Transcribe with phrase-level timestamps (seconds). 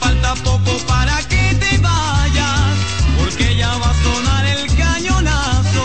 [0.00, 2.74] falta poco para que te vayas,
[3.18, 5.84] porque ya va a sonar el cañonazo.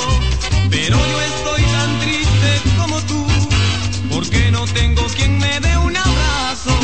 [0.69, 3.25] Pero yo estoy tan triste como tú,
[4.11, 6.75] porque no tengo quien me dé un abrazo.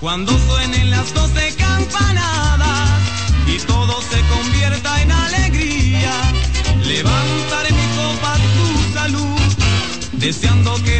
[0.00, 3.00] Cuando suenen las doce campanadas
[3.46, 6.14] y todo se convierta en alegría,
[6.84, 8.66] levantaré mi copa a tu
[8.98, 9.40] salud,
[10.12, 10.93] deseando que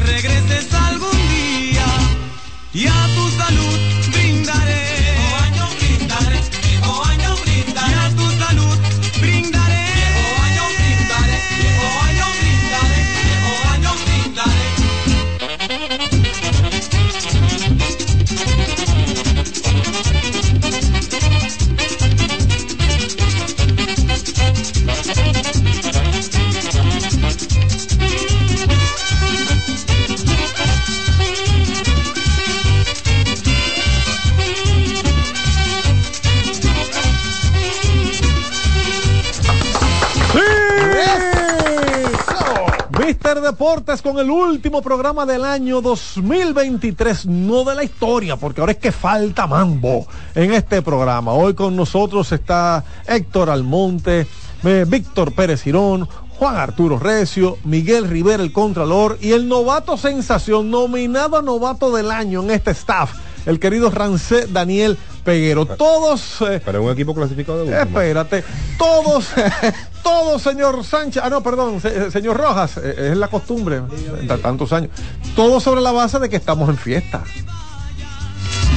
[43.45, 48.78] Deportes con el último programa del año 2023, no de la historia, porque ahora es
[48.78, 51.34] que falta mambo en este programa.
[51.34, 54.27] Hoy con nosotros está Héctor Almonte,
[54.62, 60.70] eh, Víctor Pérez Girón, Juan Arturo Recio, Miguel Rivera el Contralor y el novato sensación,
[60.70, 63.12] nominado a novato del año en este staff,
[63.45, 65.64] el querido Rancé Daniel Peguero.
[65.67, 66.41] Todos...
[66.42, 67.80] eh, Para un equipo clasificado de.
[67.80, 68.44] Espérate,
[68.78, 69.27] todos,
[70.03, 74.72] todos, señor Sánchez, ah, no, perdón, se- señor Rojas, eh, es la costumbre, de tantos
[74.72, 74.91] años,
[75.34, 77.22] todo sobre la base de que estamos en fiesta.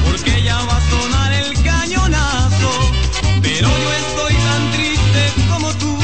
[0.09, 2.71] porque ya va a sonar el cañonazo.
[3.41, 5.97] Pero yo estoy tan triste como tú,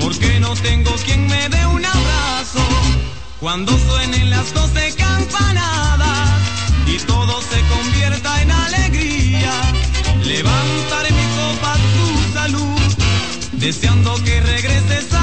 [0.00, 2.60] porque no tengo quien me dé un abrazo.
[3.40, 6.40] Cuando suenen las doce campanadas
[6.86, 9.13] y todo se convierta en alegría,
[10.34, 12.94] levantaré mi copa a tu salud,
[13.52, 15.13] deseando que regreses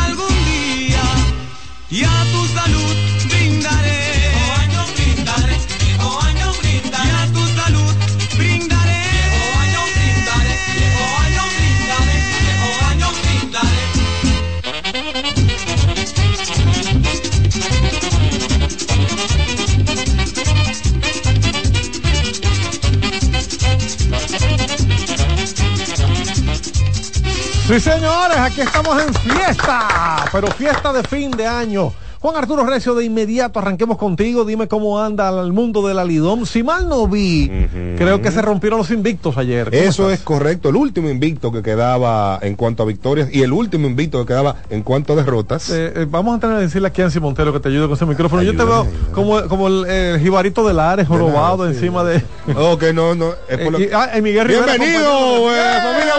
[27.72, 31.94] Sí, señores, aquí estamos en fiesta, pero fiesta de fin de año.
[32.20, 34.44] Juan Arturo Recio, de inmediato arranquemos contigo.
[34.46, 36.46] Dime cómo anda el mundo del Alidón.
[36.46, 37.50] Si mal no vi,
[37.98, 39.72] creo que se rompieron los invictos ayer.
[39.72, 40.20] ¿Cómo Eso estás?
[40.20, 40.70] es correcto.
[40.70, 44.58] El último invicto que quedaba en cuanto a victorias y el último invicto que quedaba
[44.70, 45.70] en cuanto a derrotas.
[45.72, 47.94] Eh, eh, vamos a tener que decirle aquí a Ansi Montero que te ayude con
[47.94, 48.44] ese micrófono.
[48.44, 51.74] Yo te Ayúdame, veo como, como el, el jibarito de Lares, jorobado sí.
[51.74, 52.22] encima de.
[52.56, 53.32] Ok, no, no.
[53.50, 56.14] Es por Eh, y- ah, y Miguel Rivera, Bienvenido, de- eh, familia.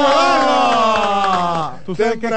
[1.84, 2.28] Tú sabes que-.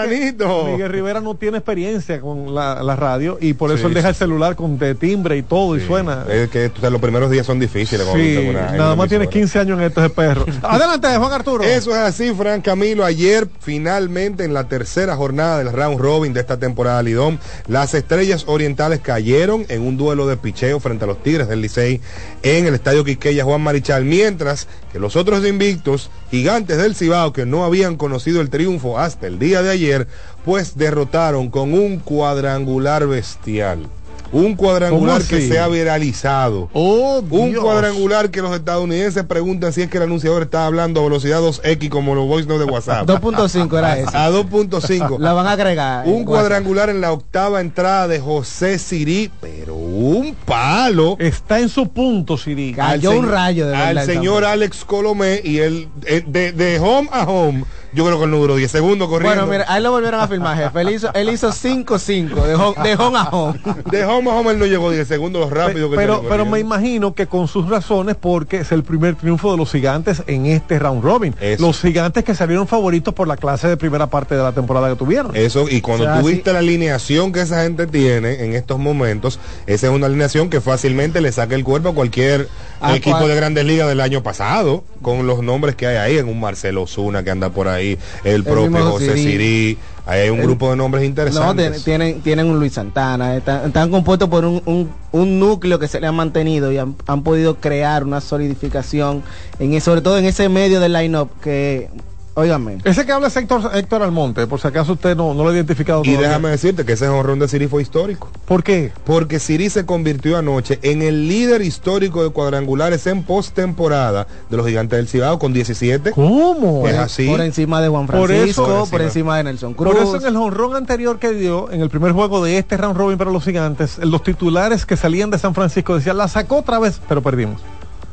[0.71, 4.07] Miguel Rivera no tiene experiencia con la, la radio y por eso Sí, él deja
[4.07, 4.09] sí.
[4.09, 6.25] el celular con de timbre y todo y suena.
[6.29, 8.05] Es que los primeros días son difíciles.
[8.13, 9.39] Sí, una- nada más tiene emisora.
[9.41, 10.45] 15 años en esto ese perro.
[10.63, 11.63] Adelante, Juan Arturo.
[11.63, 13.03] Eso es así, Fran Camilo.
[13.05, 18.43] Ayer, finalmente, en la tercera jornada del round robin de esta temporada Lidón, las estrellas
[18.47, 22.01] orientales cayeron en un duelo de picheo frente a los Tigres del Licey
[22.43, 24.67] en el estadio Quiqueya Juan Marichal, mientras
[24.99, 29.61] los otros invictos, gigantes del Cibao, que no habían conocido el triunfo hasta el día
[29.61, 30.07] de ayer,
[30.43, 33.87] pues derrotaron con un cuadrangular bestial.
[34.35, 36.69] Un cuadrangular ¿Cómo que se ha viralizado.
[36.73, 37.63] Oh, Un Dios.
[37.63, 41.87] cuadrangular que los estadounidenses preguntan si es que el anunciador está hablando a velocidad 2X
[41.89, 43.07] como los voice notes de WhatsApp.
[43.09, 44.17] 2.5 era ese.
[44.17, 45.19] A 2.5.
[45.19, 46.05] La van a agregar.
[46.05, 51.15] Un en cuadrangular en la octava entrada de José Sirí, pero un palo.
[51.19, 52.73] Está en su punto, Siri.
[52.73, 54.51] Cayó al un rayo de Al verdad, señor tampoco.
[54.51, 57.63] Alex Colomé y él, eh, de, de home a home,
[57.95, 59.45] yo creo que no duró 10 segundos corriendo.
[59.45, 60.81] Bueno, mira, ahí lo volvieron a filmar, jefe.
[60.81, 63.59] Él hizo, él hizo 5-5 de home, de home a home.
[63.89, 66.59] De home a home él no llegó 10 segundos lo rápido que pero, pero me
[66.59, 70.77] imagino que con sus razones, porque es el primer triunfo de los gigantes en este
[70.79, 71.33] round robin.
[71.39, 71.61] Eso.
[71.65, 74.95] Los gigantes que salieron favoritos por la clase de primera parte de la temporada que
[74.95, 75.35] tuvieron.
[75.35, 76.33] Eso, y cuando O sea, tú sí.
[76.33, 80.59] viste la alineación que esa gente tiene en estos momentos, esa es una alineación que
[80.61, 82.49] fácilmente le saca el cuerpo a cualquier
[82.81, 86.17] A equipo cual- de grandes ligas del año pasado, con los nombres que hay ahí,
[86.17, 87.84] en un Marcelo Osuna que anda por ahí,
[88.23, 89.23] el, propio José Sirí.
[89.23, 91.83] Sirí, ahí hay un El- grupo de nombres No, interesantes.
[91.83, 93.35] tienen, tienen, tienen un Luis Santana.
[93.37, 96.95] Están, están compuestos por un, un, un núcleo que se le ha mantenido y han,
[97.07, 99.23] han podido crear una solidificación,
[99.59, 101.89] en, sobre todo en ese medio del line-up que
[102.37, 102.79] Óigame.
[102.83, 105.53] Ese que habla es Héctor, Héctor Almonte, por si acaso usted no, no lo ha
[105.53, 106.01] identificado.
[106.03, 106.27] Y todavía.
[106.27, 108.29] déjame decirte que ese jonrón de Siri fue histórico.
[108.45, 108.91] ¿Por qué?
[109.05, 114.65] Porque Siri se convirtió anoche en el líder histórico de cuadrangulares en postemporada de los
[114.67, 116.11] gigantes del Cibao con 17.
[116.11, 116.85] ¿Cómo?
[116.87, 117.27] Es así.
[117.27, 119.93] Por encima de Juan Por Francisco, eso- por, por encima de Nelson Cruz.
[119.93, 122.97] Por eso en el honrón anterior que dio, en el primer juego de este round
[122.97, 126.79] robin para los gigantes, los titulares que salían de San Francisco decían, la sacó otra
[126.79, 127.61] vez, pero perdimos.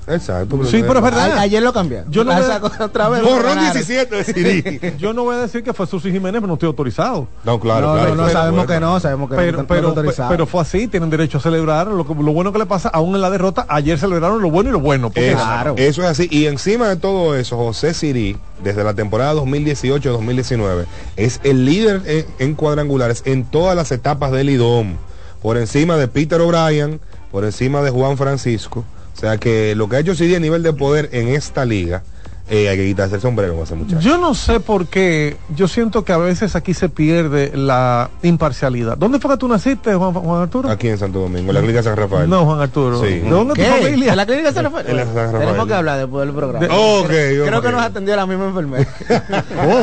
[0.07, 0.65] Exacto.
[0.65, 1.33] Sí, pero es verdad.
[1.39, 2.11] A- ayer lo cambiaron.
[2.11, 3.23] Yo no voy a- sacó otra vez.
[3.23, 3.73] Jonrón ganaron.
[3.73, 4.81] 17 de Siri.
[4.99, 7.29] Yo no voy a decir que fue Susi Jiménez, pero no estoy autorizado.
[7.45, 8.15] No, claro, no, claro.
[8.17, 10.31] no, no, sabemos que no, sabemos que Pero, no, pero, está autorizado.
[10.31, 11.87] pero fue así, tienen derecho a celebrar.
[11.87, 14.71] Lo, que- lo bueno que le pasa, aún en la derrota, ayer celebraron lo bueno
[14.71, 15.11] y lo bueno.
[15.11, 15.75] Claro.
[15.79, 16.27] eso es así.
[16.31, 22.27] Y encima de todo eso, José Siri, desde la temporada 2018-2019, es el líder en,
[22.39, 24.97] en cuadrangulares en todas las etapas del IDOM.
[25.43, 27.01] Por encima de Peter O'Brien,
[27.31, 28.85] por encima de Juan Francisco.
[29.17, 32.03] O sea que lo que ha hecho Siri a nivel de poder en esta liga,
[32.51, 34.01] eh, hay que quitarse el sombrero con ese muchacho.
[34.01, 38.99] Yo no sé por qué, yo siento que a veces aquí se pierde la imparcialidad.
[38.99, 40.69] ¿Dónde fue que tú naciste, Juan, Juan Arturo?
[40.69, 42.29] Aquí en Santo Domingo, en la clínica San Rafael.
[42.29, 43.01] No, Juan Arturo.
[43.01, 43.21] Sí.
[43.21, 43.75] ¿De dónde es ¿Qué?
[43.77, 44.11] tu familia?
[44.11, 44.87] ¿En la clínica San Rafael?
[44.89, 45.39] En la San Rafael.
[45.47, 46.67] Tenemos que hablar después del programa.
[46.67, 48.87] De- Creo que nos atendió la misma enfermera.
[49.55, 49.79] ¿Cómo?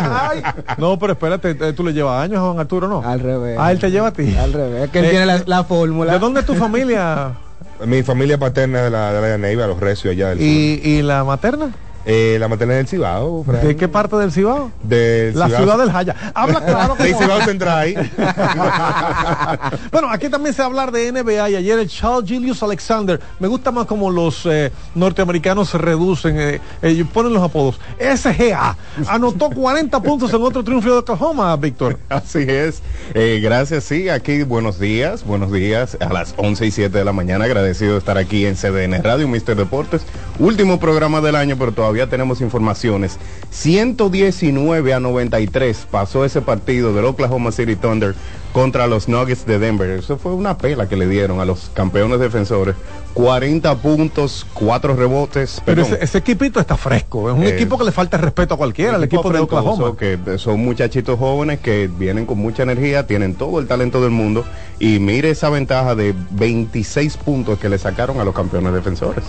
[0.78, 3.02] No, pero espérate, eh, tú le llevas años a Juan Arturo, ¿no?
[3.04, 3.58] Al revés.
[3.60, 4.36] Ah, él te lleva a ti.
[4.38, 4.90] Al revés.
[4.92, 6.12] Que él Eh, tiene la, la fórmula.
[6.14, 7.32] ¿De dónde es tu familia?
[7.86, 10.48] Mi familia paterna de la de la Neiva, los recios allá del sur.
[10.48, 11.72] ¿Y, y la materna?
[12.06, 13.68] Eh, la materna del Cibao, Fran.
[13.68, 14.72] ¿De qué parte del Cibao?
[14.82, 16.16] Del La Cibao- ciudad del Jaya.
[16.34, 16.96] Habla claro.
[17.00, 18.10] Del Cibao Central.
[19.92, 23.20] bueno, aquí también se va a hablar de NBA y ayer el Charles Julius Alexander.
[23.40, 27.80] Me gusta más como los eh, norteamericanos se reducen, eh, eh, ponen los apodos.
[28.00, 28.76] SGA
[29.08, 32.00] anotó 40 puntos en otro triunfo de Oklahoma, Víctor.
[32.10, 32.82] Así es.
[33.14, 34.10] Gracias, sí.
[34.10, 35.98] Aquí, buenos días, buenos días.
[36.00, 39.28] A las 11 y 7 de la mañana, agradecido de estar aquí en CDN Radio,
[39.28, 40.02] Mister Deportes.
[40.40, 43.18] Último programa del año, pero todavía tenemos informaciones.
[43.52, 48.16] 119 a 93 pasó ese partido del Oklahoma City Thunder
[48.54, 49.90] contra los Nuggets de Denver.
[49.92, 52.76] Eso fue una pela que le dieron a los campeones defensores.
[53.14, 55.62] 40 puntos, 4 rebotes.
[55.66, 57.30] Pero ese, ese equipito está fresco.
[57.30, 59.98] Es un Eh, equipo que le falta respeto a cualquiera, el equipo de afrentoso, Oklahoma.
[59.98, 64.46] que son muchachitos jóvenes que vienen con mucha energía, tienen todo el talento del mundo
[64.80, 69.24] y mire esa ventaja de 26 puntos que le sacaron a los campeones defensores.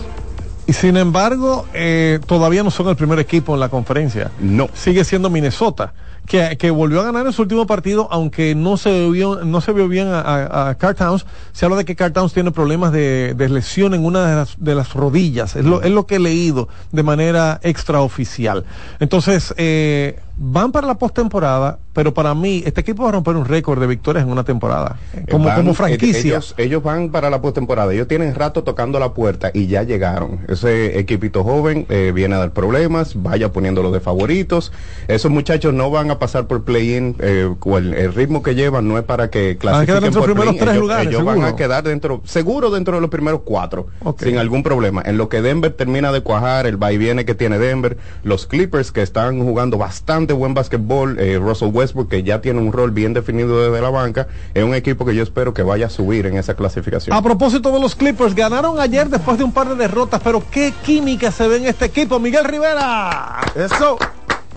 [0.71, 4.31] Y sin embargo, eh, todavía no son el primer equipo en la conferencia.
[4.39, 4.69] No.
[4.73, 5.93] Sigue siendo Minnesota,
[6.25, 9.73] que, que volvió a ganar en su último partido, aunque no se vio, no se
[9.73, 11.25] vio bien a, a, a Carl Towns.
[11.51, 14.55] Se habla de que Carl Towns tiene problemas de, de lesión en una de las,
[14.59, 15.57] de las rodillas.
[15.57, 18.63] Es lo, es lo que he leído de manera extraoficial.
[19.01, 23.45] Entonces, eh, van para la postemporada, pero para mí, este equipo va a romper un
[23.45, 24.97] récord de victorias en una temporada.
[25.29, 26.21] Como, Van- como eh, franquicia.
[26.31, 27.93] Ellos, ellos van para la postemporada.
[27.93, 30.39] Ellos tienen rato tocando la puerta y ya llegaron.
[30.47, 33.21] Ese equipito joven eh, viene a dar problemas.
[33.21, 34.71] Vaya poniéndolo de favoritos.
[35.07, 37.15] Esos muchachos no van a pasar por play-in.
[37.19, 40.21] eh, el, el ritmo que llevan no es para que Van a quedar clasifiquen dentro
[40.21, 43.01] de por los primeros tres ellos, lugares, ellos van a quedar dentro, seguro dentro de
[43.01, 43.87] los primeros cuatro.
[44.03, 44.23] Ok.
[44.23, 45.01] Sin algún problema.
[45.05, 48.47] En lo que Denver termina de cuajar, el va y viene que tiene Denver, los
[48.47, 52.91] Clippers que están jugando bastante buen básquetbol, eh, Russell Westbrook que ya tiene un rol
[52.91, 56.27] bien definido desde la banca, es un equipo que yo espero que vaya a subir
[56.27, 57.15] en esa clasificación.
[57.15, 60.73] A propósito de los Clippers, ganaron ayer después de un par de derrotas, pero qué
[60.85, 62.19] química se ve en este equipo.
[62.19, 63.41] Miguel Rivera.
[63.55, 63.97] Eso.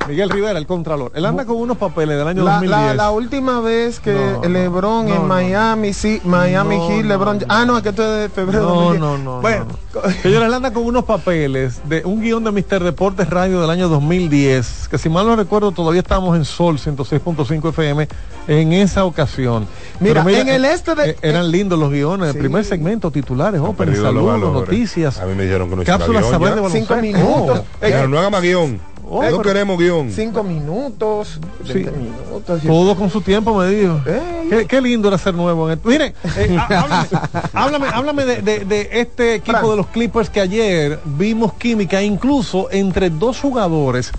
[0.09, 1.13] Miguel Rivera, el Contralor.
[1.15, 2.71] Él anda con unos papeles del año La, 2010.
[2.71, 5.27] la, la última vez que No, LeBron no, en no.
[5.29, 7.39] Miami, sí, Miami No, Heat, LeBron.
[7.39, 7.47] no.
[7.49, 8.63] Ah, no, es que esto es de febrero.
[8.65, 9.01] No, 2010.
[9.01, 9.41] no, no.
[9.41, 10.01] Bueno, no.
[10.23, 13.89] Señores, él anda con unos papeles de un guion de Mister Deportes Radio del año
[13.89, 18.09] 2010, que si mal no recuerdo todavía estábamos en Sol 106.5 FM
[18.49, 19.67] en esa ocasión.
[20.01, 22.37] Mira, en el este de- eh, eran lindos los guiones, Sí.
[22.37, 24.53] el primer segmento, titulares, los saludos, valores.
[24.53, 26.55] noticias, A mí me dijeron que no hiciera cápsulas saber ya.
[26.57, 26.95] de baloncesto.
[26.95, 27.61] Cinco minutos.
[27.81, 28.79] Oh, Eh, no haga más guion.
[29.09, 30.11] Oh, no queremos guion.
[30.11, 31.75] cinco minutos, Sí.
[31.75, 32.65] 20 minutos.
[32.65, 34.01] y- Todo con su tiempo, me dijo.
[34.49, 35.69] Qué, qué lindo era ser nuevo.
[35.71, 35.89] En esto.
[35.89, 37.09] Miren, eh, há- háblame,
[37.53, 42.69] háblame, háblame de, de- de este equipo de los Clippers que ayer vimos química, incluso
[42.71, 44.11] entre dos jugadores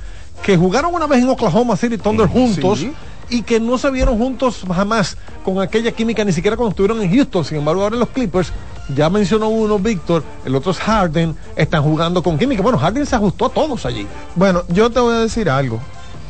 [0.43, 2.79] que jugaron una vez en Oklahoma City Thunder juntos.
[2.79, 2.93] Sí.
[3.27, 7.11] Y que no se vieron juntos jamás con aquella química, ni siquiera cuando estuvieron en
[7.11, 7.43] Houston.
[7.43, 8.51] Sin embargo, ahora los Clippers,
[8.93, 12.61] ya mencionó uno, Víctor, el otro es Harden, están jugando con química.
[12.61, 14.07] Bueno, Harden se ajustó a todos allí.
[14.35, 15.79] Bueno, yo te voy a decir algo.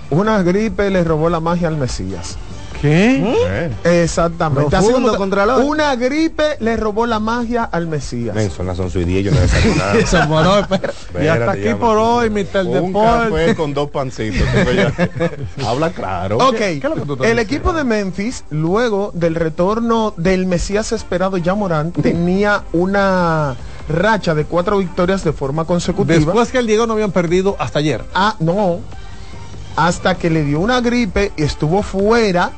[0.09, 2.37] Una gripe le robó la magia al Mesías.
[2.85, 3.71] ¿Qué?
[3.83, 4.69] Eh, Exactamente.
[4.69, 8.35] Profundo, Así como una gripe le robó la magia al Mesías.
[8.35, 9.93] Nelson, las 11 y 10 yo no he desayunado.
[9.99, 10.93] Eso, moró, espera.
[11.21, 12.91] y hasta aquí por hoy, Mr.
[12.93, 14.47] café con dos pancitos.
[15.65, 16.37] Habla claro.
[16.37, 17.41] Ok, ¿Qué- qué es lo que tú estás el diciendo?
[17.41, 23.55] equipo de Memphis, luego del retorno del Mesías esperado ya Morán, tenía una
[23.89, 26.15] racha de cuatro victorias de forma consecutiva.
[26.17, 28.03] Después que el Diego no habían perdido hasta ayer.
[28.13, 28.79] Ah, no.
[29.75, 32.51] Hasta que le dio una gripe y estuvo fuera.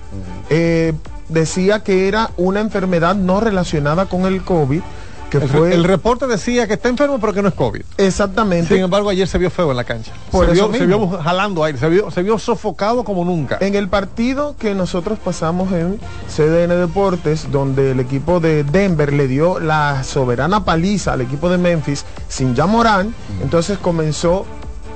[0.50, 0.93] Eh,
[1.29, 4.81] decía que era una enfermedad no relacionada con el COVID,
[5.29, 7.81] que El, fue el reporte decía que está enfermo pero que no es COVID.
[7.97, 10.13] exactamente Sin embargo, ayer se vio feo en la cancha.
[10.31, 11.09] Por se, vio, se mismo.
[11.09, 13.57] vio jalando aire, se vio, se vio sofocado como nunca.
[13.59, 16.00] En el partido que nosotros pasamos en
[16.33, 21.57] CDN Deportes, donde el equipo de Denver le dio la soberana paliza al equipo de
[21.57, 24.45] Memphis sin ya Morán, entonces comenzó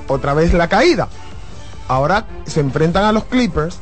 [0.08, 1.08] otra vez la caída.
[1.92, 3.76] Ahora se enfrentan a los Clippers,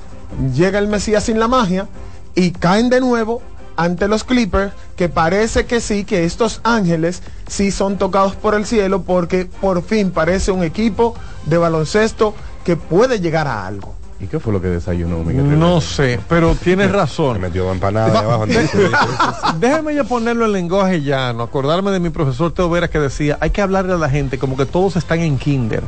[0.55, 1.87] llega el Mesías sin la magia
[2.35, 3.40] y caen de nuevo
[3.76, 8.67] ante los Clippers, que parece que sí, que estos ángeles sí son tocados por el
[8.67, 11.14] cielo porque por fin parece un equipo
[11.47, 13.95] de baloncesto que puede llegar a algo.
[14.21, 15.81] ¿Y qué fue lo que desayunó Miguel No Rivera?
[15.81, 17.40] sé, pero tienes Se razón.
[17.40, 18.45] metió empanada de abajo.
[19.59, 23.49] Déjame ya ponerlo en lenguaje llano, acordarme de mi profesor Teo Vera que decía, hay
[23.50, 25.83] que hablarle a la gente como que todos están en kinder,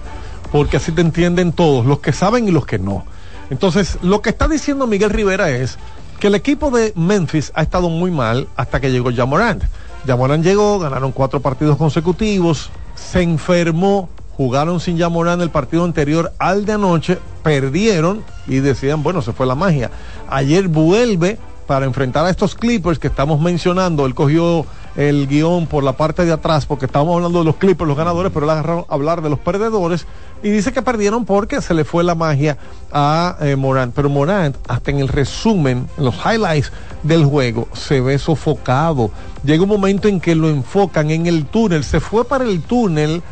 [0.53, 3.05] porque así te entienden todos, los que saben y los que no.
[3.51, 5.79] Entonces, lo que está diciendo Miguel Rivera es
[6.21, 9.65] que el equipo de Memphis ha estado muy mal hasta que llegó Jamorant.
[10.07, 16.67] Jamorant llegó, ganaron cuatro partidos consecutivos, se enfermó, jugaron sin Jamorant el partido anterior al
[16.67, 19.91] de anoche, perdieron y decían, bueno, se fue la magia.
[20.29, 24.05] Ayer vuelve para enfrentar a estos Clippers que estamos mencionando.
[24.05, 27.89] Él cogió el guion por la parte de atrás porque estábamos hablando de los Clippers,
[27.89, 30.07] los ganadores, pero él agarró a hablar de los perdedores
[30.43, 32.59] y dice que perdieron porque se le fue la magia
[32.93, 33.95] a eh, Morant.
[33.95, 36.73] Pero Morant, hasta en el resumen, en los highlights
[37.03, 39.11] del juego, se ve sofocado.
[39.45, 43.23] Llega un momento en que lo enfocan en el túnel, se fue para el túnel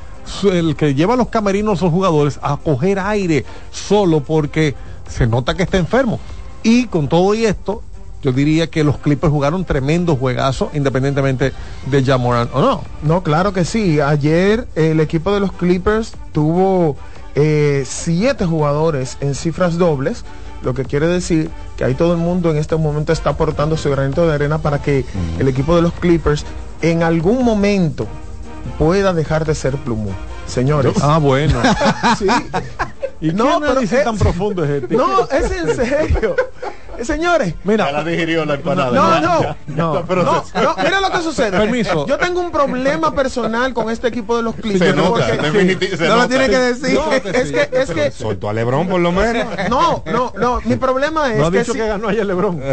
[0.44, 4.74] el que lleva a los camerinos los jugadores a coger aire solo porque
[5.08, 6.20] se nota que está enfermo.
[6.62, 7.82] Y con todo y esto,
[8.22, 11.52] yo diría que los Clippers jugaron tremendo juegazo, independientemente
[11.86, 12.82] de Jamoran o no.
[13.02, 14.00] No, claro que sí.
[14.00, 16.96] Ayer el equipo de los Clippers tuvo
[17.34, 20.24] eh, siete jugadores en cifras dobles,
[20.62, 23.90] lo que quiere decir que ahí todo el mundo en este momento está aportando su
[23.90, 25.06] granito de arena para que
[25.38, 26.44] el equipo de los Clippers
[26.82, 28.06] en algún momento
[28.78, 30.14] pueda dejar de ser plumón.
[30.46, 30.94] Señores.
[31.00, 31.58] Ah, bueno.
[32.18, 32.26] Sí.
[33.22, 34.96] ¿Y No, pero es- tan profundo es este?
[34.96, 36.34] No, es en serio.
[37.00, 38.90] Eh, Señores, Ya la Mira, digirió la empanada.
[38.90, 39.92] No, ya, no, ya, ya no,
[40.62, 41.58] No, mira lo que sucede.
[41.58, 42.06] Permiso.
[42.06, 44.90] Yo tengo un problema personal con este equipo de los Clippers.
[44.90, 46.94] se nota, porque- definiti- se No lo tiene que decir.
[46.94, 49.46] No, es que, es que, Soltó a Lebron por lo menos.
[49.70, 50.60] no, no, no.
[50.64, 52.64] Mi problema es no ha que, dicho si- que ganó ayer LeBron, por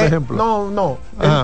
[0.00, 0.36] eh, ejemplo.
[0.36, 0.98] No, no.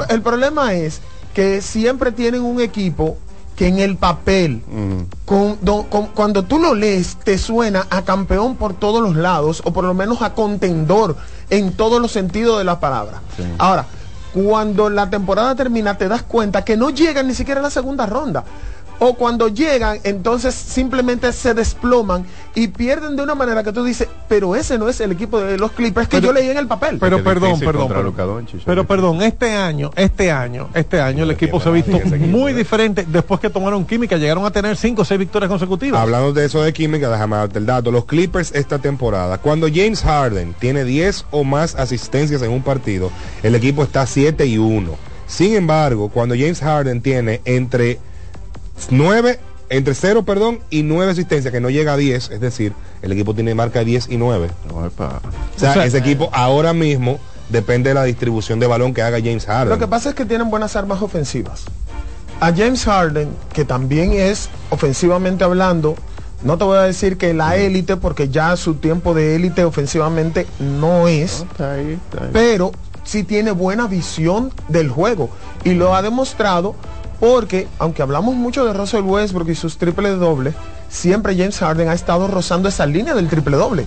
[0.08, 1.00] El problema es
[1.34, 3.18] que siempre tienen un equipo
[3.56, 5.06] que en el papel, Ujú.
[5.24, 9.62] con- do- con- cuando tú lo lees, te suena a campeón por todos los lados,
[9.64, 11.16] o por lo menos a contendor
[11.50, 13.20] en todos los sentidos de la palabra.
[13.36, 13.42] Sí.
[13.58, 13.84] Ahora,
[14.32, 18.06] cuando la temporada termina, te das cuenta que no llegan ni siquiera a la segunda
[18.06, 18.44] ronda.
[19.04, 24.06] O cuando llegan, entonces simplemente se desploman y pierden de una manera que tú dices,
[24.28, 26.68] pero ese no es el equipo de los Clippers que Pero- yo leí en el
[26.68, 26.98] papel.
[27.00, 28.14] Pero Qué perdón, perdón,
[28.64, 33.04] pero perdón, este año, este año, este año el equipo se ha visto muy diferente
[33.08, 36.00] después que tomaron química, llegaron a tener cinco o seis victorias consecutivas.
[36.00, 37.90] Hablando de eso de química, déjame darte el dato.
[37.90, 43.10] Los Clippers esta temporada, cuando James Harden tiene 10 o más asistencias en un partido,
[43.42, 44.92] el equipo está 7 y 1.
[45.26, 47.98] Sin embargo, cuando James Harden tiene entre
[48.90, 53.12] 9, entre 0, perdón, y 9 asistencias, que no llega a 10, es decir, el
[53.12, 54.48] equipo tiene marca 10 y 9.
[54.68, 55.20] No, epa.
[55.56, 59.02] O sea, O sea, ese equipo ahora mismo depende de la distribución de balón que
[59.02, 59.68] haga James Harden.
[59.68, 61.64] Lo que pasa es que tienen buenas armas ofensivas.
[62.40, 65.94] A James Harden, que también es ofensivamente hablando,
[66.42, 70.46] no te voy a decir que la élite, porque ya su tiempo de élite ofensivamente
[70.58, 72.30] no es, Está ahí, está ahí.
[72.32, 72.72] pero
[73.04, 75.30] sí tiene buena visión del juego.
[75.62, 76.74] Y lo ha demostrado
[77.22, 80.56] porque, aunque hablamos mucho de Russell Westbrook y sus triple dobles,
[80.88, 83.86] siempre James Harden ha estado rozando esa línea del triple doble.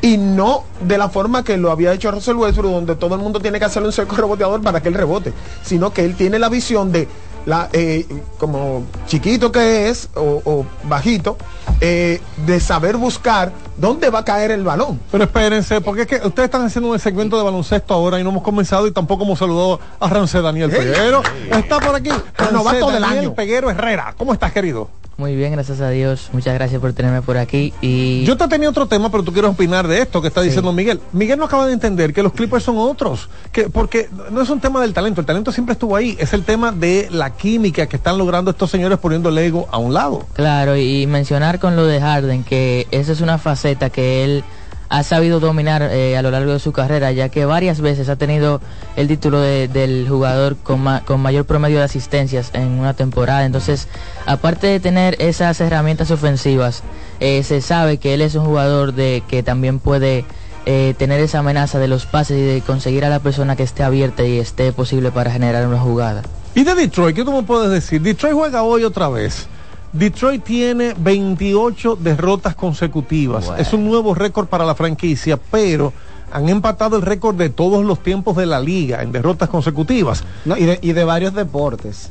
[0.00, 3.40] Y no de la forma que lo había hecho Russell Westbrook, donde todo el mundo
[3.40, 6.48] tiene que hacerle un cerco reboteador para que él rebote, sino que él tiene la
[6.48, 7.08] visión de
[7.46, 8.06] la eh,
[8.38, 11.36] como chiquito que es o, o bajito,
[11.80, 15.00] eh, de saber buscar dónde va a caer el balón.
[15.10, 18.30] Pero espérense, porque es que ustedes están haciendo un segmento de baloncesto ahora y no
[18.30, 20.70] hemos comenzado y tampoco hemos saludado a Rance Daniel.
[20.70, 21.22] Peguero.
[21.50, 22.10] Está por aquí.
[22.10, 23.34] El novato Rancé del Daniel año.
[23.34, 24.14] Peguero Herrera.
[24.16, 25.01] ¿Cómo estás, querido?
[25.22, 26.30] Muy bien, gracias a Dios.
[26.32, 27.72] Muchas gracias por tenerme por aquí.
[27.80, 30.72] Y Yo te tenía otro tema, pero tú quieres opinar de esto que está diciendo
[30.72, 30.98] Miguel.
[31.12, 34.58] Miguel no acaba de entender que los Clippers son otros, que porque no es un
[34.58, 37.94] tema del talento, el talento siempre estuvo ahí, es el tema de la química que
[37.94, 40.26] están logrando estos señores poniendo el ego a un lado.
[40.32, 44.44] claro, y mencionar con lo de Harden que esa es una faceta que él
[44.92, 48.16] ha sabido dominar eh, a lo largo de su carrera, ya que varias veces ha
[48.16, 48.60] tenido
[48.96, 53.46] el título de- del jugador con, ma- con mayor promedio de asistencias en una temporada.
[53.46, 53.88] Entonces,
[54.26, 56.82] aparte de tener esas herramientas ofensivas,
[57.20, 60.26] eh, se sabe que él es un jugador de que también puede
[60.66, 63.82] eh, tener esa amenaza de los pases y de conseguir a la persona que esté
[63.84, 66.20] abierta y esté posible para generar una jugada.
[66.54, 68.02] Y de Detroit, ¿qué tú me puedes decir?
[68.02, 69.46] Detroit juega hoy otra vez.
[69.92, 73.46] Detroit tiene 28 derrotas consecutivas.
[73.46, 73.60] Bueno.
[73.62, 75.92] Es un nuevo récord para la franquicia, pero
[76.32, 80.24] han empatado el récord de todos los tiempos de la liga en derrotas consecutivas.
[80.46, 82.10] No, y, de, y de varios deportes.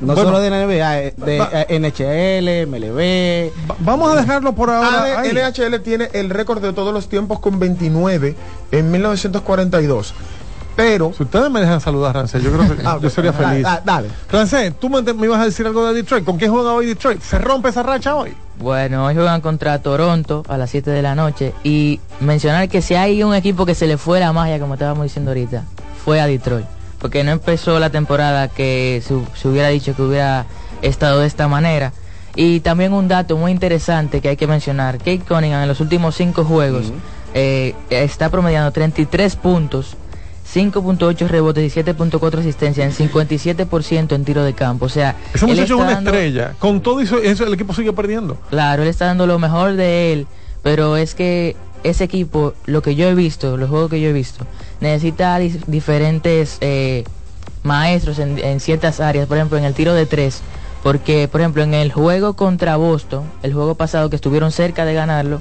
[0.00, 0.28] No Bueno.
[0.28, 3.50] solo de la NBA, eh, de Va- eh, NHL, MLB.
[3.70, 5.04] Va- vamos a dejarlo por ahora.
[5.04, 5.30] AD ahí.
[5.32, 8.36] NHL tiene el récord de todos los tiempos con 29
[8.72, 10.12] en 1942.
[10.76, 13.62] Pero Si ustedes me dejan saludar, Rancé, yo creo que Ah, yo sería dale, feliz.
[13.64, 14.08] da- dale.
[14.30, 16.24] Rancé, tú me, me ibas a decir algo de Detroit.
[16.24, 17.20] ¿Con quién juega hoy Detroit?
[17.22, 18.34] ¿Se rompe esa racha hoy?
[18.58, 22.94] Bueno, hoy juegan contra Toronto a las 7 de la noche y mencionar que si
[22.94, 25.64] hay un equipo que se le fue la magia, como estábamos diciendo ahorita,
[26.04, 26.66] fue a Detroit.
[26.98, 30.46] Porque no empezó la temporada que se, se hubiera dicho que hubiera
[30.82, 31.92] estado de esta manera.
[32.34, 36.14] Y también un dato muy interesante que hay que mencionar, Kate Cunningham en los últimos
[36.14, 36.92] cinco juegos
[37.34, 39.96] eh, está promediando 33 puntos,
[40.54, 44.86] 5.8 rebotes y 7.4 asistencia en 57% en tiro de campo.
[44.86, 46.54] O sea, Ese muchacho es una dando- estrella.
[46.58, 48.38] Con todo eso, eso, el equipo sigue perdiendo.
[48.50, 50.26] Claro, él está dando lo mejor de él,
[50.62, 54.12] pero es que ese equipo, lo que yo he visto, los juegos que yo he
[54.12, 54.44] visto,
[54.80, 57.04] necesita diferentes eh,
[57.62, 60.40] maestros en, en ciertas áreas, por ejemplo, en el tiro de tres,
[60.82, 64.94] porque, por ejemplo, en el juego contra Boston, el juego pasado que estuvieron cerca de
[64.94, 65.40] ganarlo,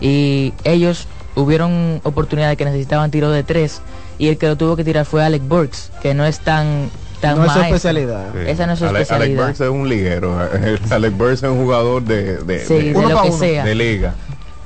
[0.00, 3.80] y ellos hubieron oportunidad de que necesitaban tiro de tres,
[4.18, 7.36] y el que lo tuvo que tirar fue Alec Burks, que no es tan, tan
[7.38, 8.26] No es su especialidad.
[8.32, 8.38] Sí.
[8.46, 9.26] Esa no es su Ale- especialidad.
[9.44, 10.38] Alec Burks es un liguero.
[10.90, 13.38] Alec Burks es un jugador de, de, Sí, de Uno lo pa' que uno.
[13.38, 13.64] sea.
[13.64, 14.14] de liga.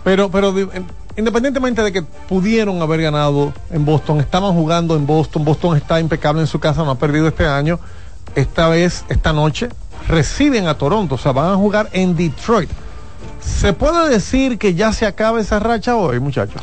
[0.05, 5.45] Pero, pero en- independientemente de que pudieron haber ganado en Boston, estaban jugando en Boston,
[5.45, 7.79] Boston está impecable en su casa, no ha perdido este año.
[8.35, 9.69] Esta vez, esta noche,
[10.09, 12.71] reciben a Toronto, o sea, van a jugar en Detroit.
[13.41, 16.63] ¿Se puede decir que ya se acaba esa racha hoy, muchachos?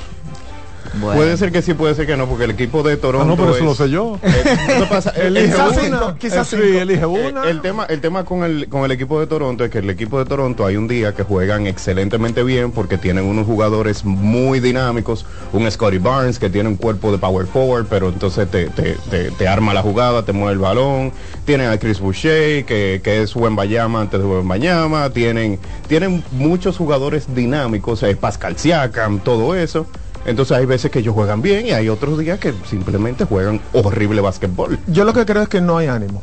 [0.96, 1.16] Bueno.
[1.16, 3.26] Puede ser que sí, puede ser que no, porque el equipo de Toronto.
[3.26, 4.20] Ah, no, pero eso es- lo sé yo.
[4.28, 5.12] Eh, ¿qué pasa?
[5.12, 5.82] El- Elige quizás una.
[5.82, 6.72] cinco, quizás Eh, cinco.
[6.72, 7.44] sí, elige Eh, una.
[7.50, 10.20] El tema, el tema con el, con el equipo de Toronto es que el equipo
[10.20, 15.26] de Toronto hay un día que juegan excelentemente bien porque tienen unos jugadores muy dinámicos,
[15.54, 19.32] un Scotty Barnes que tiene un cuerpo de power forward, pero entonces te, te, te-
[19.32, 21.12] te arma la jugada, te mueve el balón,
[21.46, 26.24] tienen a Chris Boucher que, que es buen Bayama antes de buen Bayama, tienen, tienen
[26.32, 29.88] muchos jugadores dinámicos, eh, Pascal Siakam, todo eso.
[30.28, 34.20] Entonces hay veces que ellos juegan bien y hay otros días que simplemente juegan horrible
[34.20, 34.78] básquetbol.
[34.88, 36.22] yo lo que creo es que no hay ánimo.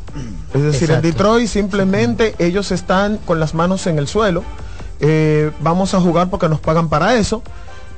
[0.53, 1.07] Es decir, Exacto.
[1.07, 4.43] en Detroit simplemente ellos están con las manos en el suelo.
[4.99, 7.41] Eh, vamos a jugar porque nos pagan para eso.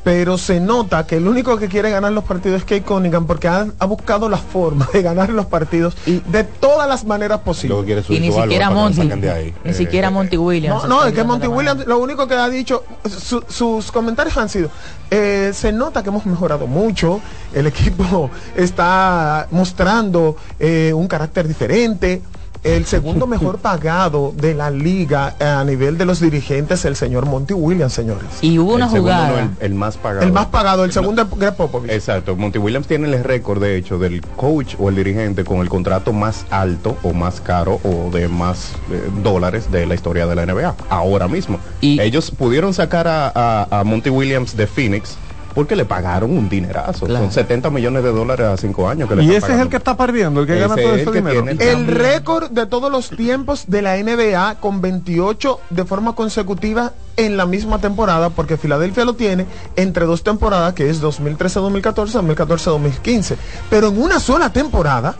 [0.07, 3.49] Pero se nota que el único que quiere ganar los partidos es Kate Cunningham porque
[3.49, 8.05] ha, ha buscado la forma de ganar los partidos de todas las maneras posibles.
[8.07, 9.01] Y ni siquiera Monty.
[9.27, 9.53] ahí.
[9.65, 10.83] Ni Eh, siquiera eh, Monty Williams.
[10.83, 14.47] No, no, es que Monty Williams, lo único que ha dicho, su- sus comentarios han
[14.47, 14.69] sido,
[15.11, 17.19] eh, se nota que hemos mejorado mucho,
[17.53, 22.21] el equipo está mostrando eh, un carácter diferente.
[22.67, 27.53] El segundo mejor pagado de la liga a nivel de los dirigentes, el señor Monty
[27.53, 28.25] Williams, señores.
[28.41, 29.29] Y hubo una el segundo jugada.
[29.31, 30.25] no, el, el más pagado.
[30.25, 31.91] El más pagado, el segundo es Greg Popovich.
[31.91, 35.69] Exacto, Monty Williams tiene el récord, de hecho, del coach o el dirigente con el
[35.69, 40.35] contrato más alto o más caro o de más eh, dólares de la historia de
[40.35, 41.59] la NBA, ahora mismo.
[41.81, 45.17] Y- Ellos pudieron sacar a, a- a Monty Williams de Phoenix
[45.57, 47.07] porque le pagaron un dinerazo.
[47.07, 47.25] Claro.
[47.25, 49.77] Son 70 millones de dólares a cinco años que le Y ese es el que
[49.77, 51.45] está perdiendo, el que Ese gana todo es ese dinero.
[51.47, 57.37] El récord de todos los tiempos de la NBA con 28 de forma consecutiva en
[57.37, 63.35] la misma temporada, porque Filadelfia lo tiene entre dos temporadas, que es 2013-2014, 2014-2015.
[63.71, 65.15] Pero en una sola temporada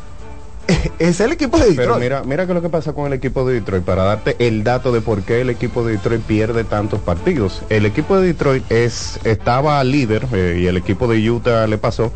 [0.99, 1.87] es el equipo de Detroit.
[1.87, 4.63] Pero mira, mira que lo que pasa con el equipo de Detroit, para darte el
[4.63, 7.61] dato de por qué el equipo de Detroit pierde tantos partidos.
[7.69, 12.11] El equipo de Detroit es, estaba líder, eh, y el equipo de Utah le pasó,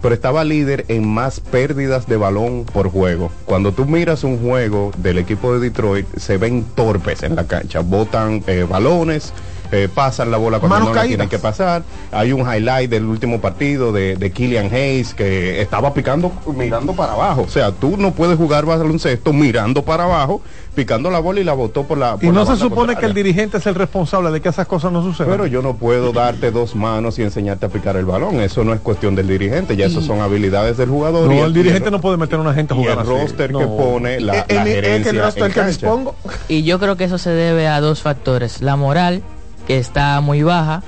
[0.00, 3.30] pero estaba líder en más pérdidas de balón por juego.
[3.44, 7.80] Cuando tú miras un juego del equipo de Detroit, se ven torpes en la cancha,
[7.80, 9.32] botan eh, balones.
[9.72, 11.08] Eh, pasan la bola cuando Manos no la caídas.
[11.16, 11.82] tienen que pasar.
[12.12, 17.14] Hay un highlight del último partido de, de Killian Hayes que estaba picando, mirando para
[17.14, 17.42] abajo.
[17.42, 20.42] O sea, tú no puedes jugar baloncesto mirando para abajo,
[20.74, 22.18] picando la bola y la botó por la.
[22.20, 24.92] Y no la se supone que el dirigente es el responsable de que esas cosas
[24.92, 25.30] no sucedan.
[25.32, 28.40] Pero yo no puedo darte dos manos y enseñarte a picar el balón.
[28.40, 31.28] Eso no es cuestión del dirigente, ya eso son habilidades del jugador.
[31.28, 33.00] no, y el dirigente y no puede meter a una gente a y jugar el
[33.00, 33.10] así.
[33.10, 33.76] roster que No.
[33.76, 36.14] pone la, Eh, la el- el- gerencia el roster en que dispongo.
[36.48, 38.60] Y yo creo que eso se debe a dos factores.
[38.60, 39.22] La moral,
[39.66, 40.82] que está muy baja,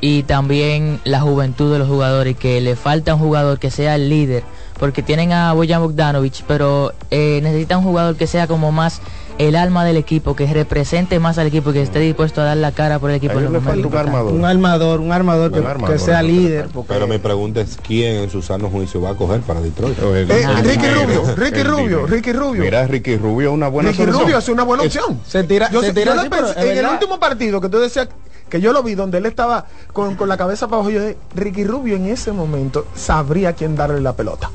[0.00, 4.10] y también la juventud de los jugadores, que le falta un jugador que sea el
[4.10, 4.42] líder,
[4.78, 9.00] porque tienen a Boyan Bogdanovic, pero eh, necesitan un jugador que sea como más
[9.38, 12.72] el alma del equipo, que represente más al equipo, que esté dispuesto a dar la
[12.72, 13.38] cara por el equipo.
[13.38, 14.32] En los un armador.
[14.32, 16.68] Un armador, un armador, que, Un armador, que sea líder.
[16.72, 19.96] porque- Pero mi pregunta es quién en su sano juicio va a coger para Detroit.
[19.98, 22.06] Eh, Ah, Ricky Rubio, Ricky Rubio.
[22.06, 22.62] Ricky Rubio.
[22.62, 24.22] Mira, Ricky Rubio una buena Ricky solución.
[24.24, 25.20] Rubio es una buena opción.
[25.26, 28.08] se tira- Yo, se tira así, pensé- en el último partido que tú decías
[28.48, 31.16] que yo lo vi donde él estaba con, con la cabeza para abajo, yo de
[31.34, 34.50] Ricky Rubio en ese momento sabría quién darle la pelota.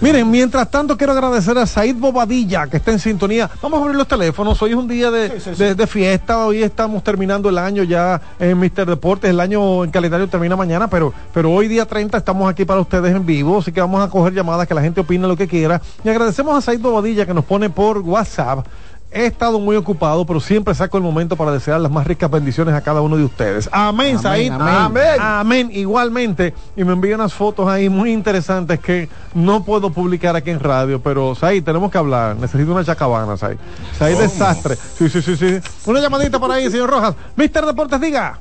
[0.00, 3.48] Miren, mientras tanto quiero agradecer a Said Bobadilla que está en sintonía.
[3.62, 4.60] Vamos a abrir los teléfonos.
[4.60, 5.62] Hoy es un día de, Sí, sí, sí.
[5.64, 6.44] de- de fiesta.
[6.46, 9.30] Hoy estamos terminando el año ya en Mister Deportes.
[9.30, 13.14] El año en calendario termina mañana, pero, pero hoy día 30 estamos aquí para ustedes
[13.14, 13.58] en vivo.
[13.58, 15.80] Así que vamos a coger llamadas que la gente opine lo que quiera.
[16.02, 18.66] Y agradecemos a Said Bobadilla que nos pone por WhatsApp.
[19.14, 22.74] He estado muy ocupado, pero siempre saco el momento para desear las más ricas bendiciones
[22.74, 23.68] a cada uno de ustedes.
[23.70, 24.50] Amén, Amén, Said.
[24.52, 24.74] amén.
[24.76, 25.20] Amén.
[25.20, 25.70] Amén.
[25.72, 26.52] Igualmente.
[26.76, 31.00] Y me envía unas fotos ahí muy interesantes que no puedo publicar aquí en radio.
[31.00, 32.34] Pero, Said, tenemos que hablar.
[32.36, 33.56] Necesito una chacabana, Said.
[33.96, 34.74] Said desastre.
[34.76, 35.58] Sí, sí, sí, sí.
[35.86, 37.14] Una llamadita por ahí, señor Rojas.
[37.36, 38.40] Mister Deportes, diga.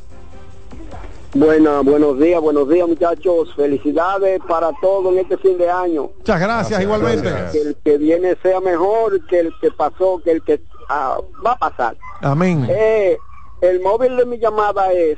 [1.35, 3.53] Buena, buenos días, buenos días muchachos.
[3.55, 6.11] Felicidades para todo en este fin de año.
[6.17, 7.27] Muchas gracias, igualmente.
[7.29, 7.51] gracias.
[7.51, 11.53] Que el que viene sea mejor que el que pasó, que el que ah, va
[11.53, 11.97] a pasar.
[12.21, 12.67] Amén.
[12.69, 13.17] Eh,
[13.61, 15.17] el móvil de mi llamada es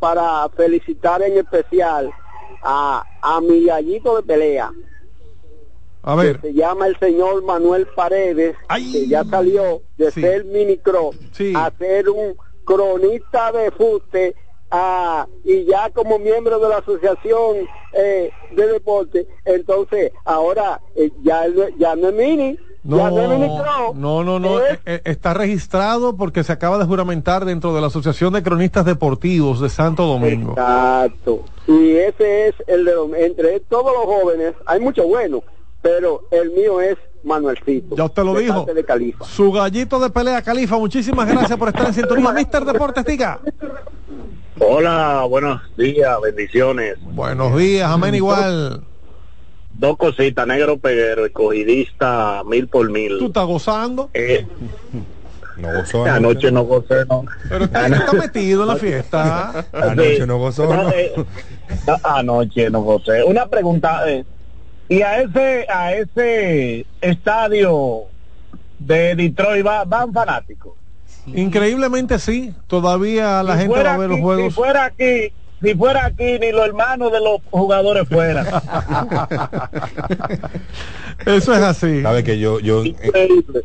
[0.00, 2.10] para felicitar en especial
[2.62, 4.72] a, a mi gallito de pelea,
[6.02, 6.40] A que ver.
[6.40, 8.90] se llama el señor Manuel Paredes, Ay.
[8.92, 10.20] que ya salió de Sí.
[10.22, 11.52] ser minicro Sí.
[11.56, 14.34] a ser un cronista de fuste
[14.70, 21.46] ah, y ya como miembro de la asociación eh, de deporte, entonces ahora eh, ya,
[21.48, 24.60] no- ya no es mini, ya no es minicro, No, no, no, no.
[24.60, 28.42] es eh, eh, está registrado porque se acaba de juramentar dentro de la Asociación de
[28.42, 30.52] Cronistas Deportivos de Santo Domingo.
[30.52, 31.44] Exacto.
[31.66, 35.42] Y ese es el de los- entre todos los jóvenes, hay mucho bueno,
[35.82, 37.96] pero el mío es Manuelcito.
[37.96, 38.54] Ya usted lo dijo.
[38.58, 39.24] parte de Califa.
[39.24, 40.76] Su gallito de pelea, Califa.
[40.78, 42.30] Muchísimas gracias por estar en sintonía.
[42.30, 43.40] Mister Deportes, diga.
[44.58, 46.96] Hola, buenos días, bendiciones.
[47.00, 48.82] Buenos días, amén igual.
[49.74, 53.26] Dos cositas, negro peguero, escogidista mil por ¿Tú mil.
[53.26, 54.10] estás gozando?
[54.14, 54.46] Eh,
[55.56, 57.24] No gozó anoche no gocé, no.
[57.48, 59.66] Pero está, está metido en la fiesta.
[59.72, 60.26] Anoche Sí.
[60.26, 60.90] no gozó, ¿no?
[60.90, 61.12] Eh,
[62.04, 63.22] Anoche no gocé.
[63.24, 64.24] Una pregunta, eh,
[64.88, 68.04] y a ese, a ese estadio
[68.78, 70.74] de Detroit va- van fanáticos.
[71.34, 72.54] Increíblemente sí.
[72.66, 74.44] Todavía la Si gente va a ver los aquí- juegos.
[74.44, 78.46] Si fuera aquí, si fuera aquí, ni los hermanos de los jugadores fueran.
[81.26, 82.02] Eso es así.
[82.02, 83.62] Sabe que yo, yo, eh, Increíble.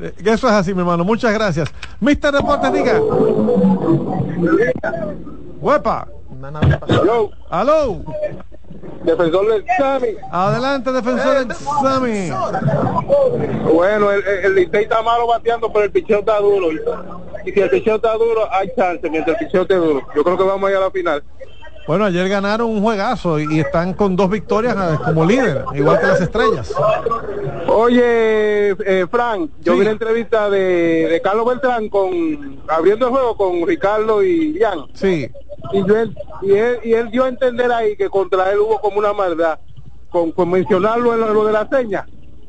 [0.00, 1.04] Eh, Eso es así, mi hermano.
[1.04, 1.68] Muchas gracias.
[2.00, 3.00] Mister Deportes, diga.
[5.60, 6.08] Huepa.
[6.88, 8.02] Hello, Aló.
[9.04, 10.08] Defensor del Sami.
[10.30, 12.30] Adelante, defensor Eh, del Sami.
[13.72, 16.68] Bueno, el, el, Licey está malo bateando, pero el picheo está duro.
[17.44, 20.02] Y si el picheo está duro, hay chance mientras el picheo esté duro.
[20.14, 21.22] Yo creo que vamos a ir a la final.
[21.90, 26.06] Bueno, ayer ganaron un juegazo y, están con dos victorias eh, como líder, igual que
[26.06, 26.72] las estrellas.
[27.66, 29.78] Oye, eh, Frank, yo Sí.
[29.80, 34.84] vi la entrevista de, de Carlos Beltrán con abriendo el juego con Ricardo y Ian.
[34.94, 35.28] Sí.
[35.72, 38.80] Y, yo, él, y, él, y él dio a entender ahí que contra él hubo
[38.80, 39.58] como una maldad
[40.10, 42.06] con, con mencionarlo en lo, lo de la seña.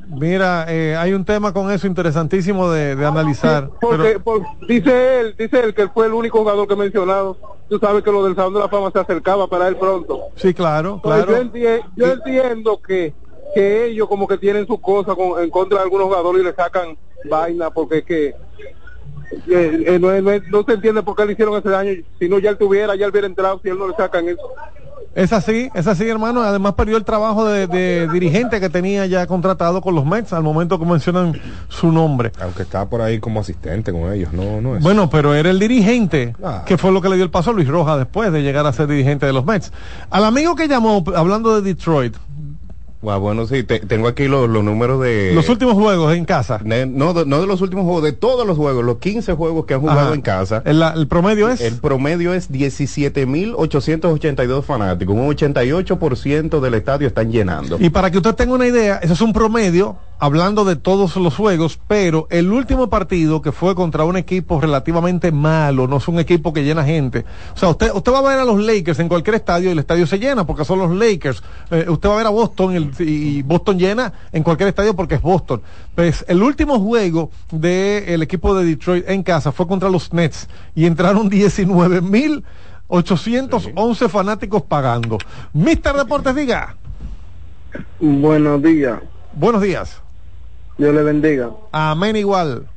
[0.07, 3.71] Mira, eh, hay un tema con eso interesantísimo de, de analizar.
[3.81, 6.77] Porque pero- por- dice él, dice él que él fue el único jugador que he
[6.77, 7.37] mencionado.
[7.71, 10.23] Tú sabes que lo del Salón de la Fama se acercaba para él pronto.
[10.35, 11.31] sí, claro, claro.
[11.31, 13.13] yo, enti- yo entiendo que,
[13.55, 16.53] que ellos como que tienen sus cosas con- en contra de algunos jugadores y le
[16.53, 18.25] sacan vaina porque es que
[19.47, 21.93] eh, eh, no, no no se entiende por qué le hicieron ese daño.
[22.19, 24.51] Si no, ya él tuviera, ya él hubiera entrado, si él no le sacan eso.
[25.13, 26.41] Es así, es así, hermano.
[26.41, 30.41] Además perdió el trabajo de, de dirigente que tenía ya contratado con los Mets al
[30.43, 31.33] momento que mencionan
[31.67, 32.31] su nombre.
[32.41, 34.83] aunque está por ahí como asistente con ellos, no, no es.
[34.83, 36.63] Bueno, pero era el dirigente, Ah.
[36.65, 38.71] que fue lo que le dio el paso a Luis Rojas después de llegar a
[38.71, 39.73] ser dirigente de los Mets.
[40.09, 42.15] Al amigo que llamó, hablando de Detroit,
[43.07, 45.31] Ah, bueno, sí, te- tengo aquí los, los números de...
[45.33, 46.59] los últimos juegos en casa.
[46.63, 49.65] Ne- no, de, no de los últimos juegos, de todos los juegos, los 15 juegos
[49.65, 50.13] que han jugado Ajá.
[50.13, 50.61] en casa.
[50.65, 51.61] El promedio es...
[51.61, 55.15] El promedio es 17.882 fanáticos.
[55.15, 57.77] Un 88% del estadio están llenando.
[57.79, 61.35] Y para que usted tenga una idea, eso es un promedio, hablando de todos los
[61.35, 66.19] juegos, pero el último partido que fue contra un equipo relativamente malo, no es un
[66.19, 67.25] equipo que llena gente.
[67.55, 69.79] O sea, usted, usted va a ver a los Lakers en cualquier estadio y el
[69.79, 71.41] estadio se llena porque son los Lakers.
[71.71, 75.15] Eh, usted va a ver a Boston el- y Boston llena en cualquier estadio porque
[75.15, 75.63] es Boston.
[75.95, 80.85] Pues el último juego del equipo de Detroit en casa fue contra los Nets y
[80.85, 82.43] entraron 19 mil
[82.89, 85.17] 811 fanáticos pagando.
[85.53, 86.75] Mister Deportes, diga.
[87.99, 88.99] Buenos días.
[89.33, 90.00] Buenos días.
[90.81, 91.51] Dios le bendiga.
[91.71, 92.67] Amén igual.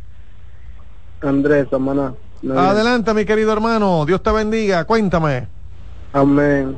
[1.23, 2.13] Andrés, hermana.
[2.55, 4.05] Adelante, mi querido hermano.
[4.05, 4.85] Dios te bendiga.
[4.85, 5.49] Cuéntame.
[6.13, 6.77] Amén.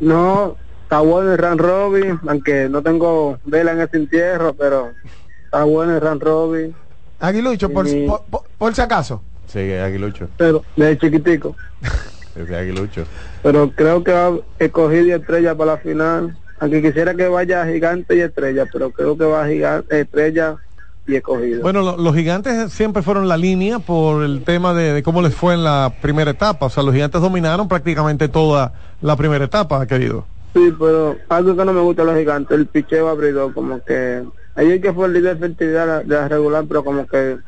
[0.00, 4.92] No, está bueno el Ran Robin, aunque no tengo vela en ese entierro, pero
[5.44, 6.74] está bueno el Ran Robin.
[7.18, 9.22] Aguilucho, por, por, por- por si acaso.
[9.46, 10.28] Sí, Aguilucho.
[10.36, 11.56] Pero, desde chiquitico.
[12.36, 13.04] Ese Aguilucho.
[13.42, 16.36] Pero creo que escoger y estrella para la final.
[16.60, 20.58] Aunque quisiera que vaya gigante y estrella, pero creo que va gigante, estrella
[21.06, 21.62] y escogido.
[21.62, 25.34] Bueno, lo- los gigantes siempre fueron la línea por el tema de, de cómo les
[25.34, 26.66] fue en la primera etapa.
[26.66, 30.26] O sea, los gigantes dominaron prácticamente toda la primera etapa, querido.
[30.54, 34.22] Sí, pero algo que no me gusta de los gigantes, el picheo abridor, como que
[34.56, 37.38] ayer que fue el líder de efectividad de la- regular, pero como que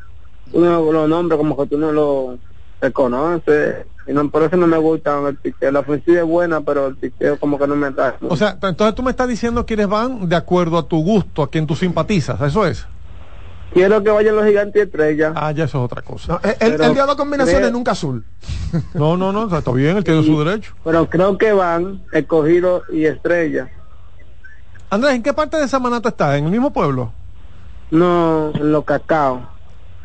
[0.53, 2.39] uno los nombres como que tú no lo
[2.81, 5.71] reconoces y no, por eso no me gusta el picheo.
[5.71, 8.17] La ofensiva es buena, pero el picheo como que no me da.
[8.21, 11.49] O sea, entonces tú me estás diciendo quiénes van de acuerdo a tu gusto, a
[11.49, 12.85] quien tú simpatizas, ¿eso es?
[13.73, 15.33] quiero que vayan los gigantes y estrellas.
[15.35, 16.33] Ah, ya eso es otra cosa.
[16.33, 18.23] No, él, Pero él dio dos combinaciones, creo- nunca azul.
[18.93, 20.75] No, no, no, está bien, él tiene su derecho.
[20.83, 23.69] Pero creo que van escogido y estrella.
[24.91, 26.35] Andrés, ¿en qué parte de Samaná tú estás?
[26.37, 27.11] ¿En el mismo pueblo?
[27.89, 29.49] No, en los cacao.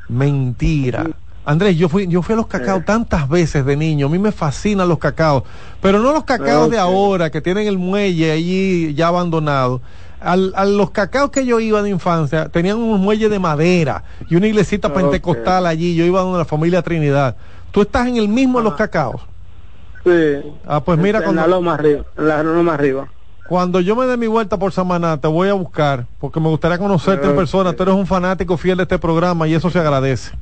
[0.09, 1.07] Mentira.
[1.49, 4.33] Andrés, yo fui, yo fui a los cacaos tantas veces de niño, a mí me
[4.33, 5.45] fascinan los cacaos,
[5.81, 9.81] pero no los cacaos de ahora que tienen el muelle allí ya abandonado.
[10.21, 14.37] Al, a los cacaos que yo iba de infancia tenían un muelle de madera y
[14.37, 17.35] una iglesita pentecostal allí, yo iba donde la familia Trinidad.
[17.71, 19.23] ¿Tú estás en el mismo de los cacaos?
[20.05, 20.43] Sí.
[20.67, 23.09] Ah, pues mira, en cuando, la loma arriba, en la loma arriba.
[23.49, 26.77] cuando yo me dé mi vuelta por Samaná, te voy a buscar, porque me gustaría
[26.77, 27.73] conocerte en persona.
[27.73, 30.33] Tú eres un fanático fiel de este programa y eso se agradece.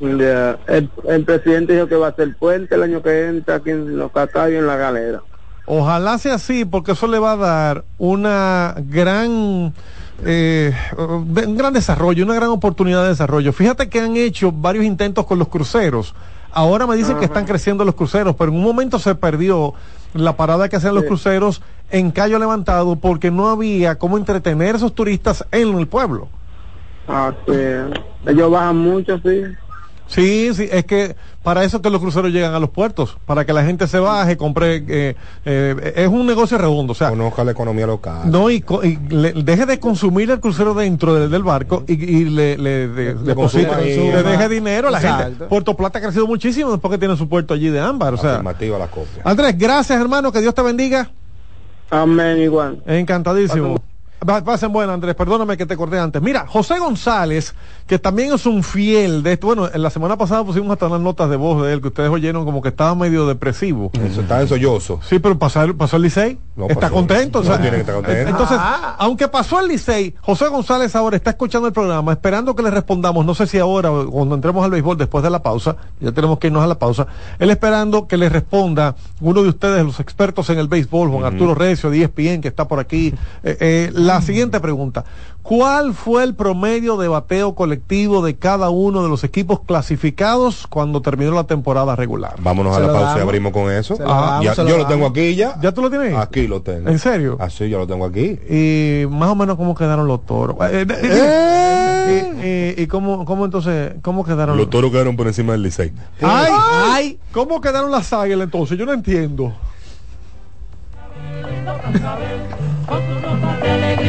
[0.00, 3.98] El, el presidente dijo que va a ser puente el año que entra aquí en
[3.98, 5.22] los cacao y en la galera.
[5.66, 9.72] Ojalá sea así, porque eso le va a dar una gran,
[10.24, 13.52] eh, un gran desarrollo, una gran oportunidad de desarrollo.
[13.52, 16.14] Fíjate que han hecho varios intentos con los cruceros.
[16.50, 19.74] Ahora me dicen que están creciendo los cruceros, pero en un momento se perdió
[20.14, 24.78] la parada que hacían los cruceros en Cayo Levantado porque no había cómo entretener a
[24.78, 26.28] esos turistas en el pueblo.
[27.06, 27.52] Ah, sí.
[28.26, 29.42] Ellos bajan mucho, sí.
[30.10, 33.52] Sí, sí, es que para eso que los cruceros llegan a los puertos, para que
[33.52, 37.52] la gente se baje, compre, eh, eh, es un negocio redondo, o sea, Conozca la
[37.52, 38.22] economía local.
[38.30, 41.92] no y, co- y le- deje de consumir el crucero dentro del, del barco y,
[41.92, 45.44] y le, le, de- Le deje dinero a la gente.
[45.46, 48.32] Puerto Plata ha crecido muchísimo después que tiene su puerto allí de ámbar, o sea.
[48.32, 49.22] Afirmativa la copia.
[49.24, 51.10] Andrés, gracias hermano, que Dios te bendiga.
[51.90, 52.82] Amén, igual.
[52.86, 53.80] Encantadísimo.
[54.24, 56.20] Pasen bueno, Andrés, perdóname que te corté antes.
[56.20, 57.54] Mira, José González,
[57.86, 59.46] que también es un fiel de esto.
[59.46, 62.10] Bueno, en la semana pasada pusimos hasta unas notas de voz de él que ustedes
[62.10, 63.90] oyeron como que estaba medio depresivo.
[63.94, 65.00] Eso está en sollozo.
[65.08, 66.38] Sí, pero pasó, el- pasó el Licey.
[66.54, 66.94] No, está pasó.
[66.94, 67.38] contento.
[67.38, 68.30] o No, sea, tiene que estar contento.
[68.30, 68.96] Entonces, Ah.
[68.98, 73.24] aunque pasó el Licey, José González ahora está escuchando el programa, esperando que le respondamos,
[73.24, 76.38] no sé si ahora o cuando entremos al béisbol después de la pausa, ya tenemos
[76.38, 77.06] que irnos a la pausa,
[77.38, 81.54] él esperando que le responda uno de ustedes, los expertos en el béisbol, Juan Arturo
[81.54, 83.14] Recio, de ESPN, que está por aquí.
[83.42, 85.04] Eh, eh, la siguiente pregunta.
[85.42, 91.00] ¿Cuál fue el promedio de bateo colectivo de cada uno de los equipos clasificados cuando
[91.02, 92.34] terminó la temporada regular?
[92.40, 93.96] Vámonos Se a la pausa y abrimos con eso.
[94.04, 95.56] Ah, damos, ya- se lo yo lo tengo aquí ya.
[95.62, 96.14] ¿Ya tú lo tienes?
[96.16, 96.88] Aquí lo tengo.
[96.90, 97.36] ¿En serio?
[97.40, 98.38] Así yo lo tengo aquí.
[98.50, 100.56] y más o menos cómo quedaron los toros.
[100.70, 102.74] Eh, eh, Eh.
[102.76, 105.92] y, y- y cómo, cómo entonces, cómo quedaron Los toros quedaron por encima del Licey.
[106.22, 106.52] ¡Ay!
[106.92, 107.18] ¡Ay!
[107.32, 108.76] ¿Cómo quedaron las águilas entonces?
[108.78, 109.52] Yo no entiendo.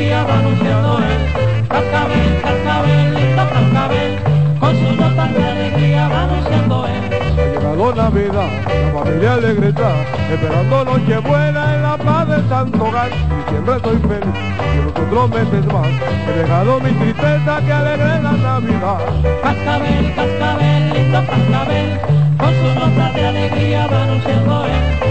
[0.02, 1.68] Alegría va anunciando él.
[1.70, 4.20] Cascabel, cascabel, lindo cascabel,
[4.60, 7.04] con sus notas de alegría va anunciando él.
[7.38, 9.92] Ha llegado Navidad, la familia alegre está,
[10.32, 13.10] esperando Nochebuena en la paz del Santo Hogar.
[13.12, 14.36] Y siempre estoy feliz,
[14.74, 15.88] y los otros meses más,
[16.28, 19.00] he dejado mi tristeza que alegre la Navidad.
[19.44, 22.00] Cascabel, cascabel, lindo cascabel,
[22.38, 25.11] con sus notas de alegría va anunciando él.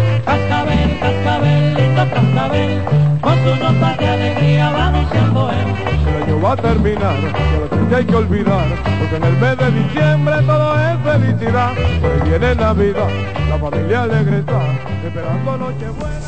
[0.70, 2.82] Cascabel, cascabel, lindo cascabel,
[3.20, 5.66] con sus notas de alegría va anunciando él.
[6.06, 8.66] El año va a terminar, y a la triste hay que olvidar,
[9.00, 11.72] porque en el mes de diciembre todo es felicidad.
[11.72, 13.08] Hoy viene Navidad,
[13.48, 14.62] la familia alegre está,
[15.04, 16.20] esperando Nochebuena.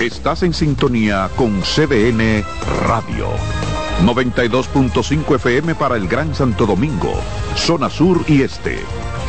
[0.00, 2.42] Estás en sintonía con CDN
[2.86, 3.28] Radio.
[4.02, 7.12] 92.5 FM para el Gran Santo Domingo,
[7.54, 8.78] zona sur y este.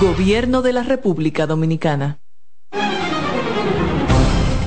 [0.00, 2.18] Gobierno de la República Dominicana.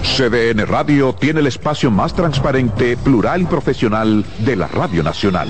[0.04, 5.50] CDN Radio tiene el espacio más transparente, plural y profesional de la Radio Nacional.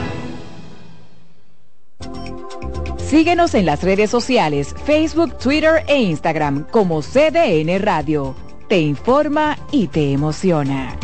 [3.11, 8.37] Síguenos en las redes sociales, Facebook, Twitter e Instagram como CDN Radio.
[8.69, 10.95] Te informa y te emociona.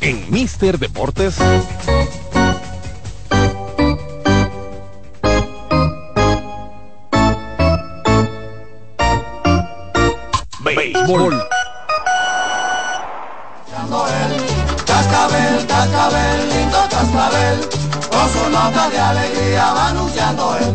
[0.00, 1.36] En Mister Deportes.
[10.64, 11.42] Béisbol.
[14.86, 17.81] Cascabel, cascabel, lindo cascabel,
[18.28, 20.72] su nota de alegría va anunciando él.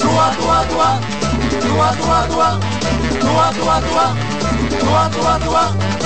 [0.00, 1.00] Tua, tua, tua,
[1.60, 2.32] tua, tua,
[3.52, 4.14] tua, tua,
[4.80, 5.97] tua, tua, tua,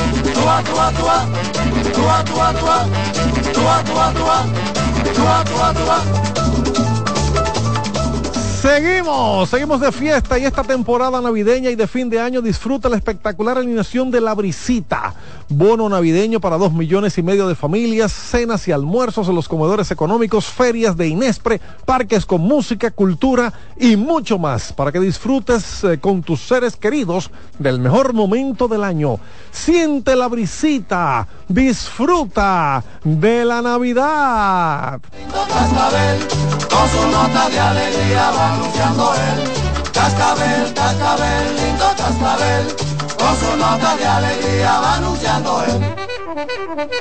[8.62, 12.96] Seguimos, seguimos de fiesta y esta temporada navideña y de fin de año disfruta la
[12.96, 15.14] espectacular alineación de La Brisita.
[15.52, 19.90] Bono navideño para dos millones y medio de familias, cenas y almuerzos en los comedores
[19.90, 25.98] económicos, ferias de Inespre, parques con música, cultura y mucho más para que disfrutes eh,
[25.98, 29.18] con tus seres queridos del mejor momento del año.
[29.50, 35.00] Siente la brisita, disfruta de la Navidad.
[35.48, 36.18] Cascabel,
[36.70, 39.72] con su nota de alegría va anunciando él.
[39.92, 42.66] Cascabel, cascabel, lindo cascabel,
[43.22, 46.92] con su nota de alegría va anunciando él.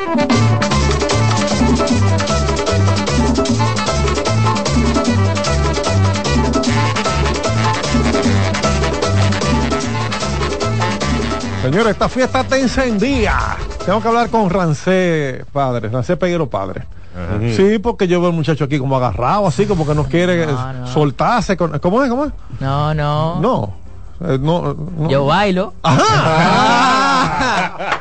[11.62, 13.38] Señores, esta fiesta te encendía.
[13.86, 16.84] Tengo que hablar con Rancé, padre, Rancé Peguero, padre.
[17.56, 20.48] Sí, porque yo veo al muchacho aquí como agarrado, así como que no quiere
[20.92, 21.58] soltarse.
[21.58, 22.10] con- ¿Cómo es?
[22.10, 22.32] ¿Cómo es?
[22.60, 23.40] No, no.
[23.40, 23.74] No.
[24.24, 25.10] Eh, no, no.
[25.10, 25.74] Yo bailo.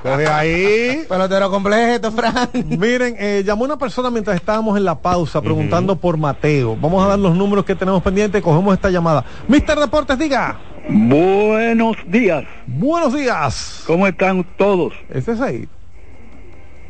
[0.04, 1.04] Desde ahí.
[1.08, 2.48] Pelotero completo, Fran.
[2.66, 6.76] Miren, eh, llamó una persona mientras estábamos en la pausa preguntando por Mateo.
[6.80, 8.42] Vamos a dar los números que tenemos pendientes.
[8.42, 9.24] Cogemos esta llamada.
[9.48, 10.58] Mister Deportes, diga.
[10.88, 12.44] Buenos días.
[12.66, 13.82] Buenos días.
[13.86, 14.92] ¿Cómo están todos?
[15.10, 15.68] Ese es ahí.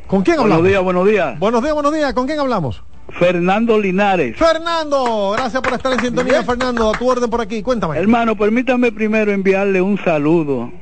[0.07, 0.69] ¿Con quién Buenos hablamos?
[0.69, 1.39] días, buenos días.
[1.39, 2.13] Buenos días, buenos días.
[2.15, 2.83] ¿Con quién hablamos?
[3.13, 4.37] Fernando Linares.
[4.37, 6.91] Fernando, gracias por estar en sintonía, Fernando.
[6.91, 7.99] A tu orden por aquí, cuéntame.
[7.99, 10.73] Hermano, permítame primero enviarle un saludo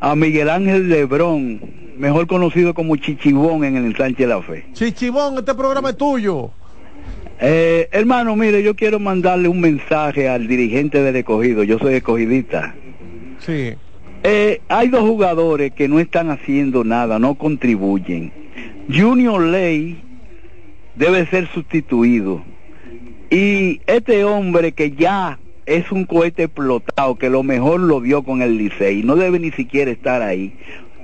[0.00, 1.60] a Miguel Ángel Lebrón,
[1.96, 4.66] mejor conocido como Chichibón en el ensanche de la fe.
[4.72, 6.50] Chichibón, este programa es tuyo.
[7.40, 11.64] Eh, hermano, mire, yo quiero mandarle un mensaje al dirigente del escogido.
[11.64, 12.74] Yo soy escogidista.
[13.38, 13.74] Sí.
[14.22, 18.32] Eh, hay dos jugadores que no están haciendo nada, no contribuyen.
[18.88, 20.00] Junior Ley
[20.96, 22.42] debe ser sustituido.
[23.30, 28.42] Y este hombre que ya es un cohete explotado, que lo mejor lo dio con
[28.42, 30.52] el Licey, no debe ni siquiera estar ahí.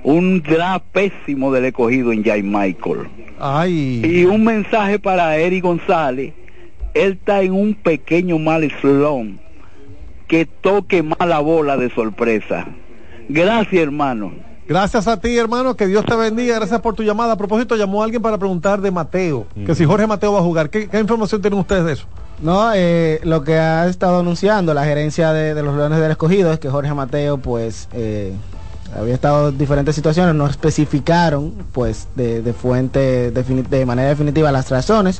[0.03, 3.07] un draft pésimo del escogido en Jay Michael.
[3.39, 4.01] Ay.
[4.03, 6.33] Y un mensaje para Eric González.
[6.93, 9.37] Él está en un pequeño mal slum.
[10.27, 12.67] Que toque más la bola de sorpresa.
[13.27, 14.31] Gracias, hermano.
[14.69, 16.53] Gracias a ti, hermano, que Dios te bendiga.
[16.57, 17.33] Gracias por tu llamada.
[17.33, 20.69] A propósito, llamó alguien para preguntar de Mateo, que si Jorge Mateo va a jugar.
[20.69, 22.05] ¿Qué, qué información tienen ustedes de eso?
[22.39, 26.53] No, eh, lo que ha estado anunciando la gerencia de, de los Leones del Escogido
[26.53, 28.31] es que Jorge Mateo, pues, eh,
[28.95, 34.69] había estado en diferentes situaciones, no especificaron, pues, de, de fuente, de manera definitiva las
[34.69, 35.19] razones,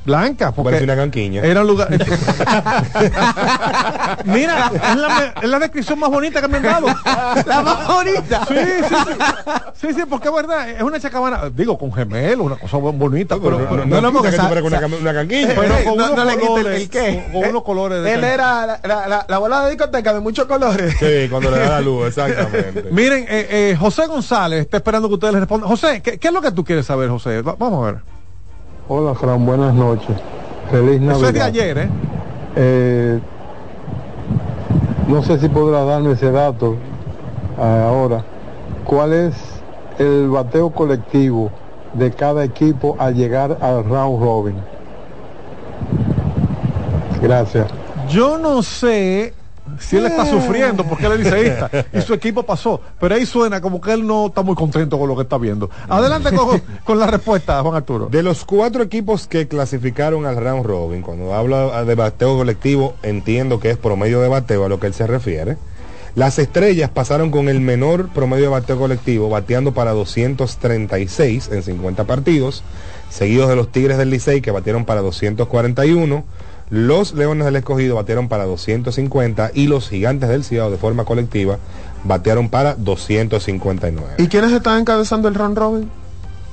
[0.06, 1.42] Blancas, porque una canquiña.
[1.42, 1.88] era un lugar.
[4.24, 6.86] Mira, es la, es la descripción más bonita que me han dado.
[7.46, 8.44] La más bonita.
[8.46, 9.12] Sí, sí, sí.
[9.74, 13.58] Sí, sí, porque es verdad, es una chacabana, digo, con gemelo, una cosa bonita, pero,
[13.58, 15.54] no, pero- no, no, porque que tú pareces una una canquilla.
[15.54, 17.24] Pero con no- unos no le quite el- colores, qué.
[17.32, 20.20] con, con unos colores de Él era la, la, la, la bola de discoteca de
[20.20, 20.94] muchos colores.
[20.98, 22.84] Sí, cuando le da la luz, exactamente.
[22.90, 25.68] Miren, eh, eh, José González está esperando que ustedes le respondan.
[25.68, 27.42] José, ¿qué, qué es lo que tú quieres saber, José?
[27.42, 28.15] Va- vamos a ver.
[28.88, 30.16] Hola, Fran, buenas noches.
[30.70, 31.16] Feliz Navidad.
[31.16, 31.88] Eso es de ayer, ¿eh?
[32.54, 33.20] Eh,
[35.08, 36.76] no sé si podrá darme ese dato
[37.58, 38.24] eh, ahora.
[38.84, 39.34] ¿Cuál es
[39.98, 41.50] el bateo colectivo
[41.94, 44.56] de cada equipo al llegar al round robin?
[47.20, 47.66] Gracias.
[48.08, 49.34] Yo no sé
[49.80, 53.60] si él está sufriendo porque él es liceísta y su equipo pasó, pero ahí suena
[53.60, 55.70] como que él no está muy contento con lo que está viendo.
[55.88, 58.06] Adelante con, con la respuesta, Juan Arturo.
[58.06, 63.60] De los cuatro equipos que clasificaron al round robin, cuando habla de bateo colectivo, entiendo
[63.60, 65.56] que es promedio de bateo a lo que él se refiere.
[66.16, 72.04] Las estrellas pasaron con el menor promedio de bateo colectivo, bateando para 236 en 50
[72.04, 72.64] partidos,
[73.10, 76.24] seguidos de los Tigres del Licey que batieron para 241,
[76.70, 81.58] los Leones del Escogido batearon para 250 y los Gigantes del Cibao de forma colectiva
[82.04, 84.14] batearon para 259.
[84.18, 85.90] ¿Y quiénes están encabezando el round robin?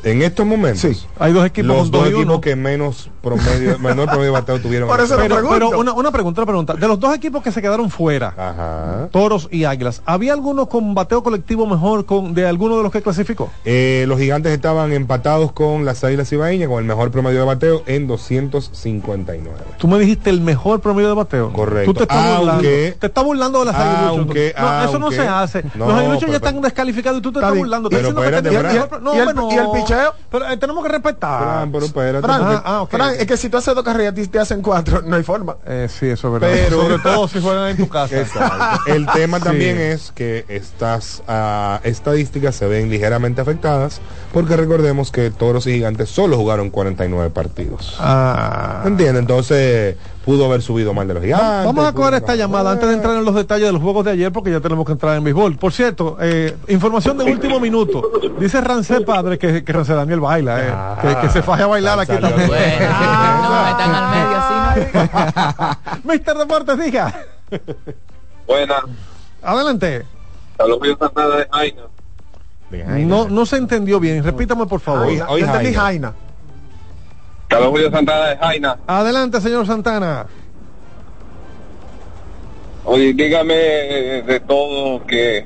[0.04, 4.30] En estos momentos, Hay dos equipos los dos equipos que menos promedio, menor promedio de
[4.32, 4.88] bateo tuvieron.
[4.90, 6.74] Por eso lo Pero, una, una pregunta, una pregunta.
[6.74, 9.08] De los dos equipos que se quedaron fuera, Ajá.
[9.12, 13.02] Toros y Águilas, ¿había alguno con bateo colectivo mejor con de alguno de los que
[13.02, 13.50] clasificó?
[13.66, 17.84] Eh, los gigantes estaban empatados con las Águilas Ibaeñas con el mejor promedio de bateo
[17.86, 19.58] en 259.
[19.78, 21.54] Tú me dijiste el mejor promedio de bateo.
[21.54, 21.94] Correcto.
[21.94, 22.52] Tú te estás burlando.
[22.54, 24.62] Aunque- Te estás burlando de las Aunque- aguiluchos.
[24.64, 25.64] No, eso no aunque- se hace.
[25.76, 27.90] no, los pero- ya están descalificados y tú te Está estás burlando.
[27.90, 29.68] Pero ¿Y el-
[30.32, 31.42] Pero eh, tenemos que respetar.
[31.44, 34.28] Fran, pero espérate, Fran, Ah, ah, Fran, es que si tú haces dos carreras y
[34.28, 35.58] te hacen cuatro, no hay forma.
[35.66, 36.56] Eh, sí, eso es verdad.
[36.66, 38.20] Pero- Sobre todo si juegan en tu casa.
[38.22, 38.92] Exacto.
[38.92, 39.44] El tema Sí.
[39.44, 44.02] también es que estas ah, estadísticas se ven ligeramente afectadas
[44.34, 47.96] porque recordemos que Toros y Gigantes solo jugaron 49 partidos.
[48.00, 48.82] Ah.
[48.86, 49.22] ¿Entiendes?
[49.22, 49.96] Entonces
[50.26, 51.66] pudo haber subido mal de los gigantes.
[51.66, 54.12] Vamos a coger esta llamada antes de entrar en los detalles de los juegos de
[54.12, 55.58] ayer porque ya tenemos que entrar en béisbol.
[55.58, 58.02] Por cierto, eh, información de último minuto.
[58.40, 61.68] Dice Rancé Padre que, que Rancé Daniel baila, eh, Ah, que, que se faje a
[61.68, 62.36] bailar aquí también.
[62.36, 62.48] bien.
[62.48, 62.70] Bueno,
[63.44, 64.98] no, están al medio así,
[66.04, 66.04] ¿no?
[66.12, 67.14] Mister Deportes, diga.
[68.48, 68.76] Buena.
[69.42, 70.06] Adelante.
[71.00, 71.82] Santana de Jaina.
[73.08, 74.24] No, no se entendió bien.
[74.24, 75.12] Repítame, por favor.
[75.12, 76.14] Yo entendí Jaina.
[77.48, 78.80] Carlos Julio Santana de Jaina.
[78.88, 80.26] Adelante, señor Santana.
[82.86, 85.46] Oye, dígame de todo que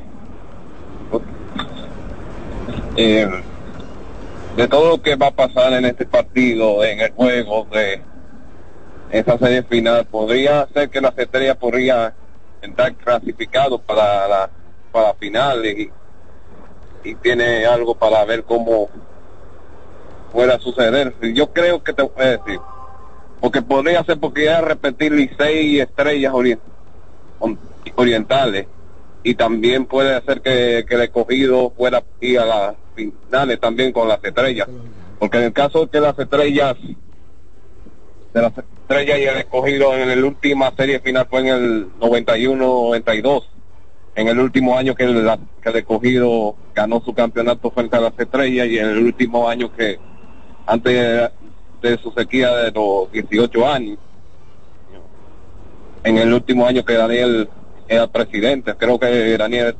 [2.95, 3.29] eh,
[4.55, 8.01] de todo lo que va a pasar en este partido, en el juego de
[9.11, 12.13] esa serie final, podría ser que las estrellas podrían
[12.61, 14.49] estar clasificados para la
[14.91, 15.91] para la final y,
[17.03, 18.89] y tiene algo para ver cómo
[20.31, 21.13] pueda suceder.
[21.33, 22.59] Yo creo que te voy a decir,
[23.39, 26.59] porque podría ser porque ya repetir seis estrellas orient-
[27.95, 28.67] orientales
[29.23, 34.07] y también puede ser que, que el escogido fuera ir a las finales también con
[34.07, 34.67] las estrellas
[35.19, 36.75] porque en el caso de que las estrellas
[38.33, 43.43] de las estrellas y el escogido en la última serie final fue en el 91-92
[44.15, 45.29] en el último año que el,
[45.61, 49.71] que el escogido ganó su campeonato frente a las estrellas y en el último año
[49.73, 49.99] que
[50.67, 51.31] antes
[51.81, 53.97] de, su sequía de los 18 años
[56.03, 57.49] en el último año que Daniel
[57.87, 59.75] era presidente creo que Daniel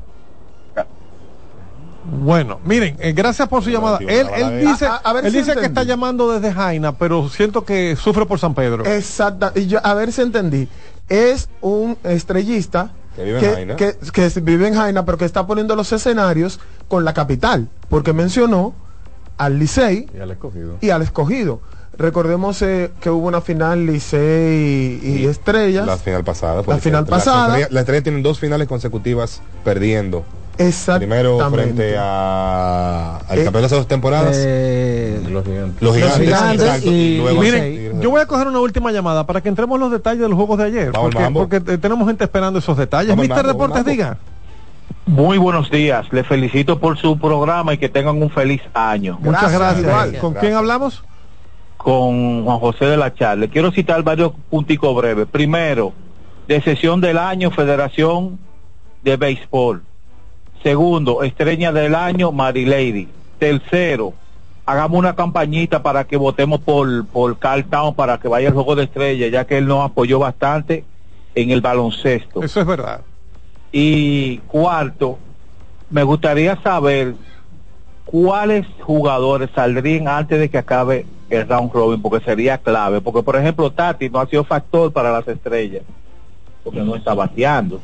[2.10, 3.98] Bueno, miren, eh, gracias por su llamada.
[4.00, 7.28] Él, él dice, A- a ver él si dice que está llamando desde Jaina, pero
[7.28, 8.86] siento que sufre por San Pedro.
[8.86, 9.52] Exacta.
[9.56, 10.70] Y yo, a ver si entendí.
[11.10, 13.76] Es un estrellista Que vive en Jaina.
[13.76, 18.74] que- vive en Jaina, pero que está poniendo los escenarios con la capital, porque mencionó
[19.38, 20.78] al Licey Y al escogido.
[20.82, 21.60] y al escogido.
[21.98, 25.86] Recordemos eh, que hubo una final Licey y, Estrellas.
[25.88, 26.62] La final pasada.
[26.68, 27.48] La final pasada.
[27.58, 30.24] estrellas- Las estrellas tienen dos finales consecutivas perdiendo.
[30.98, 34.36] Primero frente a, al Eh, campeón de hace dos temporadas.
[34.40, 35.82] Eh, Los gigantes.
[35.84, 38.00] los gigantes, Gigantes exacto, y, luego miren, Tigres.
[38.02, 40.36] yo voy a coger una última llamada para que entremos en los detalles de los
[40.36, 40.92] juegos de ayer.
[40.92, 43.10] Vamos porque tenemos gente esperando esos detalles.
[43.10, 43.90] Vamos Mister Deportes, mambo.
[43.92, 44.18] diga.
[45.08, 49.18] Muy buenos días, les felicito por su programa y que tengan un feliz año.
[49.22, 50.20] Muchas gracias.
[50.20, 51.02] ¿Con quién hablamos?
[51.78, 53.46] Con Juan José de la Charla.
[53.46, 55.26] Le quiero citar varios punticos breves.
[55.32, 55.94] Primero,
[56.50, 58.38] de sesión del año, Federación
[59.02, 59.82] de Béisbol.
[60.62, 63.08] Segundo, estrella del año, Mary Lady.
[63.40, 64.14] Tercero,
[64.66, 68.76] hagamos una campañita para que votemos por, por Carl Town para que vaya al juego
[68.76, 70.84] de estrella, ya que él nos apoyó bastante
[71.34, 72.44] en el baloncesto.
[72.44, 73.02] Eso es verdad.
[73.80, 75.20] Y cuarto,
[75.92, 77.14] me gustaría saber
[78.06, 83.02] cuáles jugadores saldrían antes de que acabe el round robin, porque sería clave.
[83.02, 85.84] Porque, por ejemplo, Tati no ha sido factor para las estrellas,
[86.64, 87.80] porque no está bateando.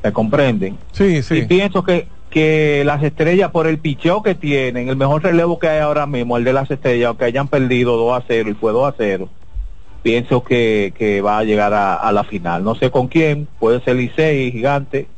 [0.00, 0.78] ¿Se comprenden?
[0.92, 1.40] Sí, sí.
[1.40, 5.68] Y pienso que, que las estrellas, por el picheo que tienen, el mejor relevo que
[5.68, 8.72] hay ahora mismo, el de las estrellas, aunque hayan perdido 2 a 0 y fue
[8.72, 9.28] 2 a 0,
[10.04, 12.62] pienso que, que va a llegar a, la final.
[12.62, 15.08] No sé con quién, puede ser Licey, Gigante,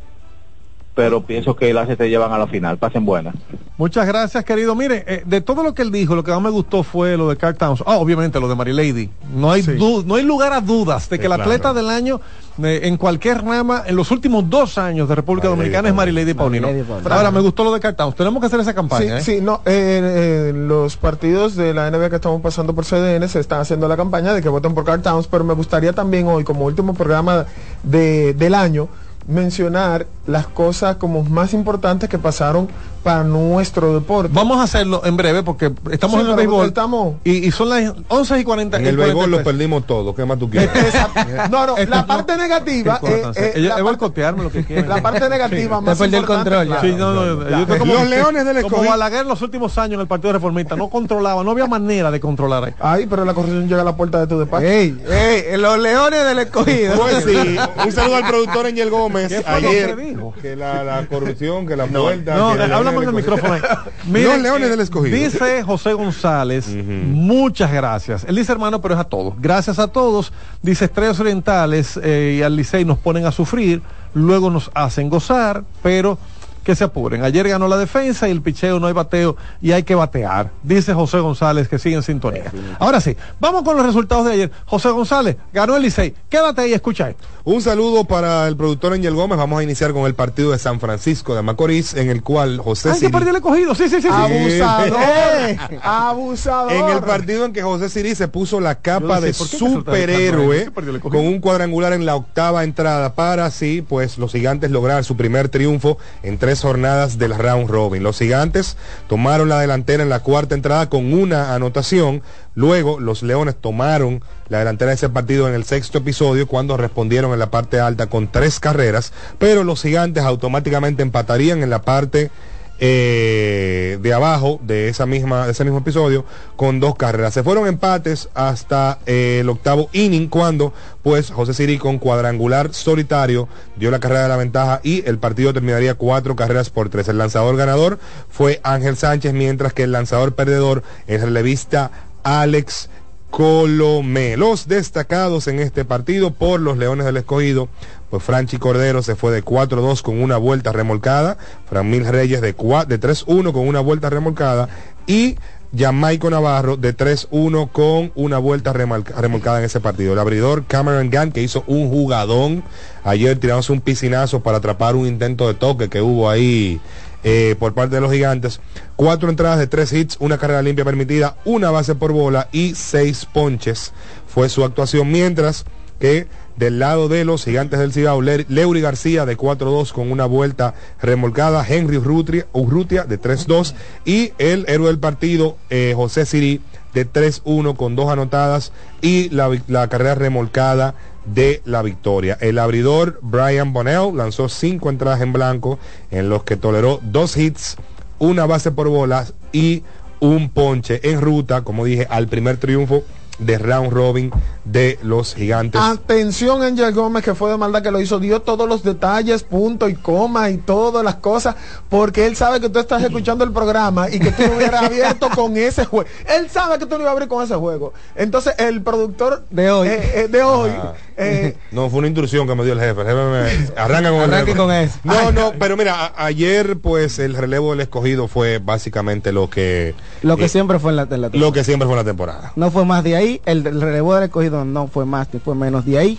[0.96, 2.78] pero pienso que las estrellas van a la final.
[2.78, 3.34] Pasen buenas.
[3.76, 4.74] Muchas gracias, querido.
[4.74, 7.28] Mire, eh, de todo lo que él dijo, lo que más me gustó fue lo
[7.28, 7.82] de Carl Towns.
[7.86, 9.10] Ah, obviamente lo de Mary Lady.
[9.34, 11.42] No hay, du- no hay lugar a dudas de que Sí, el claro.
[11.42, 12.18] atleta del año
[12.64, 15.94] eh, en cualquier rama, en los últimos dos años de República Mary Lady Dominicana es
[15.94, 16.12] Mary.
[16.12, 16.66] Lady Paulino.
[16.68, 17.14] Mary Lady Paulino.
[17.14, 18.16] Ahora, me gustó lo de Carl Towns.
[18.16, 19.20] Tenemos que hacer esa campaña.
[19.20, 19.34] Sí, ¿eh?
[19.36, 23.40] sí, no, eh, eh, los partidos de la NBA que estamos pasando por CDN se
[23.40, 26.44] están haciendo la campaña de que voten por Carl Towns, pero me gustaría también hoy,
[26.44, 27.44] como último programa
[27.82, 28.88] de, del año,
[29.28, 32.68] mencionar las cosas como más importantes que pasaron
[33.02, 34.32] para nuestro deporte.
[34.34, 36.66] Vamos a hacerlo en breve porque estamos Sí, en el béisbol.
[36.66, 38.78] estamos- Y, y son las 11 y 40.
[38.78, 39.38] En el béisbol 43.
[39.38, 40.12] lo perdimos todo.
[40.12, 40.70] ¿Qué más tú quieres?
[41.50, 44.88] No, no, la parte negativa, eh, eh, es parte- boicotearme lo que quiera.
[44.88, 46.82] la parte negativa más perdió el control, claro.
[46.82, 48.90] Sí, no, no, yo estoy como, Los Leones del como Escogido.
[48.90, 52.18] Balaguer en los últimos años en el Partido Reformista no controlaba, no había manera de
[52.18, 52.74] controlar ahí.
[52.80, 54.66] Ay, pero la corrupción llega a la puerta de tu despacho.
[54.66, 56.96] ey, ey, los leones del escogido.
[56.96, 60.34] Pues sí, un saludo al productor Angel Gómez ¿Qué fue lo ayer que dijo?
[60.40, 62.36] que la, la corrupción, que la puerta.
[62.36, 63.36] No, háblame en el Escogido.
[63.36, 63.60] micrófono ahí.
[63.60, 65.16] Los Miren, Leones eh, del Escogido.
[65.16, 68.24] Dice José González, muchas gracias.
[68.28, 69.34] Él dice hermano, pero es a todos.
[69.40, 70.32] Gracias a todos.
[70.62, 73.82] Dice Estrellas Orientales eh, y al Licey nos ponen a sufrir,
[74.14, 76.18] luego nos hacen gozar, pero
[76.66, 77.22] que se apuren.
[77.22, 80.50] Ayer ganó la defensa y el picheo no hay bateo y hay que batear.
[80.64, 82.50] Dice José González que sigue en sintonía.
[82.80, 84.50] Ahora sí, vamos con los resultados de ayer.
[84.66, 86.12] José González, ganó el Licey.
[86.28, 87.24] Quédate ahí, escucha esto.
[87.44, 89.38] Un saludo para el productor Angel Gómez.
[89.38, 92.90] Vamos a iniciar con el partido de San Francisco de Macorís, en el cual José
[92.90, 93.72] Ay, Siri- perdió el escogido.
[93.76, 94.08] Sí, sí, sí.
[94.08, 94.08] sí.
[94.10, 95.58] Abusador, Eh.
[95.82, 96.72] abusador.
[96.72, 99.58] En el partido en que José Siri se puso la capa de decía, ¿por qué
[99.58, 101.00] superhéroe qué escogido?
[101.10, 105.48] con un cuadrangular en la octava entrada para así pues los gigantes lograr su primer
[105.48, 108.02] triunfo en tres tres jornadas del round robin.
[108.02, 108.78] Los gigantes
[109.08, 112.22] tomaron la delantera en la cuarta entrada con una anotación.
[112.54, 117.34] Luego los leones tomaron la delantera de ese partido en el sexto episodio cuando respondieron
[117.34, 119.12] en la parte alta con tres carreras.
[119.38, 122.30] Pero los gigantes automáticamente empatarían en la parte
[122.78, 126.24] eh, de abajo de esa misma ese mismo episodio
[126.56, 127.34] con dos carreras.
[127.34, 130.72] Se fueron empates hasta eh, el octavo inning cuando
[131.02, 135.52] pues José Siri con cuadrangular solitario dio la carrera de la ventaja y el partido
[135.52, 137.08] terminaría cuatro carreras por tres.
[137.08, 137.98] El lanzador ganador
[138.28, 141.90] fue Ángel Sánchez mientras que el lanzador perdedor el revista
[142.22, 142.90] Alex
[143.36, 144.38] Colomé.
[144.38, 147.68] Los destacados en este partido por los Leones del Escogido,
[148.08, 151.36] pues Franchi Cordero se fue de 4-2 con una vuelta remolcada,
[151.68, 154.70] Fran Mil Reyes de, de 3-1 con una vuelta remolcada
[155.06, 155.36] y
[155.76, 160.14] Jamaico Navarro de 3-1 con una vuelta remolcada en ese partido.
[160.14, 162.64] El abridor Cameron Gunn que hizo un jugadón
[163.04, 166.80] ayer tirándose un piscinazo para atrapar un intento de toque que hubo ahí
[167.28, 168.60] eh, por parte de los gigantes.
[168.94, 173.26] Cuatro entradas de tres hits, una carrera limpia permitida, una base por bola y seis
[173.26, 173.92] ponches
[174.28, 175.10] fue su actuación.
[175.10, 175.64] Mientras
[175.98, 180.24] que del lado de los gigantes del Cibao, Le- Leury García de 4-2 con una
[180.26, 183.74] vuelta remolcada, Henry Urrutia, de 3-2
[184.04, 186.60] y el héroe del partido, eh, José Siri
[186.94, 188.72] de 3-1 con dos anotadas
[189.02, 190.94] y la, la carrera remolcada
[191.26, 192.38] de la victoria.
[192.40, 195.78] El abridor Brian Bonnell lanzó cinco entradas en blanco
[196.10, 197.76] en los que toleró dos hits,
[198.18, 199.82] una base por bolas y
[200.20, 203.02] un ponche en ruta, como dije, al primer triunfo
[203.38, 204.30] de round robin
[204.64, 205.80] de los gigantes.
[205.80, 209.88] Atención, Angel Gómez, que fue de maldad que lo hizo, dio todos los detalles, punto
[209.88, 211.54] y coma y todas las cosas,
[211.88, 215.28] porque él sabe que tú estás escuchando el programa y que tú no hubieras abierto
[215.34, 216.08] con ese juego.
[216.28, 217.92] Él sabe que tú no ibas a abrir con ese juego.
[218.14, 220.92] Entonces, el productor de hoy, de hoy Ah.
[221.16, 223.00] eh, No, fue una instrucción que me dio el jefe.
[223.02, 224.56] El jefe me- arranca con el Arranque jefe.
[224.58, 224.98] con eso.
[225.04, 229.94] No, no, pero mira, a- ayer pues el relevo del escogido fue básicamente lo que
[230.22, 232.04] Lo que eh, siempre fue en la, en la lo que siempre fue en la
[232.04, 232.52] temporada.
[232.56, 233.25] No fue más de ahí.
[233.46, 236.18] El, relevo del escogido no fue más ni fue menos de ahí.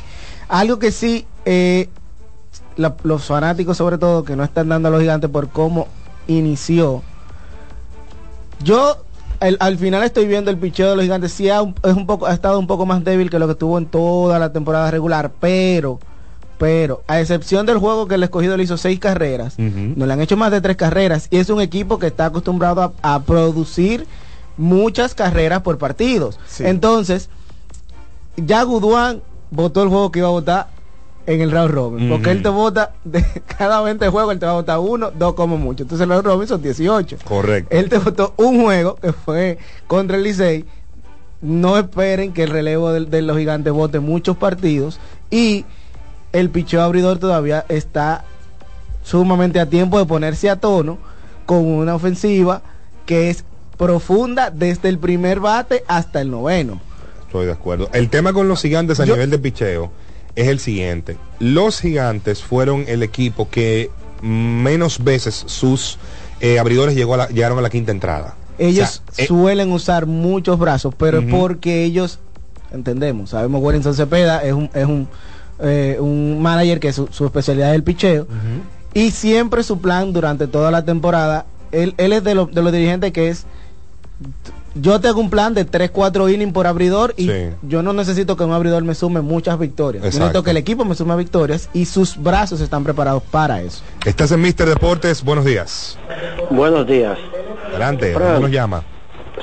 [0.50, 1.90] Algo que sí, eh,
[2.76, 5.88] la- los fanáticos sobre todo, que no están dando a los gigantes por cómo
[6.28, 7.02] inició.
[8.64, 8.98] Yo
[9.40, 11.32] el- al final estoy viendo el picheo de los gigantes.
[11.32, 13.78] Sí ha, es un poco, ha estado un poco más débil que lo que tuvo
[13.78, 15.32] en toda la temporada regular.
[15.40, 16.00] Pero,
[16.58, 20.22] pero, a excepción del juego que el escogido le hizo seis carreras, no le han
[20.22, 21.28] hecho más de tres carreras.
[21.30, 24.08] Y es un equipo que está acostumbrado a, a producir
[24.58, 26.40] muchas carreras por partidos.
[26.60, 27.30] Entonces,
[28.36, 30.68] ya Guduán votó el juego que iba a votar
[31.28, 32.10] en el round robin.
[32.10, 33.24] Porque él te vota de
[33.58, 35.84] cada 20 juegos, él te va a votar uno, dos como mucho.
[35.84, 37.18] Entonces el round robin son 18.
[37.24, 37.76] Correcto.
[37.76, 40.66] Él te votó un juego que fue contra el Licey.
[41.42, 45.00] No esperen que el relevo de, los gigantes vote muchos partidos.
[45.30, 45.66] Y
[46.32, 48.24] el picheo abridor todavía está
[49.04, 50.98] sumamente a tiempo de ponerse a tono
[51.46, 52.62] con una ofensiva
[53.06, 53.44] que es
[53.78, 56.82] profunda desde el primer bate hasta el noveno.
[57.26, 57.90] Estoy de acuerdo.
[57.94, 59.92] El tema con los gigantes a nivel de picheo
[60.36, 61.18] es el siguiente.
[61.40, 63.90] Los gigantes fueron el equipo que
[64.22, 65.98] menos veces sus
[66.40, 68.36] eh, abridores llegó a la- llegaron a la quinta entrada.
[68.60, 72.20] Ellos O sea, eh, suelen usar muchos brazos, pero es porque ellos,
[72.72, 75.08] entendemos, sabemos Wellington Cepeda es un, es un,
[75.60, 78.26] eh, un manager que su, su especialidad es el picheo.
[78.94, 82.72] Y siempre su plan durante toda la temporada, él, él es de, lo- de los
[82.72, 83.46] dirigentes que es,
[84.76, 87.50] yo tengo un plan de 3, 4 innings por abridor y Sí.
[87.64, 90.04] yo no necesito que un abridor me sume muchas victorias.
[90.04, 93.84] Yo necesito que el equipo me sume victorias y sus brazos están preparados para eso.
[94.06, 95.98] Estás en Mister Deportes, buenos días.
[96.50, 97.18] Buenos días.
[97.70, 98.14] Adelante.
[98.14, 98.84] ¿cómo nos llama?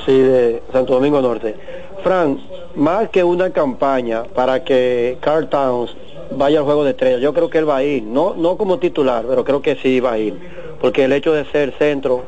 [0.06, 1.56] Sí, de Santo Domingo Norte.
[2.02, 2.38] Fran,
[2.76, 5.90] más que una campaña para que Carl Towns
[6.36, 8.78] vaya al juego de estrellas, yo creo que él va a ir, no, no como
[8.78, 10.34] titular, pero creo que sí va a ir,
[10.80, 12.24] porque el hecho de ser centro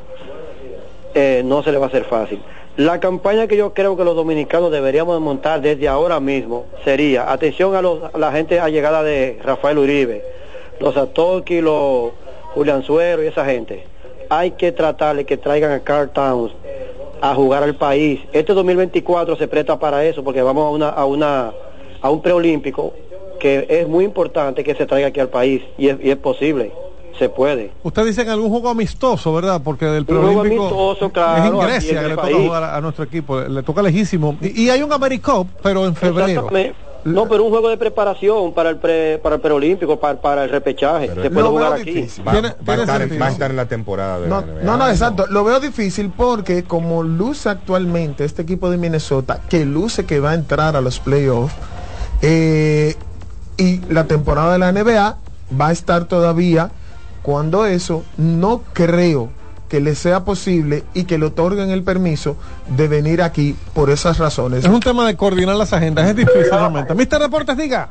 [1.17, 2.43] eh, no se le va a hacer fácil.
[2.77, 7.33] La campaña que yo creo que los dominicanos deberíamos de montar desde ahora mismo sería,
[7.33, 10.23] atención a, los, a la gente allegada de Rafael Uribe,
[10.79, 12.13] los Atoki, los
[12.55, 13.87] Julián Suero y esa gente.
[14.29, 16.53] Hay que tratar de que traigan a Carl Towns
[17.23, 18.21] a jugar al país.
[18.35, 21.53] Este 2024 se presta para eso porque vamos a una a una
[22.03, 22.93] a un preolímpico
[23.41, 26.73] que es muy importante que se traiga aquí al país y es, y es posible,
[27.19, 27.73] se puede.
[27.83, 29.61] Usted dice en algún juego amistoso, ¿verdad?
[29.65, 32.77] Porque del preolímpico amistoso, es claro, en Grecia en que el le toca jugar a,
[32.77, 34.37] a nuestro equipo, le toca lejísimo.
[34.41, 36.49] Y, y hay un AmeriCup, pero en febrero.
[37.05, 40.51] No, pero un juego de preparación para el pre, para el preolímpico, para, para el
[40.51, 41.07] repechaje.
[41.23, 42.05] se puede jugar aquí.
[42.27, 44.47] Va, Tiene- va a tiene estar, va a estar en la temporada de No, la
[44.47, 44.63] NBA.
[44.65, 45.27] no, no, exacto.
[45.31, 50.33] Lo veo difícil porque como luce actualmente este equipo de Minnesota, que luce que va
[50.33, 51.55] a entrar a los playoffs,
[52.23, 52.97] eh,
[53.57, 55.17] y la temporada de la NBA
[55.61, 56.71] va a estar todavía
[57.27, 59.31] cuando eso no creo
[59.69, 62.37] que le sea posible y que le otorguen el permiso
[62.69, 64.65] de venir aquí por esas razones.
[64.65, 66.95] Es un tema de coordinar las agendas, es difícil realmente.
[66.95, 67.89] Mister Deportes, diga.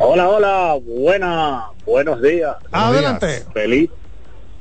[0.00, 2.56] Hola, hola, buena, buenos días.
[2.72, 3.44] Adelante.
[3.54, 3.88] Feliz,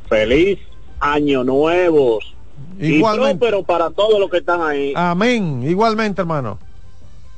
[0.08, 0.60] feliz
[0.99, 2.20] año nuevo.
[2.80, 3.43] Igualmente.
[3.43, 4.93] Y pero para todos los que están ahí.
[4.95, 5.64] Amén.
[5.68, 6.60] Igualmente, hermano.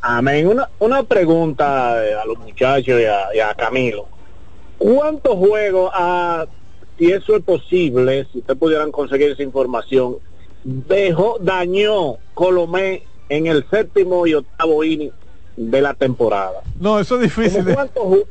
[0.02, 0.46] Amén.
[0.46, 4.08] Una, una pregunta eh, a los muchachos y a, y a Camilo.
[4.84, 6.46] ¿Cuántos juegos, ah,
[7.00, 10.18] si eso es posible, si ustedes pudieran conseguir esa información,
[10.66, 15.12] dejó, dañó Colomé en el séptimo y octavo inning
[15.56, 16.60] de la temporada?
[16.82, 17.54] No, eso es difícil.
[17.64, 18.28] ¿Cómo de- cuántos ju-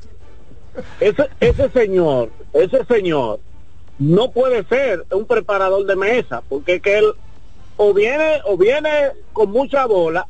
[1.01, 3.41] ese, ese señor, ese señor
[3.99, 7.15] no puede ser un preparador de mesa, porque es que él
[7.79, 10.29] o viene, o viene con mucha bola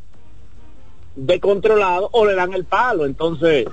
[1.16, 3.06] de controlado o le dan el palo.
[3.06, 3.66] Entonces,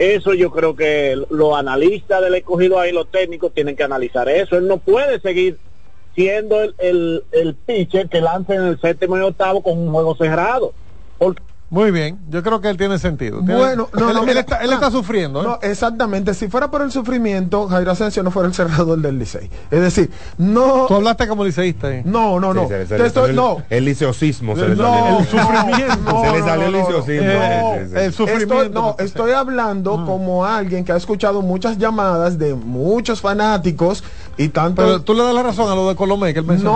[0.00, 4.56] eso yo creo que los analistas del escogido ahí, los técnicos, tienen que analizar eso.
[4.56, 5.58] Él no puede seguir
[6.14, 10.16] siendo el, el, el pitcher que lanza en el séptimo y octavo con un juego
[10.16, 10.72] cerrado.
[11.70, 13.38] Muy bien, yo creo que él tiene sentido.
[13.38, 15.40] Tiene- Bueno, no, él, no, él está, él ah, está sufriendo.
[15.40, 15.44] ¿eh?
[15.44, 16.34] No, exactamente.
[16.34, 19.48] Si fuera por el sufrimiento, Jairo Asensio no fuera el cerrador del Licey.
[19.70, 20.86] Es decir, no.
[20.88, 21.88] Tú hablaste como liceísta.
[21.94, 22.02] ¿eh?
[22.04, 22.62] No, no, no.
[22.62, 23.56] Sí, se le- se estoy- salió no.
[23.70, 25.18] el, el liceosismo se le No, salió.
[25.20, 26.22] el sufrimiento.
[26.24, 27.30] se le salió el liceosismo.
[27.88, 27.96] sí.
[27.96, 28.60] el sufrimiento.
[28.64, 34.02] Estoy, no, estoy hablando como alguien que ha escuchado muchas llamadas de muchos fanáticos
[34.44, 34.82] y tanto.
[34.82, 36.72] Pero tú le das la razón a lo de Colomé que él mencionó.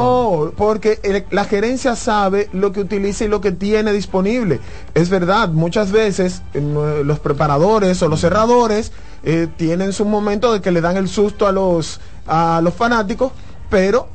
[0.46, 4.60] No, porque el- la gerencia sabe lo que utiliza y lo que tiene disponible.
[4.94, 8.92] Es verdad, muchas veces eh, los preparadores o los cerradores
[9.22, 13.32] eh, tienen su momento de que le dan el susto a los, a los fanáticos,
[13.70, 14.08] pero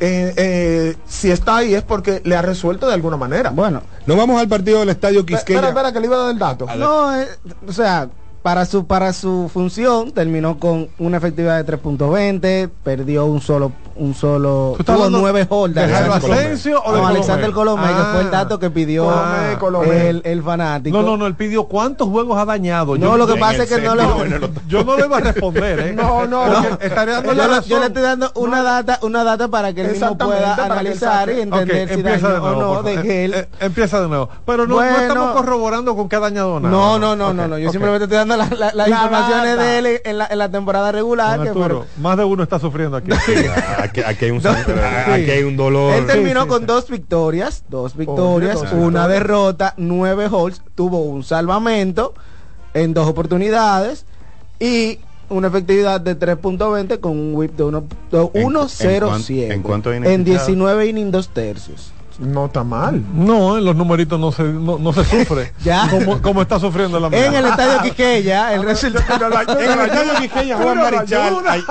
[0.00, 3.50] eh, eh, si está ahí es porque le ha resuelto de alguna manera.
[3.50, 5.58] Bueno, Nos vamos al partido del Estadio Quisqueya.
[5.60, 6.66] espera, espera, que le iba a dar el dato.
[6.76, 7.28] no, eh,
[7.68, 8.08] o sea,
[8.44, 14.12] para su para su función terminó con una efectividad de 3.20, perdió un solo un
[14.12, 15.88] solo ¿Tú estás tuvo hablando nueve holders.
[15.88, 17.06] de Asensio o de no, Colomé?
[17.10, 18.30] Alexander Colomé, que fue el Ah.
[18.30, 20.08] dato que pidió Colomé, Colomé.
[20.10, 20.94] El, el fanático.
[20.98, 22.98] No, no, no, él pidió cuántos juegos ha dañado.
[22.98, 24.24] No, Yo- lo que pasa es que no octavo.
[24.68, 25.92] Yo no le iba a responder, ¿eh?
[25.96, 26.44] No, no.
[26.80, 27.68] Estaré dando yo, la le- razón.
[27.70, 31.40] yo le estoy dando una data una data para que él mismo pueda analizar y
[31.40, 32.70] entender si empieza de dañó nuevo.
[32.72, 34.28] o no de que él Eh, empieza de nuevo.
[34.44, 36.74] Pero no, estamos corroborando con que ha dañado nada.
[36.74, 37.58] no, no, no, no, no.
[37.58, 39.62] Yo simplemente estoy dando la- la- las La informaciones data.
[39.62, 41.42] de él en la, en la temporada regular.
[41.42, 43.10] Que fueron- más de uno está sufriendo aquí.
[43.78, 45.94] Aquí, aquí hay un, aquí hay un dolor.
[45.94, 46.66] Él terminó sí, con sí.
[46.66, 49.08] dos victorias, dos victorias, dos una victorias.
[49.08, 52.14] derrota, nueve holds, tuvo un salvamento
[52.74, 54.04] en dos oportunidades
[54.60, 54.98] y
[55.30, 59.22] una efectividad de 3.20 con un whip de uno- de ¿En- en 1.07 cuán-
[59.52, 60.24] en cuánto en pitchados?
[60.46, 61.93] 19 innings dos tercios.
[62.18, 63.02] No está mal.
[63.14, 65.52] No, en los numeritos no se, no, no se sufre.
[65.64, 65.88] Ya.
[65.90, 69.26] Como, como está sufriendo la En el estadio Quiqueya, el resultado
[69.58, 71.36] En el estadio Quisqueya, Juan Marichal.
[71.48, 71.64] ay-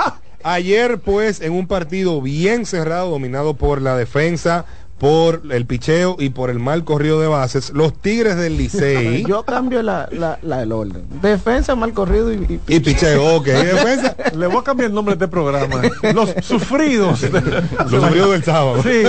[0.45, 4.65] Ayer, pues, en un partido bien cerrado, dominado por la defensa,
[5.03, 9.25] por el picheo y por el mal corrido de bases, los Tigres del Licey.
[9.27, 11.03] Yo cambio la, la, la- el orden.
[11.21, 12.37] Defensa, mal corrido y,
[12.67, 13.45] y- y picheo, ok.
[13.47, 15.81] Defensa, Le voy a cambiar el nombre de este programa.
[16.13, 17.21] Los sufridos.
[17.81, 18.81] los sufridos del sábado.
[18.81, 19.03] Sí,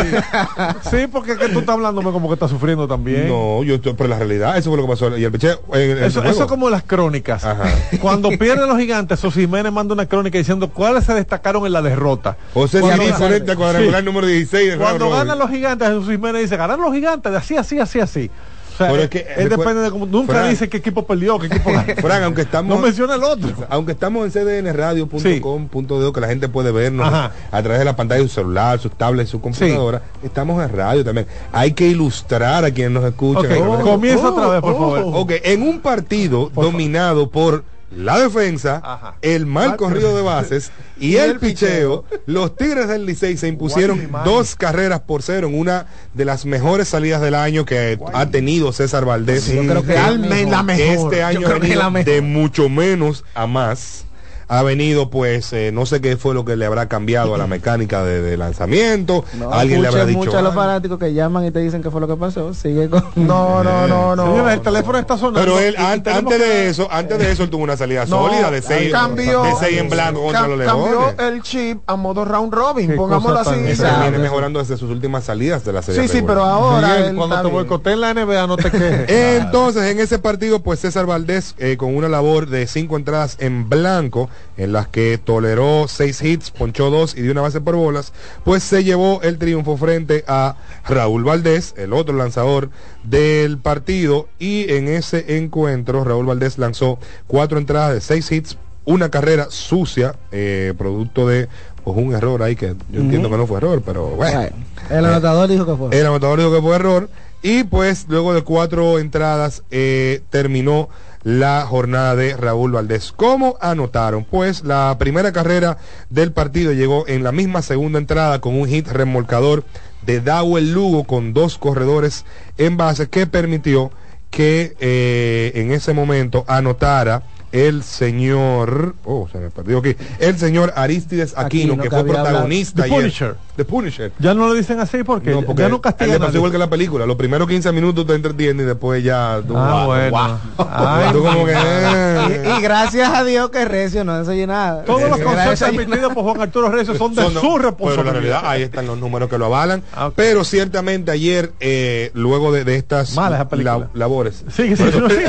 [0.91, 3.29] sí, porque es que tú estás hablándome como que estás sufriendo también.
[3.29, 5.17] No, yo estoy, pero la realidad, eso fue lo que pasó.
[5.17, 5.61] Y el picheo.
[5.75, 6.47] en- en Eso, eso juego.
[6.49, 7.45] como las crónicas.
[7.45, 7.67] Ajá.
[8.01, 11.83] Cuando pierden los gigantes, José Jiménez manda una crónica diciendo cuáles se destacaron en la
[11.83, 12.37] derrota.
[12.53, 14.07] José Cuando- Siri conecta cuadrangular Sí.
[14.07, 17.57] número 16 de Cuando ganan los gigantes, Jesús Jiménez dice, ganaron los gigantes, de así,
[17.57, 18.31] así, así, así.
[18.75, 20.05] O sea, es que, él depende de cómo.
[20.05, 21.95] Nunca Fran- dice qué equipo perdió, qué equipo ganó.
[22.03, 22.77] Fran, aunque estamos.
[22.77, 23.51] No menciona el otro.
[23.71, 27.31] Aunque estamos en cdnradio.com.de, que la gente puede vernos Ajá.
[27.53, 31.05] a través de la pantalla de su celular, sus tablets, su computadora, estamos en radio
[31.05, 31.29] también.
[31.53, 33.47] Hay que ilustrar a quienes nos escuchan.
[33.83, 35.03] Comienza otra vez, por favor.
[35.15, 37.65] Ok, en un partido dominado por
[37.97, 39.15] la defensa, Ajá.
[39.23, 44.25] el mal corrido de bases y el picheo, los Tigres del Licey se impusieron Guay,
[44.25, 48.73] dos carreras por cero en una de las mejores salidas del año que ha tenido
[48.73, 49.47] César Valdés.
[49.47, 51.13] Yo creo que Alme- la mejor.
[51.13, 52.13] Este año Yo creo que la mejor.
[52.13, 54.05] de mucho menos a más.
[54.49, 57.47] Ha venido, pues, eh, no sé qué fue lo que le habrá cambiado a la
[57.49, 59.25] mecánica de, de lanzamiento.
[59.39, 60.19] No, Alguien le habrá dicho.
[60.19, 62.53] mucho a los fanáticos que llaman y te dicen qué fue lo que pasó.
[62.55, 63.05] Sigue con.
[63.17, 64.27] No, no, no, no.
[64.27, 65.41] Señores, el teléfono está sonando.
[65.41, 68.27] Pero él, an- antes que- de eso, antes de eso, él tuvo una salida No,
[68.29, 70.95] sólida de seis, cambió, de seis en blanco contra cam- los Leones.
[71.15, 73.55] cambió el chip a modo round robin, pongámoslo así.
[73.67, 74.03] Exacto.
[74.03, 76.03] viene mejorando desde sus últimas salidas de la serie.
[76.03, 76.37] Sí, sí, regular.
[76.37, 79.09] pero ahora Miguel, cuando te boicoteen en la NBA, no te quejes.
[79.09, 83.69] Entonces, en ese partido, pues César Valdés, eh, con una labor de cinco entradas en
[83.69, 88.13] blanco, en las que toleró seis hits, ponchó dos y dio una base por bolas,
[88.45, 90.57] pues se llevó el triunfo frente a
[90.89, 92.71] Raúl Valdés, el otro lanzador
[93.03, 99.11] del partido, y en ese encuentro Raúl Valdés lanzó cuatro entradas de seis hits, una
[99.11, 101.49] carrera sucia, eh, producto de
[101.85, 104.49] pues, un error ahí que yo entiendo que no fue error, pero bueno.
[104.91, 105.99] El anotador dijo que fue.
[105.99, 107.09] El anotador dijo que fue error.
[107.43, 110.89] Y pues luego de cuatro entradas eh, terminó
[111.25, 113.13] la jornada de Raúl Valdés.
[113.17, 114.25] ¿Cómo anotaron?
[114.25, 115.79] Pues la primera carrera
[116.11, 119.65] del partido llegó en la misma segunda entrada con un hit remolcador
[120.03, 122.27] de Dawel Lugo con dos corredores
[122.59, 123.91] en base que permitió
[124.31, 127.23] que eh, en ese momento anotara
[127.55, 132.05] el señor, oh, se me perdió aquí, el señor Aristides Aquino, Aquino, que que fue
[132.05, 132.97] protagonista The ayer.
[132.99, 133.35] Punisher.
[133.57, 134.13] The Punisher.
[134.19, 136.69] Ya no lo dicen así porque, No, porque ya no castigan pasó igual que la
[136.69, 137.07] película.
[137.07, 140.11] Los primeros 15 minutos te entretienes y después ya tú, Ah, guau, bueno.
[140.11, 140.39] guau.
[140.69, 142.43] Ay, Tú como que, mi eh.
[142.45, 144.83] Y, y gracias a Dios que Recio no enseñó nada.
[144.85, 148.13] Todos los conceptos emitidos por Juan Arturo Recio son de Son- su Pero la responsabilidad.
[148.13, 149.83] realidad, ahí están los números que lo avalan.
[150.17, 153.79] Pero ciertamente ayer, eh, luego de, de estas Mala esa película.
[153.79, 154.55] la- labores, los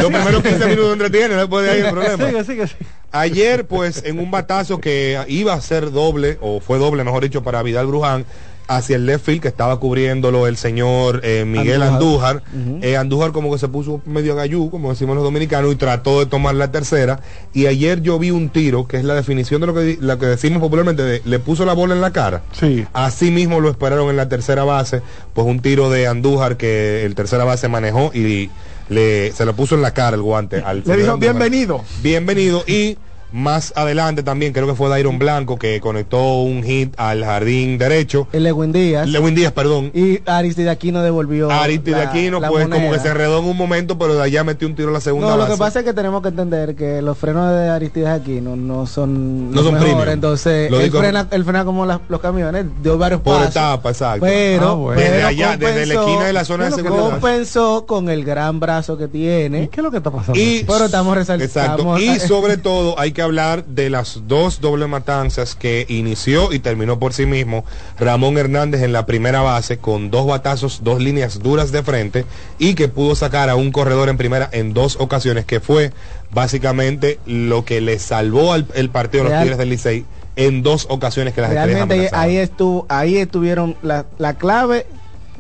[0.09, 2.14] primeros 15 minutos entretienen, después de ahí el problema.
[2.18, 2.86] Sigue, sigue, sigue.
[3.11, 7.43] Ayer, pues, en un batazo que iba a ser doble, o fue doble, mejor dicho,
[7.43, 8.26] para Vidal Bruján,
[8.68, 12.43] hacia el left field que estaba cubriéndolo el señor eh, Miguel Andújar.
[12.53, 12.84] Andújar.
[12.84, 16.26] Eh, Andújar como que se puso medio gallú, como decimos los dominicanos, y trató de
[16.26, 17.20] tomar la tercera.
[17.53, 20.26] Y ayer yo vi un tiro, que es la definición de lo que, lo que
[20.26, 22.41] decimos popularmente, de, le puso la bola en la cara.
[22.51, 22.86] Sí.
[22.93, 25.01] Así mismo lo esperaron en la tercera base,
[25.34, 28.49] pues un tiro de Andújar que el tercera base manejó y
[28.89, 31.83] le, se le puso en la cara el guante al Le dijo bienvenido.
[32.01, 32.97] Bienvenido y
[33.32, 38.28] más adelante también creo que fue Dairon Blanco que conectó un hit al jardín derecho.
[38.32, 39.07] El Lewin Díaz.
[39.07, 39.91] Lewin Díaz, perdón.
[39.93, 41.51] Y Aristide Aquino devolvió.
[41.51, 44.67] Aristide Aquino, la pues como que se enredó en un momento, pero de allá metió
[44.67, 45.53] un tiro a la segunda No, lo base.
[45.53, 49.49] que pasa es que tenemos que entender que los frenos de Aristides Aquino no son
[49.49, 50.13] No los son mejores, premium.
[50.13, 53.51] entonces Lo él digo- frena, él frena como las- los camiones, dio varios Por pasos.
[53.51, 54.26] etapa, exacto.
[54.26, 55.01] Pero, Ah, bueno.
[55.01, 57.11] pero Desde allá, desde la esquina de la zona de ¿qué es lo seguridad.
[57.19, 59.69] compensó con el gran brazo que tiene.
[59.69, 60.39] ¿Qué es lo que está pasando?
[60.39, 61.45] Y, pero estamos resaltando.
[61.45, 61.97] Exacto.
[61.99, 66.99] Y sobre todo hay que hablar de las dos doble matanzas que inició y terminó
[66.99, 67.66] por sí mismo
[67.97, 72.26] Ramón Hernández en la primera base con dos batazos, dos líneas duras de frente
[72.59, 75.91] y que pudo sacar a un corredor en primera en dos ocasiones que fue
[76.32, 80.05] básicamente lo que le salvó al el partido a los Real- Tigres del Licey
[80.36, 84.86] en dos ocasiones que las Realmente ahí estuvo, ahí estuvieron la, la clave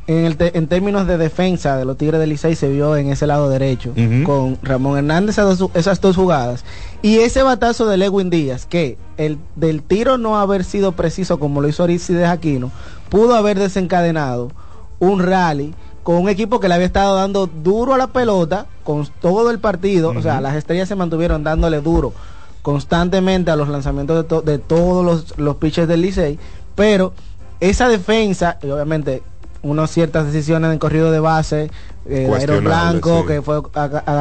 [0.07, 3.09] en, el te- en términos de defensa de los Tigres del Licey se vio en
[3.11, 3.91] ese lado derecho
[4.23, 6.63] con Ramón Hernández esas dos, esas dos jugadas.
[7.01, 11.59] Y ese batazo de Lewin Díaz que el del tiro no haber sido preciso como
[11.61, 12.71] lo hizo Aristides Aquino
[13.09, 14.51] pudo haber desencadenado
[14.99, 19.07] un rally con un equipo que le había estado dando duro a la pelota con
[19.21, 22.13] todo el partido, o sea, las estrellas se mantuvieron dándole duro
[22.61, 26.39] constantemente a los lanzamientos de, to- de todos los, los pitchers del Licey,
[26.75, 27.13] pero
[27.59, 29.23] esa defensa, y obviamente
[29.65, 31.71] unas ciertas decisiones en corrido de base,
[32.07, 33.27] eh, Cuestionable, Blanco, sí.
[33.27, 33.61] que fue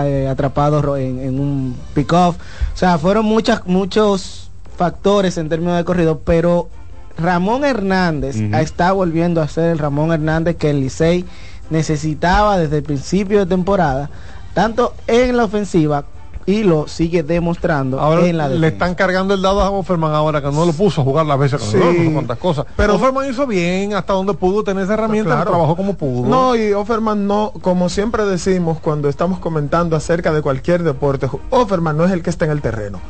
[0.07, 5.85] eh, atrapado en, en un pick-off, o sea, fueron muchas, muchos factores en términos de
[5.85, 6.69] corrido, pero
[7.19, 8.57] Ramón Hernández Ujú.
[8.57, 11.25] está volviendo a ser el Ramón Hernández que el Licey
[11.71, 14.11] necesitaba desde el principio de temporada,
[14.55, 16.05] tanto en la ofensiva
[16.47, 18.69] y lo sigue demostrando Ahora en la le defensa.
[18.75, 21.61] están cargando el dado a Offerman ahora que no lo puso a jugar las veces
[21.61, 21.77] con Sí.
[21.79, 22.67] no sé cuántas cosas.
[22.77, 25.51] Pero Offerman hizo bien hasta donde pudo tener esa herramienta, Claro.
[25.51, 26.29] trabajó como pudo.
[26.29, 31.97] No, y Offerman no, como siempre decimos cuando estamos comentando acerca de cualquier deporte, Offerman
[31.97, 33.01] no es el que está en el terreno.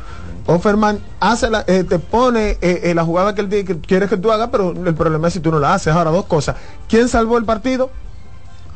[0.46, 4.18] Offerman hace la, eh, te pone eh, eh, la jugada que él que quiere que
[4.18, 5.92] tú hagas, pero el problema es si tú no la haces.
[5.94, 6.56] Ahora, dos cosas.
[6.86, 7.88] ¿Quién salvó el partido?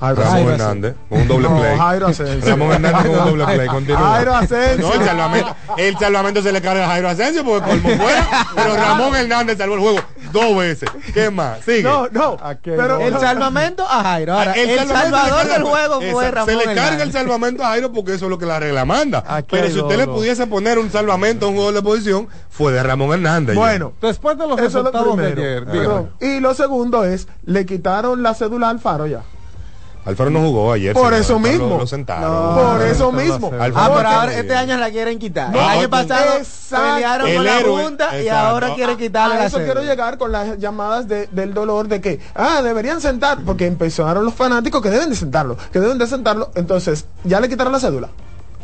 [0.00, 0.52] Jairo Ramón.
[0.52, 1.76] Hernández, con un doble No, play.
[1.76, 2.50] Jairo Asensio.
[2.50, 4.10] Ramón Hernández con un doble play, continúa.
[4.10, 4.86] Jairo Asensio.
[4.88, 8.76] No, el salvamento, el salvamento se le carga a Jairo Asensio porque colmo fuera, pero
[8.76, 9.98] Ramón Hernández salvó el juego
[10.32, 10.88] dos veces.
[11.12, 11.60] ¿Qué más?
[11.64, 11.82] Sigue.
[11.82, 12.36] No, no.
[12.62, 14.34] Pero el salvamento a Jairo.
[14.34, 17.06] Ahora, el, salvador del juego fue Exacto, Ramón Se le carga Hernández.
[17.06, 19.24] el salvamento a Jairo porque eso es lo que la regla manda.
[19.50, 22.82] Pero si usted le pudiese poner un salvamento a un juego de posición, fue de
[22.82, 23.54] Ramón Hernández.
[23.54, 23.60] ya.
[23.60, 26.10] Bueno, Después de los eso lo resultados de ayer, Perdón.
[26.20, 29.22] Y lo segundo es, le quitaron la cédula al faro ya.
[30.08, 30.94] Alfaro no jugó ayer.
[30.94, 31.20] Por señor.
[31.20, 31.68] eso Alfaro mismo.
[31.68, 32.54] Lo, lo sentaron.
[32.54, 33.50] Por eso no, mismo.
[33.58, 35.50] Alfaro Ah, pero ahora este año la quieren quitar.
[35.50, 36.30] No, el año pasado
[36.70, 37.52] pelearon El con la
[37.82, 41.52] junta y ahora quieren quitarle a la eso quiero llegar con las llamadas de- del
[41.54, 45.78] dolor de que, ah, deberían sentar, porque empezaron los fanáticos que deben de sentarlo, que
[45.80, 48.08] deben de sentarlo, entonces, ya le quitaron la cédula.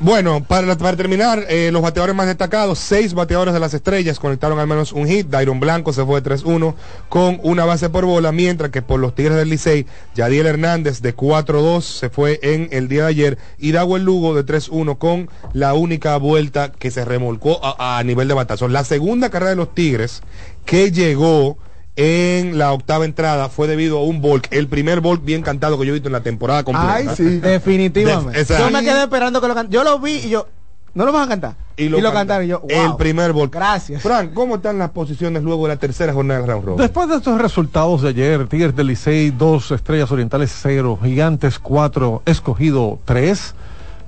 [0.01, 4.59] Bueno, para, para terminar, eh, los bateadores más destacados, seis bateadores de las estrellas conectaron
[4.59, 5.28] al menos un hit.
[5.28, 6.74] Dairon Blanco se fue de 3-1
[7.09, 9.86] con una base por bola, mientras que por los Tigres del Licey,
[10.16, 14.45] Yadiel Hernández de 4-2 se fue en el día de ayer y Dawel Lugo de
[14.45, 18.66] 3-1 con la única vuelta que se remolcó a, a nivel de batazo.
[18.66, 20.22] La segunda carrera de los Tigres
[20.64, 21.57] que llegó
[21.97, 25.86] en la octava entrada fue debido a un volk, el primer volk bien cantado que
[25.86, 26.95] yo he visto en la temporada completa.
[26.95, 27.24] Ay, sí.
[27.42, 28.32] Definitivamente.
[28.32, 28.64] De- exacto.
[28.66, 30.49] yo me quedé esperando que lo can- Yo lo vi y yo,
[30.95, 31.55] ¿no lo van a cantar?
[31.76, 33.49] Y lo, Y lo cantaron y yo, El primer gol.
[33.49, 34.03] Gracias.
[34.03, 36.78] Frank, ¿cómo están las posiciones luego de la tercera jornada del round robin?
[36.80, 42.22] Después de estos resultados de ayer, Tigres del Licey, 2, Estrellas Orientales 0, Gigantes 4,
[42.26, 43.55] Escogido 3.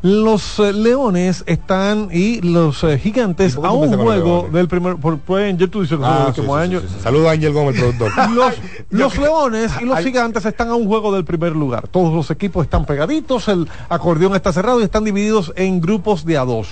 [0.02, 4.68] Los eh, Leones están y los eh, Gigantes ¿Y por qué a un juego del
[4.68, 4.96] primer.
[4.96, 7.02] Por, pues, en YouTube dice que son Ah, sí, sí, sí.
[7.02, 8.12] Saludos a Ángel Gómez, productor.
[8.30, 8.54] Los,
[8.90, 11.88] los Leones y los Gigantes están a un juego del primer lugar.
[11.88, 16.36] Todos los equipos están pegaditos, el acordeón está cerrado y están divididos en grupos de
[16.38, 16.68] a dos.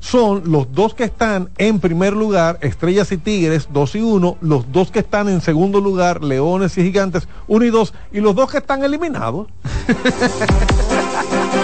[0.00, 4.70] Son los dos que están en primer lugar, Estrellas y Tigres, 2 y 1, los
[4.70, 8.50] dos que están en segundo lugar, Leones y Gigantes, 1 y 2, y los dos
[8.50, 9.46] que están eliminados.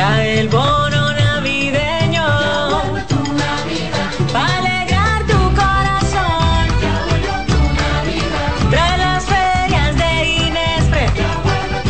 [0.00, 2.26] Trae el bono navideño.
[3.06, 4.10] Tu Navidad.
[4.32, 6.64] Para alegrar tu corazón.
[8.70, 10.10] Trae las ferias de
[10.46, 11.04] Inespre.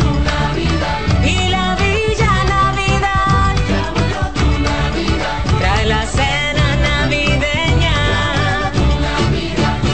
[0.01, 0.09] Tu.
[1.25, 3.55] Y la Villa Navidad.
[5.59, 7.97] Trae la cena navideña.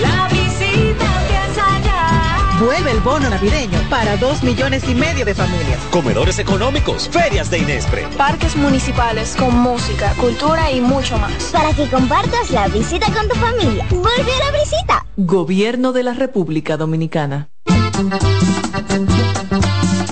[0.01, 2.57] La visita empieza ya.
[2.65, 5.79] Vuelve el bono navideño para dos millones y medio de familias.
[5.89, 8.05] Comedores económicos, ferias de Inespre.
[8.15, 11.45] Parques municipales con música, cultura y mucho más.
[11.45, 13.87] Para que compartas la visita con tu familia.
[13.89, 15.05] Vuelve a la visita.
[15.17, 17.49] Gobierno de la República Dominicana.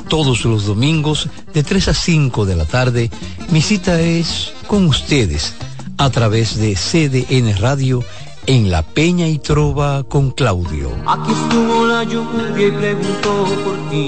[0.08, 3.12] Todos los domingos de 3 a 5 de la tarde,
[3.50, 5.54] mi cita es con ustedes
[6.00, 8.04] a través de CDN Radio
[8.48, 10.90] en La Peña y Trova con Claudio.
[11.08, 14.08] Aquí estuvo la lluvia y preguntó por ti.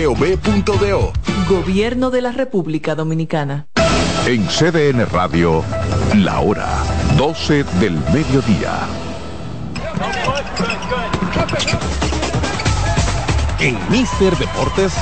[0.00, 1.12] presidencia.gov.do.
[1.48, 3.66] Gobierno de la República Dominicana.
[4.26, 5.62] En CDN Radio,
[6.16, 6.68] la hora
[7.16, 8.78] 12 del mediodía.
[13.58, 14.92] En Mister Deportes.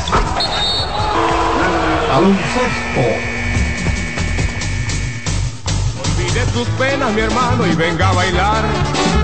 [6.17, 8.65] Olvide tus penas, mi hermano, y venga a bailar.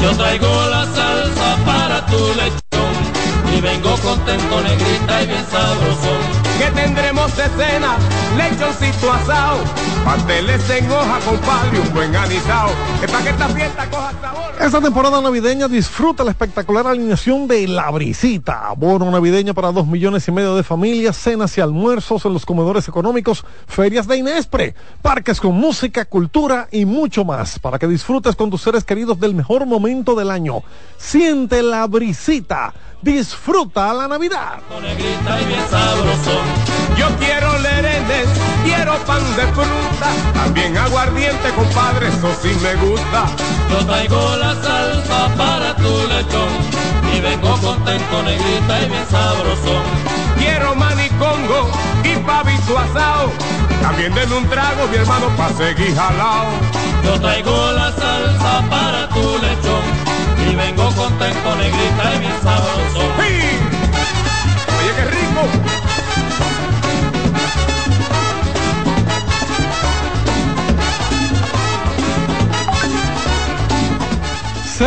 [0.01, 2.64] Yo traigo la salsa para tu lechón
[3.57, 6.21] y vengo contento, negrita y bien sabrosón.
[6.59, 7.97] Que tendremos de cena,
[8.37, 9.59] lechoncito asado,
[10.05, 12.71] pasteles en hoja, compadre, un buen anisao.
[13.03, 14.55] Es para que esta fiesta coja sabor.
[14.61, 18.73] Esta temporada navideña disfruta la espectacular alineación de La Brisita.
[18.77, 22.89] Bono navideño para dos millones y medio de familias, cenas y almuerzos en los comedores
[22.89, 28.51] económicos, ferias de Inespre, parques con música, cultura y mucho más para que disfrutes con
[28.51, 30.63] tus seres queridos del mejor momento del año.
[30.97, 32.73] Siente La Brisita.
[33.03, 34.61] Disfruta la Navidad.
[38.65, 43.27] Quiero pan de fruta, también aguardiente, compadre, eso sí me gusta.
[43.71, 46.49] Yo traigo la salsa para tu lechón
[47.15, 49.83] y vengo contento, negrita y bien sabrosón.
[50.39, 51.71] Quiero manicongo
[52.03, 53.33] y pavito asado,
[53.81, 56.47] también denme un trago, mi hermano, pa' seguir jalao.
[57.05, 59.85] Yo traigo la salsa para tu lechón
[60.51, 63.24] y vengo contento, negrita y bien sabrosón.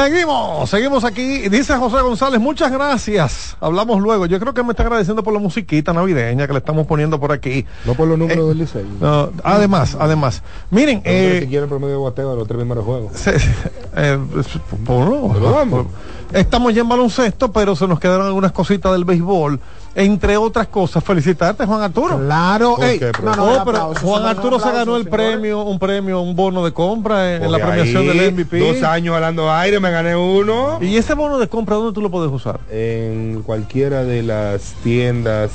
[0.03, 1.49] Seguimos, seguimos aquí.
[1.49, 3.57] Dice José González, muchas gracias.
[3.59, 4.27] Hablamos luego.
[4.27, 7.31] Yo creo que me está agradeciendo por la musiquita navideña que le estamos poniendo por
[7.31, 7.65] aquí.
[7.83, 8.85] No por los números del Licey.
[9.01, 10.43] No, además, además.
[10.69, 13.11] Miren, eh, si quiere el promedio de bateo de los tres primeros juegos.
[13.15, 13.37] se-
[13.95, 14.47] eh, pues.
[14.85, 15.87] Pero vamos.
[16.31, 19.59] Estamos ya en baloncesto, pero se nos quedaron algunas cositas del béisbol.
[19.99, 22.19] Entre otras cosas, felicitarte, Juan Arturo.
[22.19, 25.07] Claro, ¿Por ey, no, no, Oh, pero aplauso, Juan Arturo se ganó el señores.
[25.31, 28.59] premio, un premio, un bono de compra en, en la premiación ahí, del MVP.
[28.59, 30.77] Dos años hablando aire, me gané uno.
[30.81, 32.59] ¿Y ese bono de compra dónde tú lo puedes usar?
[32.69, 35.49] En cualquiera de las tiendas,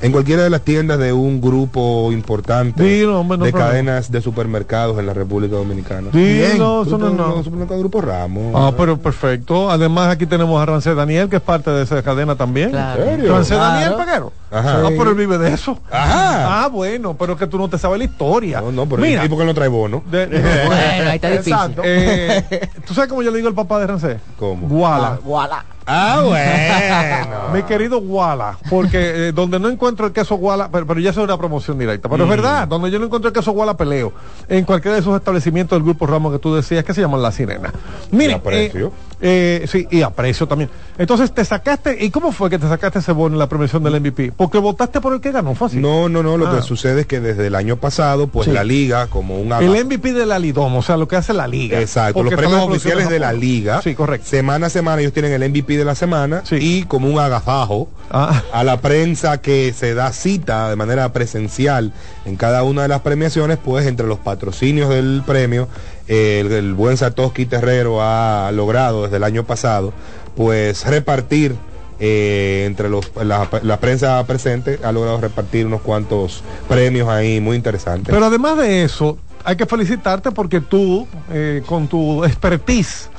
[0.00, 3.70] en cualquiera de las tiendas de un grupo importante Dilo, hombre, no de problema.
[3.70, 6.08] cadenas de supermercados en la República Dominicana.
[6.12, 7.42] Dilo, eso no, no.
[7.42, 8.52] Supermercado Grupo Ramos.
[8.54, 9.70] Ah, pero perfecto.
[9.70, 12.70] Además, aquí tenemos a Rancé Daniel, que es parte de esa cadena también.
[12.70, 13.02] Claro.
[13.02, 13.32] ¿En serio?
[13.34, 13.72] Rancé Claro.
[13.74, 14.32] Daniel Peguero.
[14.50, 14.80] Ajá.
[14.86, 15.78] Ah, pero él vive de eso.
[15.90, 16.64] Ajá.
[16.64, 18.60] Ah, bueno, pero que tú no te sabes la historia.
[18.60, 20.02] No, no, pero Mira, ¿y por qué no trae bono?
[20.10, 21.52] de- Bueno, ahí está difícil.
[21.52, 21.82] Exacto.
[21.84, 24.18] Eh, ¿Tú sabes cómo yo le digo al papá de Rancé?
[24.38, 24.68] ¿Cómo?
[24.68, 25.18] Guala.
[25.22, 25.64] Guala.
[25.90, 27.54] Ah, bueno.
[27.54, 31.16] Mi querido Guala, porque eh, donde no encuentro el queso Guala, pero, pero ya es
[31.16, 34.12] una promoción directa, pero es verdad, donde yo no encuentro el queso Guala peleo,
[34.48, 37.32] en cualquiera de esos establecimientos del Grupo Ramos que tú decías que se llaman La
[37.32, 37.72] Sirena.
[38.10, 38.88] Mire, Y a precio.
[38.88, 40.70] eh, eh, sí, y a precio también.
[40.96, 44.00] Entonces te sacaste, ¿y cómo fue que te sacaste ese bono en la premiación del
[44.00, 44.32] MVP?
[44.36, 45.76] Porque votaste por el que ganó, así.
[45.78, 46.36] No, no, no.
[46.36, 46.56] Lo Ah.
[46.56, 48.52] que sucede es que desde el año pasado, pues Sí.
[48.52, 51.46] la liga, como un El MVP de la Lidom, o sea, lo que hace la
[51.48, 51.80] liga.
[51.80, 53.82] Exacto, los premios oficiales de la liga.
[53.82, 54.26] Sí, correcto.
[54.28, 58.42] Semana a semana ellos tienen el MVP de la semana y como un agafajo Ah.
[58.52, 61.92] a la prensa que se da cita de manera presencial
[62.24, 65.68] en cada una de las premiaciones, pues entre los patrocinios del premio,
[66.08, 69.92] el, el buen Satoshi Terrero ha logrado desde el año pasado,
[70.36, 71.56] pues repartir
[72.00, 78.14] eh, entre los la, prensa presente ha logrado repartir unos cuantos premios ahí muy interesantes.
[78.14, 83.10] Pero además de eso, hay que felicitarte porque tú, eh, con tu expertise,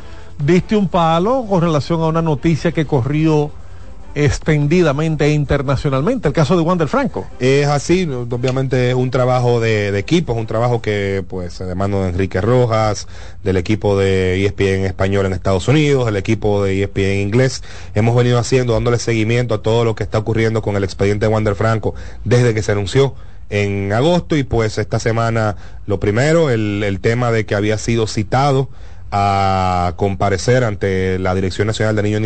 [0.42, 3.52] diste un palo con relación a una noticia que corrió
[4.16, 7.28] extendidamente e internacionalmente, el caso de Wander Franco.
[7.40, 12.04] Es así, obviamente es un trabajo de, equipo, es un trabajo que pues de mano
[12.04, 13.08] de Enrique Rojas,
[13.44, 18.40] del equipo de ESPN español en Estados Unidos, el equipo de ESPN inglés, hemos venido
[18.40, 21.94] haciendo, dándole seguimiento a todo lo que está ocurriendo con el expediente de Wander Franco
[22.26, 23.16] desde que se anunció
[23.50, 25.56] en agosto y pues esta semana
[25.88, 28.70] lo primero, el, el tema de que había sido citado
[29.12, 32.22] a comparecer ante la Dirección Nacional de Niños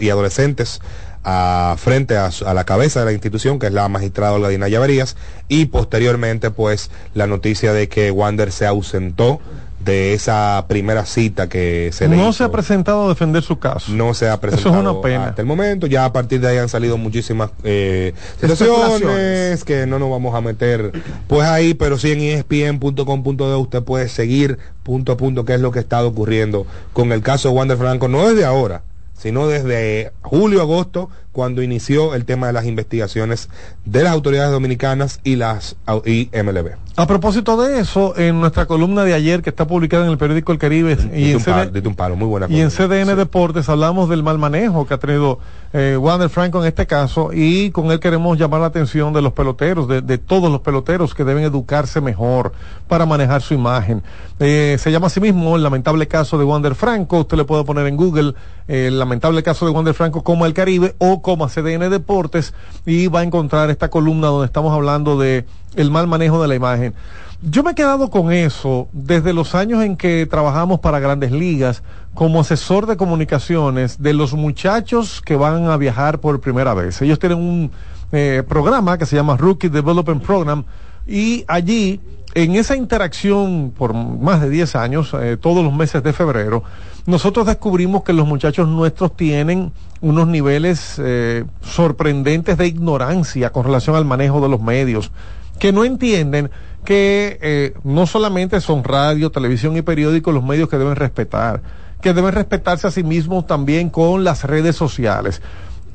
[0.00, 0.80] y Adolescentes
[1.24, 4.68] a, frente a, a la cabeza de la institución, que es la magistrada Olga Dina
[4.68, 5.16] Llaverías,
[5.48, 9.40] y posteriormente pues la noticia de que Wander se ausentó
[9.84, 12.32] de esa primera cita que se le no hizo.
[12.32, 13.92] se ha presentado a defender su caso.
[13.92, 15.26] No se ha presentado Eso es una pena.
[15.26, 15.86] hasta el momento.
[15.86, 20.40] Ya a partir de ahí han salido muchísimas eh, situaciones que no nos vamos a
[20.40, 20.90] meter
[21.26, 25.70] pues ahí, pero sí en espn.com.de usted puede seguir punto a punto qué es lo
[25.70, 28.82] que está ocurriendo con el caso de Wander Franco, no desde ahora,
[29.24, 33.50] sino desde julio, agosto, cuando inició el tema de las investigaciones
[33.84, 35.76] de las autoridades dominicanas y las
[36.06, 36.76] y MLB.
[36.96, 40.52] A propósito de eso, en nuestra columna de ayer que está publicada en el periódico
[40.52, 42.86] El Caribe y en, un, palo, CD dite un palo, muy buena y en cosa.
[42.86, 45.40] CDN Deportes hablamos del mal manejo que ha tenido
[45.72, 49.32] eh, Wander Franco en este caso y con él queremos llamar la atención de los
[49.32, 52.52] peloteros, de, de todos los peloteros que deben educarse mejor
[52.86, 54.04] para manejar su imagen.
[54.38, 57.86] Eh, se llama así mismo el lamentable caso de Wander Franco, usted le puede poner
[57.88, 58.34] en Google
[58.68, 62.52] eh, el lamentable caso de Wander Franco como el Caribe o como CDN Deportes
[62.84, 66.54] y va a encontrar esta columna donde estamos hablando de el mal manejo de la
[66.54, 66.94] imagen.
[67.40, 71.82] Yo me he quedado con eso desde los años en que trabajamos para grandes ligas
[72.12, 77.00] como asesor de comunicaciones de los muchachos que van a viajar por primera vez.
[77.00, 77.70] Ellos tienen un
[78.12, 80.62] eh, programa que se llama Rookie Development Program
[81.06, 82.00] y allí
[82.34, 86.64] en esa interacción por más de 10 años, eh, todos los meses de febrero,
[87.06, 93.96] nosotros descubrimos que los muchachos nuestros tienen unos niveles eh, sorprendentes de ignorancia con relación
[93.96, 95.12] al manejo de los medios,
[95.58, 96.50] que no entienden
[96.84, 101.62] que eh, no solamente son radio, televisión y periódicos los medios que deben respetar,
[102.00, 105.40] que deben respetarse a sí mismos también con las redes sociales.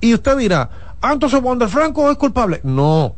[0.02, 0.70] Y usted dirá,
[1.02, 2.62] ah, entonces Franco es culpable.
[2.64, 3.16] No,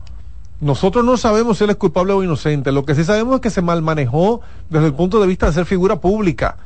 [0.62, 2.72] nosotros no sabemos si él es culpable o inocente.
[2.72, 5.54] Lo que sí sabemos es que se mal manejó desde el punto de vista de
[5.54, 6.58] ser figura pública.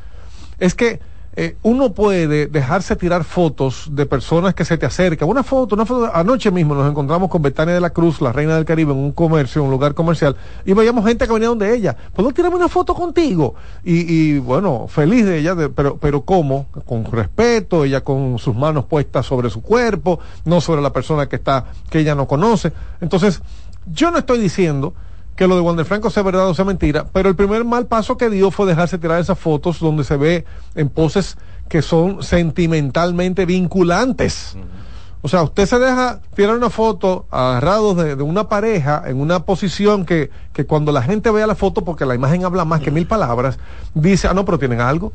[0.59, 0.99] Es que
[1.37, 5.27] eh, uno puede dejarse tirar fotos de personas que se te acercan.
[5.27, 6.09] Una foto, una foto.
[6.13, 9.11] Anoche mismo nos encontramos con Betania de la Cruz, la reina del Caribe, en un
[9.11, 11.95] comercio, en un lugar comercial, y veíamos gente que venía donde ella.
[12.13, 13.55] ¿Puedo tirarme una foto contigo?
[13.83, 16.67] Y, y, bueno, feliz de ella, pero, pero ¿cómo?
[16.85, 21.35] Con respeto, ella con sus manos puestas sobre su cuerpo, no sobre la persona que
[21.35, 22.71] está, que ella no conoce.
[23.01, 23.41] Entonces,
[23.87, 24.93] yo no estoy diciendo
[25.35, 28.17] que lo de Wander Franco sea verdad o sea mentira, pero el primer mal paso
[28.17, 30.45] que dio fue dejarse tirar esas fotos donde se ve
[30.75, 31.37] en poses
[31.67, 34.55] que son sentimentalmente vinculantes.
[35.21, 39.43] O sea, usted se deja tirar una foto agarrados de, de una pareja en una
[39.43, 42.91] posición que, que cuando la gente vea la foto, porque la imagen habla más que
[42.91, 43.57] mil palabras,
[43.95, 45.11] dice, ah, no, pero tienen algo.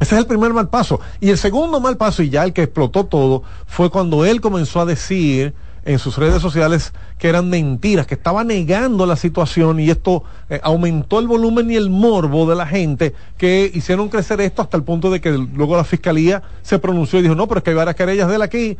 [0.00, 1.00] Ese es el primer mal paso.
[1.20, 4.80] Y el segundo mal paso, y ya el que explotó todo, fue cuando él comenzó
[4.80, 5.54] a decir
[5.88, 10.60] en sus redes sociales que eran mentiras, que estaba negando la situación y esto eh,
[10.62, 14.82] aumentó el volumen y el morbo de la gente que hicieron crecer esto hasta el
[14.82, 17.76] punto de que luego la fiscalía se pronunció y dijo, no, pero es que hay
[17.76, 18.76] varias querellas de él aquí.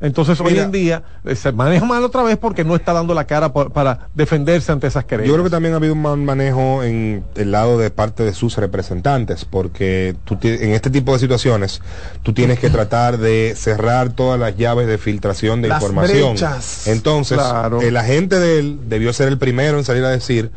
[0.00, 3.24] Entonces hoy en día eh, se maneja mal otra vez porque no está dando la
[3.24, 5.26] cara por- para defenderse ante esas querellas.
[5.28, 8.32] Yo creo que también ha habido un mal manejo en el lado de parte de
[8.32, 11.82] sus representantes, porque tú en este tipo de situaciones
[12.22, 16.30] tú tienes que tratar de cerrar todas las llaves de filtración de Las información.
[16.34, 16.86] brechas.
[16.86, 17.80] Entonces, Claro.
[17.80, 20.52] el agente de él debió ser el primero en salir a decir,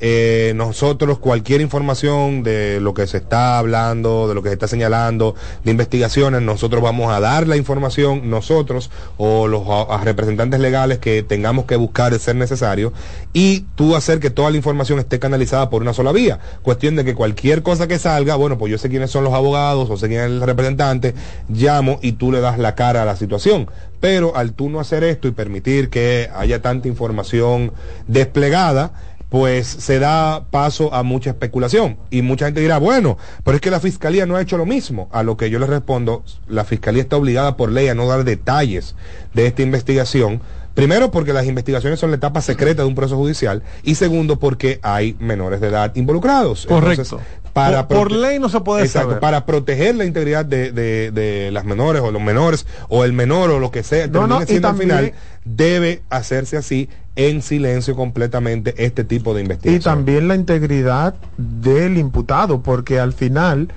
[0.00, 4.68] eh, nosotros cualquier información de lo que se está hablando, de lo que se está
[4.68, 5.34] señalando,
[5.64, 9.64] de investigaciones, nosotros vamos a dar la información, nosotros o los
[10.02, 12.92] representantes legales que tengamos que buscar de ser necesario,
[13.32, 16.38] y tú hacer que toda la información esté canalizada por una sola vía.
[16.62, 19.88] Cuestión de que cualquier cosa que salga, bueno, pues yo sé quiénes son los abogados
[19.90, 21.14] o sé quién es el representante,
[21.48, 23.70] llamo y tú le das la cara a la situación.
[24.00, 27.72] Pero al tú no hacer esto y permitir que haya tanta información
[28.06, 28.92] desplegada,
[29.34, 31.96] pues se da paso a mucha especulación.
[32.08, 35.08] Y mucha gente dirá, bueno, pero es que la fiscalía no ha hecho lo mismo.
[35.10, 38.22] A lo que yo le respondo, la fiscalía está obligada por ley a no dar
[38.22, 38.94] detalles
[39.32, 40.40] de esta investigación.
[40.74, 43.62] Primero, porque las investigaciones son la etapa secreta de un proceso judicial.
[43.84, 46.66] Y segundo, porque hay menores de edad involucrados.
[46.66, 47.20] Correcto.
[47.52, 49.20] para Por- ley no se puede Exacto, saber.
[49.20, 53.50] para proteger la integridad de, de- de las menores o los menores o el menor
[53.50, 55.12] o lo que sea, No, no, y siendo al final,
[55.44, 59.82] debe hacerse así en silencio completamente este tipo de Y investigación.
[59.84, 63.68] también la integridad del imputado, porque al final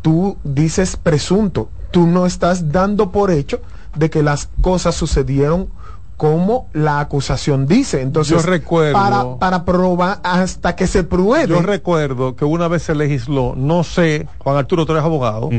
[0.00, 3.60] tú dices presunto, tú no estás dando por hecho
[3.96, 5.68] de que las cosas sucedieron
[6.16, 8.00] como la acusación dice.
[8.00, 11.48] Entonces, Yo recuerdo- para, para probar hasta que se pruebe.
[11.48, 15.50] Yo recuerdo que una vez se legisló, no sé, Juan Arturo, tú eres abogado,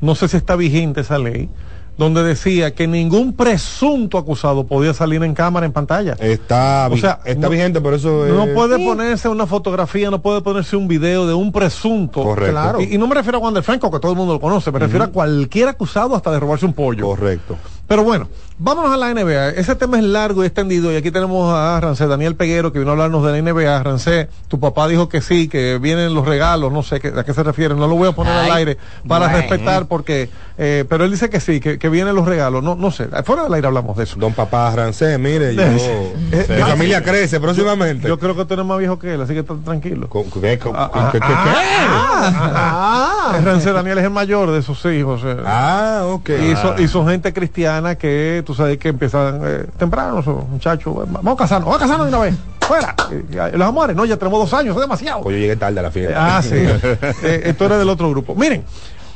[0.00, 1.48] no sé si está vigente esa ley,
[1.96, 6.14] donde decía que ningún presunto acusado podía salir en cámara, en pantalla.
[6.18, 8.84] Está, vi- está no- vigente, por eso No es- puede Sí.
[8.84, 12.22] ponerse una fotografía, no puede ponerse un video de un presunto.
[12.24, 12.50] Correcto.
[12.52, 12.80] Claro.
[12.80, 14.72] Y, y no me refiero a Juan del Franco, que todo el mundo lo conoce,
[14.72, 17.04] me refiero a cualquier acusado hasta de robarse un pollo.
[17.06, 17.56] Correcto.
[17.86, 18.28] Pero bueno,
[18.58, 19.50] vámonos a la NBA.
[19.50, 22.90] Ese tema es largo y extendido y aquí tenemos a Rancé, Daniel Peguero, que vino
[22.90, 23.82] a hablarnos de la NBA.
[23.82, 27.34] Rancé, tu papá dijo que sí, que vienen los regalos, no sé qué- a qué
[27.34, 28.78] se refiere, no lo voy a poner Ay, al aire
[29.08, 29.40] para bueno.
[29.40, 32.90] respetar porque, eh, pero él dice que sí, que, que vienen los regalos, no, no
[32.90, 34.16] sé, fuera del aire hablamos de eso.
[34.18, 35.62] Don Papá Rancé, mire, yo,
[36.32, 38.08] Eh, mi yo- familia crece próximamente.
[38.08, 40.08] Yo creo que tú eres más viejo que él, así que está tranquilo.
[40.40, 42.34] ¿Qué, co- Ah, qué- qué- ah, qué?
[42.56, 43.40] ah.
[43.44, 45.22] Rancé Daniel es el mayor de sus hijos.
[45.24, 45.36] eh.
[45.44, 46.30] Ah, ok.
[46.30, 50.94] Y, son, y son gente cristiana que tú sabes que empiezan eh, temprano, muchachos.
[51.10, 52.34] Vamos a casarnos, vamos a casarnos de una vez.
[52.60, 52.94] Fuera.
[53.52, 55.22] Los amores, no, ya tenemos dos años, es demasiado.
[55.22, 56.36] Pues yo llegué tarde a la fiesta.
[56.36, 56.54] Ah, sí.
[57.22, 58.34] eh, esto era del otro grupo.
[58.34, 58.64] Miren,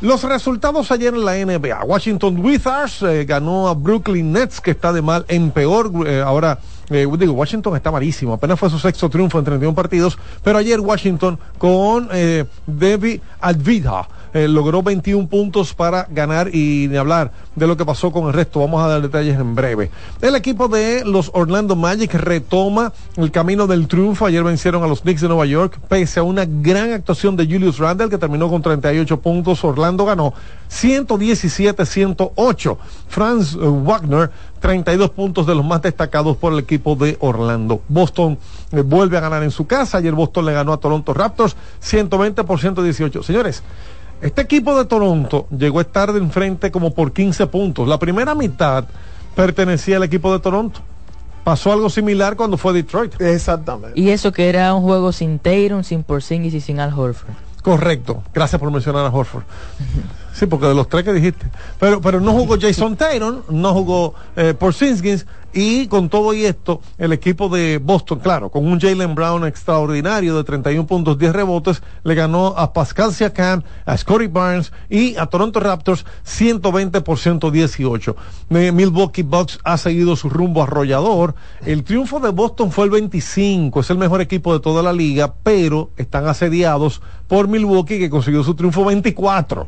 [0.01, 1.83] los resultados ayer en la NBA.
[1.85, 5.91] Washington Wizards eh, ganó a Brooklyn Nets, que está de mal en peor.
[6.07, 8.35] eh, ahora, eh, digo, Washington está malísimo.
[8.35, 10.17] Apenas fue su sexto triunfo en 31 partidos.
[10.45, 14.07] Pero ayer Washington con eh, Debbie Advida.
[14.35, 18.61] Eh, logró 21 puntos para ganar y hablar de lo que pasó con el resto.
[18.61, 19.91] Vamos a dar detalles en breve.
[20.21, 24.27] El equipo de los Orlando Magic retoma el camino del triunfo.
[24.27, 27.79] Ayer vencieron a los Knicks de Nueva York, pese a una gran actuación de Julius
[27.79, 29.65] Randle, que terminó con 38 puntos.
[29.65, 30.35] Orlando ganó
[30.71, 32.77] 117-108.
[33.09, 34.31] Franz Wagner,
[34.61, 37.83] 32 puntos de los más destacados por el equipo de Orlando.
[37.89, 38.39] Boston
[38.73, 39.99] eh, vuelve a ganar en su casa.
[39.99, 43.23] Ayer Boston le ganó a Toronto Raptors 120 por 118.
[43.23, 43.63] Señores,
[44.21, 47.87] este equipo de Toronto llegó a estar de enfrente como por 15 puntos.
[47.87, 48.85] La primera mitad
[49.37, 50.81] pertenecía al equipo de Toronto.
[51.45, 53.21] Pasó algo similar cuando fue Detroit.
[53.21, 53.99] Exactamente.
[53.99, 57.35] Y eso que era un juego sin Tatum, sin Porzingis y sin Al Horford.
[57.63, 58.23] Correcto.
[58.35, 59.45] Gracias por mencionar a Horford.
[60.33, 61.47] Sí, porque de los tres que dijiste.
[61.81, 66.81] Pero, pero no jugó Jason Tatum, no jugó eh, Porzingis y con todo y esto,
[66.99, 71.83] el equipo de Boston, claro, con un Jalen Brown extraordinario de 31 puntos, 10 rebotes,
[72.05, 78.17] le ganó a Pascal Siakam, a Scotty Barnes y a Toronto Raptors 120 por 118.
[78.51, 81.35] Eh, Milwaukee Bucks ha seguido su rumbo arrollador.
[81.65, 85.35] El triunfo de Boston fue el 25, es el mejor equipo de toda la liga,
[85.43, 89.67] pero están asediados por Milwaukee que consiguió su triunfo 24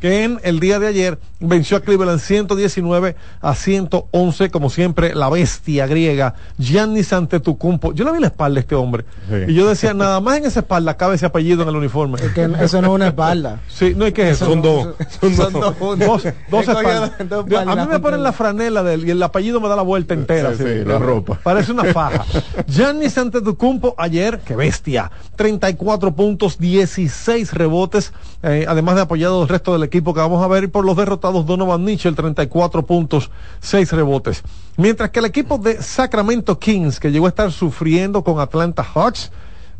[0.00, 5.28] que en el día de ayer venció a Cleveland 119 a 111, como siempre, la
[5.28, 7.92] bestia griega, Giannis Antetokounmpo.
[7.92, 9.04] Yo le vi la espalda a este hombre.
[9.46, 12.18] Y yo decía, nada más en esa espalda cabe ese apellido en el uniforme.
[12.34, 13.60] que eso no es una espalda.
[13.68, 14.46] Sí, no es que eso.
[14.46, 14.94] Son dos.
[15.20, 15.52] Son Son
[15.98, 16.24] dos.
[16.24, 17.12] espaldas.
[17.28, 19.82] dos a mí me ponen la franela de él y el apellido me da la
[19.82, 20.54] vuelta entera.
[20.54, 20.78] Sí, así.
[20.80, 21.38] sí, la ropa.
[21.42, 22.24] Parece una faja.
[22.66, 25.10] Giannis Antetokounmpo ayer, qué bestia.
[25.36, 28.12] 34 puntos, 16 rebotes,
[28.42, 31.44] eh, además de apoyado el resto del equipo que vamos a ver por los derrotados
[31.44, 34.42] Donovan Mitchell 34 puntos, 6 rebotes.
[34.76, 39.32] Mientras que el equipo de Sacramento Kings que llegó a estar sufriendo con Atlanta Hawks,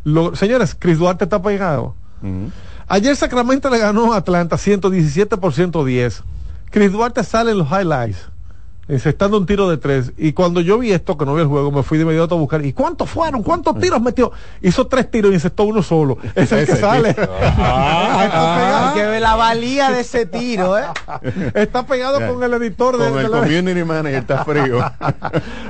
[0.03, 1.95] lo- señores, Chris Duarte está pegado.
[2.87, 6.23] Ayer Sacramento le ganó a Atlanta 117 por 110.
[6.71, 8.27] Chris Duarte sale en los highlights.
[8.89, 10.11] Encestando un tiro de tres.
[10.17, 12.37] Y cuando yo vi esto, que no vi el juego, me fui de inmediato a
[12.39, 12.65] buscar.
[12.65, 13.43] ¿Y cuántos fueron?
[13.43, 14.31] ¿Cuántos tiros metió?
[14.61, 16.17] Hizo tres tiros y encestó uno solo.
[16.33, 17.15] Es el que sale.
[17.17, 20.85] Hay que ver la valía de ese tiro, ¿eh?
[21.53, 24.79] Está pegado con el editor de, Con el de la- community manager está frío.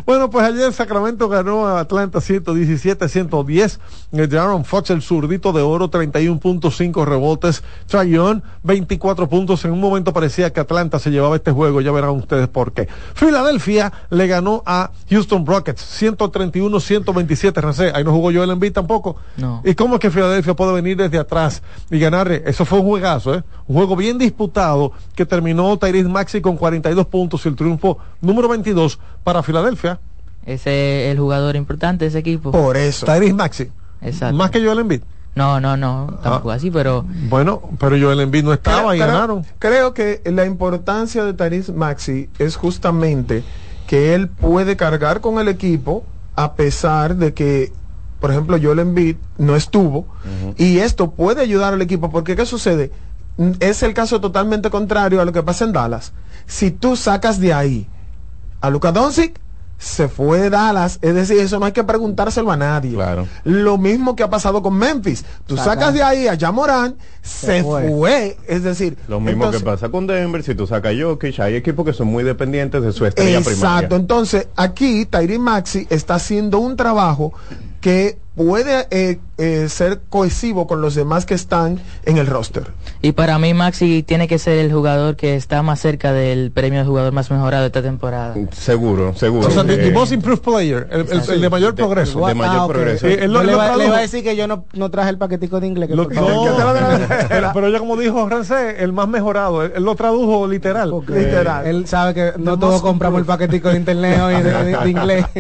[0.06, 3.80] Bueno, pues ayer Sacramento ganó a Atlanta 117-110.
[4.12, 7.64] El de Aaron Fox, el zurdito de oro, 31.5 rebotes.
[7.86, 9.64] Trae Young, 24 puntos.
[9.66, 11.82] En un momento parecía que Atlanta se llevaba este juego.
[11.82, 12.88] Ya verán ustedes por qué.
[13.14, 17.62] Filadelfia le ganó a Houston Rockets 131-127.
[17.62, 19.16] Rancé, ahí no jugó Joel Embiid tampoco.
[19.38, 19.62] No.
[19.64, 22.32] ¿Y cómo es que Filadelfia puede venir desde atrás y ganar?
[22.32, 23.44] Eso fue un juegazo, ¿eh?
[23.68, 28.48] Un juego bien disputado que terminó Tyrese Maxi con 42 puntos y el triunfo número
[28.50, 30.00] 22 para Filadelfia.
[30.46, 32.52] Ese es el jugador importante de ese equipo.
[32.52, 33.06] Por eso.
[33.06, 33.72] Tyrese Maxi.
[34.02, 34.36] Exacto.
[34.36, 35.02] Más que Joel Embiid.
[35.36, 39.46] No, no, no, tampoco así, pero Bueno, pero Joel Embiid no estaba y ganaron.
[39.60, 43.44] Creo que la importancia de Taris Maxi es justamente
[43.88, 46.04] que él puede cargar con el equipo
[46.36, 47.72] a pesar de que,
[48.20, 50.08] por ejemplo, Joel Embiid no estuvo
[50.58, 52.92] y esto puede ayudar al equipo porque ¿qué sucede?
[53.60, 56.12] Es el caso totalmente contrario a lo que pasa en Dallas.
[56.46, 57.88] Si tú sacas de ahí
[58.62, 59.40] a Luka Doncic
[59.80, 62.98] se fue de Dallas, es decir, eso no hay que preguntárselo a nadie.
[63.46, 65.24] Lo mismo que ha pasado con Memphis.
[65.48, 65.70] Tú Saca.
[65.72, 68.38] sacas de ahí a Jamoran, se, fue.
[68.46, 71.56] Es decir, Lo mismo entonces- que pasa con Denver, si tú sacas a Jokic, hay
[71.56, 73.96] equipos que son muy dependientes de su estrella Exacto, primaria.
[73.96, 77.34] entonces aquí Tyree Maxi está haciendo un trabajo
[77.82, 82.68] que puede eh, eh, ser cohesivo con los demás que están en el roster.
[83.02, 86.80] y para mí Maxi tiene que ser el jugador que está más cerca del premio
[86.80, 88.36] de jugador más mejorado de esta temporada.
[88.52, 89.48] Seguro, seguro.
[89.48, 92.26] O sea, the, the Eh, most improved player, el, el- el de mayor progreso.
[92.28, 92.72] de mayor Ah, ok.
[92.72, 93.08] progreso.
[93.08, 95.18] Sí, él lo- Yo él le, iba a decir que yo no, no traje el
[95.18, 95.90] paquetico de inglés.
[95.90, 96.46] que Lo- no,
[97.28, 100.94] pero, pero ya como dijo Rancé, el más mejorado, él, él lo tradujo literal.
[101.08, 101.68] Literal.
[101.68, 105.26] Él sabe que no todos compramos el paquetico de internet hoy de, de- de inglés.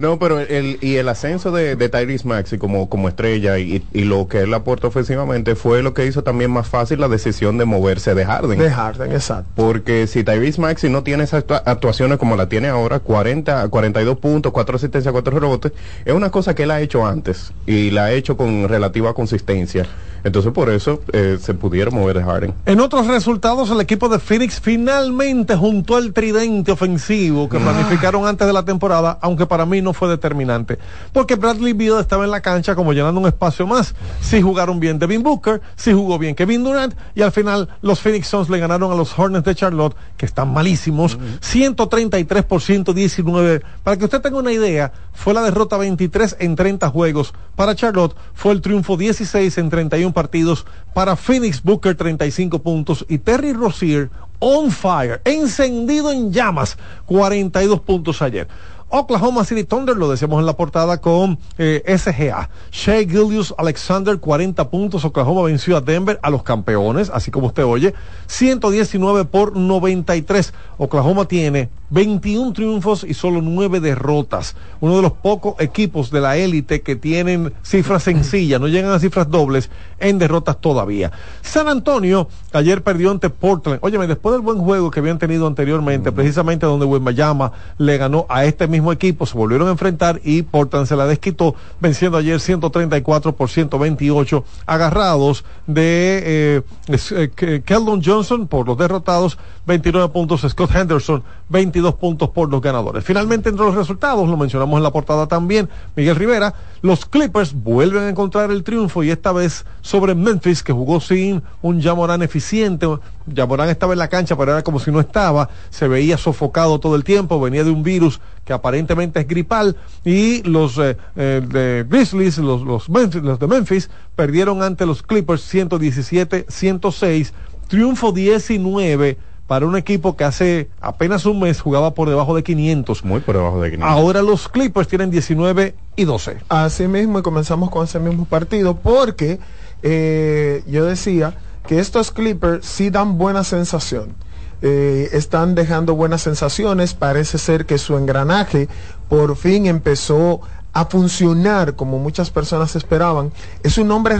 [0.00, 4.04] No, pero el, y el ascenso de, de Tyrese Maxi como, como estrella y, y
[4.04, 7.66] lo que él aporta ofensivamente fue lo que hizo también más fácil la decisión de
[7.66, 8.58] moverse de Harden.
[8.58, 9.50] De Harden, exacto.
[9.54, 14.18] Porque si Tyrese Maxi no tiene esas actua- actuaciones como la tiene ahora, 40, 42
[14.18, 15.72] puntos, 4 asistencias, 4 rebotes,
[16.04, 19.86] es una cosa que él ha hecho antes y la ha hecho con relativa consistencia.
[20.24, 22.54] Entonces por eso eh, se pudieron mover de Harden.
[22.66, 28.46] En otros resultados, el equipo de Phoenix finalmente juntó el tridente ofensivo que planificaron antes
[28.46, 30.78] de la temporada, aunque para mí no fue determinante.
[31.12, 33.94] Porque Bradley Beal estaba en la cancha como llenando un espacio más.
[34.20, 38.28] Sí jugaron bien Devin Booker, sí jugó bien Kevin Durant, y al final los Phoenix
[38.28, 43.62] Suns le ganaron a los Hornets de Charlotte, que están malísimos, 133 por 119.
[43.82, 47.34] Para que usted tenga una idea, fue la derrota 23 en 30 juegos.
[47.56, 50.66] Para Charlotte fue el triunfo 16 en 31 partidos.
[50.94, 54.10] Para Phoenix Booker 35 puntos y Terry Rozier
[54.40, 56.76] on fire, encendido en llamas,
[57.06, 58.48] 42 puntos ayer.
[58.92, 62.50] Oklahoma City Thunder, lo decíamos en la portada con eh, SGA.
[62.72, 65.04] Shea Gillius Alexander, 40 puntos.
[65.04, 67.94] Oklahoma venció a Denver, a los campeones, así como usted oye.
[68.26, 70.52] 119 por 93.
[70.76, 74.56] Oklahoma tiene 21 triunfos y solo 9 derrotas.
[74.80, 78.98] Uno de los pocos equipos de la élite que tienen cifras sencillas, no llegan a
[79.00, 81.10] cifras dobles en derrotas todavía.
[81.42, 83.78] San Antonio ayer perdió ante Portland.
[83.82, 88.44] Óyeme, después del buen juego que habían tenido anteriormente, precisamente donde Wembanyama le ganó a
[88.44, 93.34] este mismo equipo, se volvieron a enfrentar y Portland se la desquitó, venciendo ayer 134
[93.34, 100.74] por 128, agarrados de eh, eh, Ke- Keldon Johnson por los derrotados, 29 puntos, Scott
[100.74, 103.04] Henderson, 22 puntos por los ganadores.
[103.04, 108.02] Finalmente, entre los resultados, lo mencionamos en la portada también, Miguel Rivera, los Clippers vuelven
[108.04, 112.86] a encontrar el triunfo y esta vez sobre Memphis, que jugó sin un Jamoran eficiente.
[113.34, 116.96] Jamoran estaba en la cancha, pero era como si no estaba, se veía sofocado todo
[116.96, 121.84] el tiempo, venía de un virus que aparentemente es gripal y los eh, eh, de
[121.88, 127.32] Grizzlies, los, los, Memphis- los de Memphis, perdieron ante los Clippers 117-106,
[127.68, 129.18] triunfo 19
[129.50, 133.04] para un equipo que hace apenas un mes jugaba por debajo de 500.
[133.04, 133.90] Muy por debajo de 500.
[133.92, 136.36] Ahora los Clippers tienen 19 y 12.
[136.48, 139.40] Así mismo, y comenzamos con ese mismo partido, porque
[139.82, 141.34] eh, yo decía
[141.66, 144.14] que estos Clippers sí dan buena sensación.
[144.62, 148.68] Eh, están dejando buenas sensaciones, parece ser que su engranaje
[149.08, 153.32] por fin empezó a funcionar como muchas personas esperaban.
[153.64, 154.14] Es un, nombre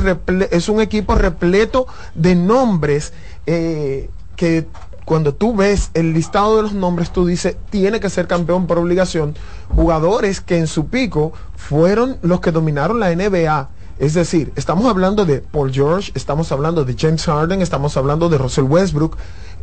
[0.50, 1.86] es un equipo repleto
[2.16, 3.12] de nombres
[3.46, 4.66] eh, que
[5.10, 8.78] cuando tú ves el listado de los nombres, tú dices, tiene que ser campeón por
[8.78, 9.34] obligación.
[9.68, 13.70] Jugadores que en su pico fueron los que dominaron la NBA.
[14.00, 18.38] Es decir, estamos hablando de Paul George, estamos hablando de James Harden, estamos hablando de
[18.38, 19.16] Russell Westbrook.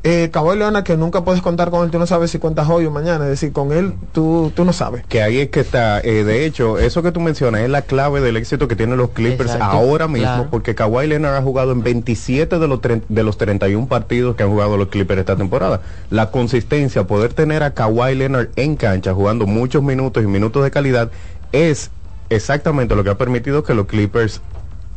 [0.03, 2.85] Eh, Kawhi Leonard, que nunca puedes contar con él, tú no sabes si cuentas hoy
[2.85, 3.23] o mañana.
[3.25, 5.03] Es decir, con él tú, tú no sabes.
[5.09, 8.21] Que ahí es que está, eh, de hecho, eso que tú mencionas es la clave
[8.21, 10.47] del éxito que tienen los Clippers Exacto, ahora mismo, claro.
[10.51, 14.43] porque Kawhi Leonard ha jugado en 27 de los, tre- de los 31 partidos que
[14.43, 15.81] han jugado los Clippers esta temporada.
[16.11, 20.69] La consistencia, poder tener a Kawhi Leonard en cancha jugando muchos minutos y minutos de
[20.69, 21.09] calidad,
[21.51, 21.89] es
[22.29, 24.41] exactamente lo que ha permitido que los Clippers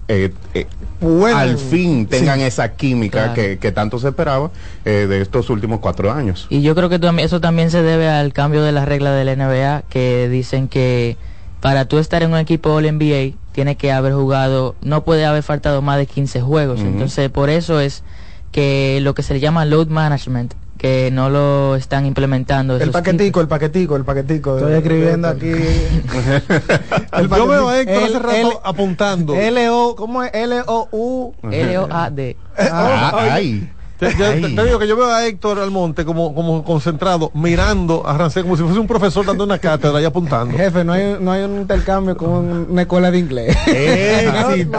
[0.08, 0.66] eh, eh,
[0.98, 2.44] Puedan- al fin tengan sí.
[2.46, 3.34] esa química Claro.
[3.34, 4.50] que, que tanto se esperaba
[4.84, 6.46] eh, de estos últimos cuatro años.
[6.50, 9.24] Y yo creo que también- eso también se debe al cambio de las reglas de
[9.24, 11.16] la NBA que dicen que
[11.60, 15.42] para tú estar en un equipo All NBA tiene que haber jugado, no puede haber
[15.44, 16.80] faltado más de 15 juegos.
[16.80, 18.02] Entonces, por eso es
[18.50, 22.78] que lo que se le llama load management, que no lo están implementando.
[22.78, 24.56] El paquetico, el paquetico, el paquetico.
[24.56, 25.52] Estoy escribiendo aquí.
[27.36, 29.34] Yo veo a Héctor hace El- rato el- apuntando.
[29.34, 30.30] L-O, ¿cómo es?
[30.32, 31.34] L-O-U.
[31.50, 32.36] L-O-A-D.
[32.58, 33.70] Ah, ay.
[33.98, 38.56] Te, digo que yo veo a Héctor Almonte como, como concentrado, mirando a Rancé como
[38.56, 40.56] si fuese un profesor dando una cátedra y apuntando.
[40.56, 43.54] Jefe, no hay, no hay un intercambio con una escuela de inglés.
[43.66, 44.78] Éxito.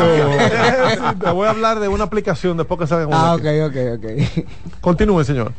[1.19, 4.45] Te voy a hablar de una aplicación después que salga ah, ok, ok, ok.
[4.81, 5.53] Continúe, señor.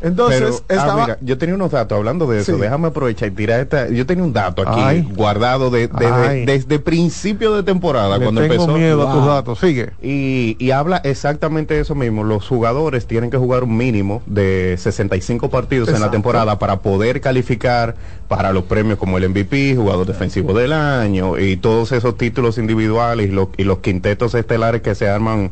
[0.00, 1.02] Entonces, Pero, ah, estaba.
[1.06, 2.54] mira, yo tenía unos datos hablando de eso.
[2.54, 2.60] Sí.
[2.60, 3.88] Déjame aprovechar y tirar esta.
[3.88, 5.08] Yo tenía un dato aquí Ay.
[5.14, 8.72] guardado de, de- de- desde principio de temporada Le cuando tengo empezó.
[8.76, 9.58] miedo a tus datos.
[9.60, 9.90] Sigue.
[10.02, 12.24] Y, y habla exactamente eso mismo.
[12.24, 17.20] Los jugadores tienen que jugar un mínimo de 65 partidos en la temporada para poder
[17.20, 17.94] calificar
[18.28, 23.28] para los premios como el MVP, jugador defensivo del año y todos esos títulos individuales
[23.28, 25.50] y, los- quintetos estelares que se arman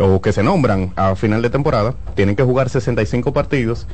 [0.00, 1.94] o que se nombran a final de temporada.
[2.14, 3.86] Tienen que jugar 65 partidos.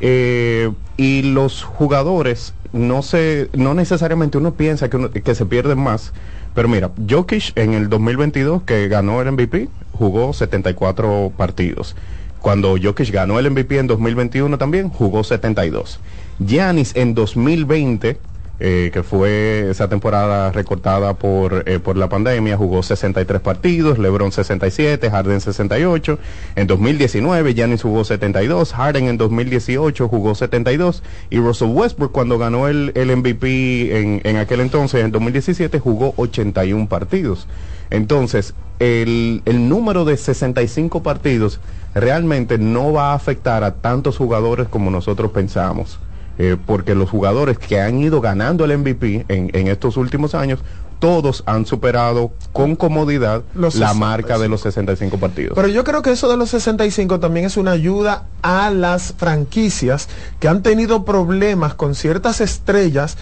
[0.00, 5.78] Eh, y los jugadores no se no necesariamente uno piensa que, uno- que se pierden
[5.80, 6.12] más
[6.54, 11.96] pero mira Jokic en el 2022 que ganó el MVP jugó 74 partidos
[12.40, 15.98] cuando Jokic ganó el MVP en 2021 también jugó 72
[16.38, 18.18] Giannis en 2020
[18.60, 24.32] eh, que fue esa temporada recortada por, eh, por la pandemia, jugó 63 partidos, LeBron
[24.32, 26.18] 67, Harden 68.
[26.56, 32.66] En 2019, Giannis jugó 72, Harden en 2018 jugó 72 y Russell Westbrook cuando ganó
[32.66, 37.46] el, el MVP en, en aquel entonces, en 2017, jugó 81 partidos.
[37.90, 41.60] Entonces, el, el número de 65 partidos
[41.94, 46.00] realmente no va a afectar a tantos jugadores como nosotros pensamos
[46.38, 50.60] eh, porque los jugadores que han ido ganando el MVP en, en estos últimos años,
[50.98, 53.94] todos han superado con comodidad Los la 65.
[53.98, 55.52] marca de los 65 partidos.
[55.54, 60.08] Pero yo creo que eso de los 65 también es una ayuda a las franquicias
[60.40, 63.16] que han tenido problemas con ciertas estrellas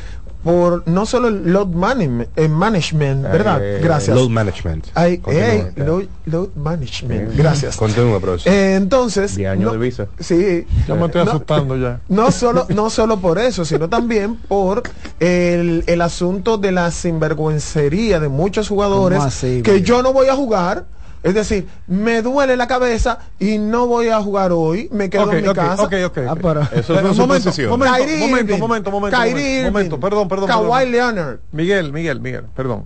[0.46, 3.58] por no solo el load management, eh, management ¿verdad?
[3.60, 4.16] Eh, Gracias.
[4.16, 4.86] Load management.
[4.94, 5.84] Ay, Continúa, ey, ya.
[5.84, 7.34] load, load management.
[7.36, 7.76] Gracias.
[7.76, 8.52] Continúa, profesor.
[8.52, 10.06] Eh, entonces, 10 años no- de visa.
[10.20, 10.64] Sí.
[10.86, 12.00] Ya me estoy No- asustando ya.
[12.08, 14.84] No solo, no solo por eso, sino también por
[15.18, 20.28] el, el asunto de la sinvergüencería de muchos jugadores ¿Cómo así, que yo no voy
[20.28, 20.84] a jugar.
[21.26, 25.32] Es decir, me duele la cabeza y no voy a jugar hoy, me quedo Ok,
[25.34, 25.82] en mi ok, casa.
[25.82, 26.18] ok, ok.
[26.28, 30.28] Ah, pero- Eso es una un momento, momento, Irving, momento, momento, momento, Irving, momento, perdón,
[30.28, 30.86] perdón, Kawhi.
[30.90, 31.38] Leonard.
[31.52, 32.84] Miguel, Miguel, Miguel, perdón.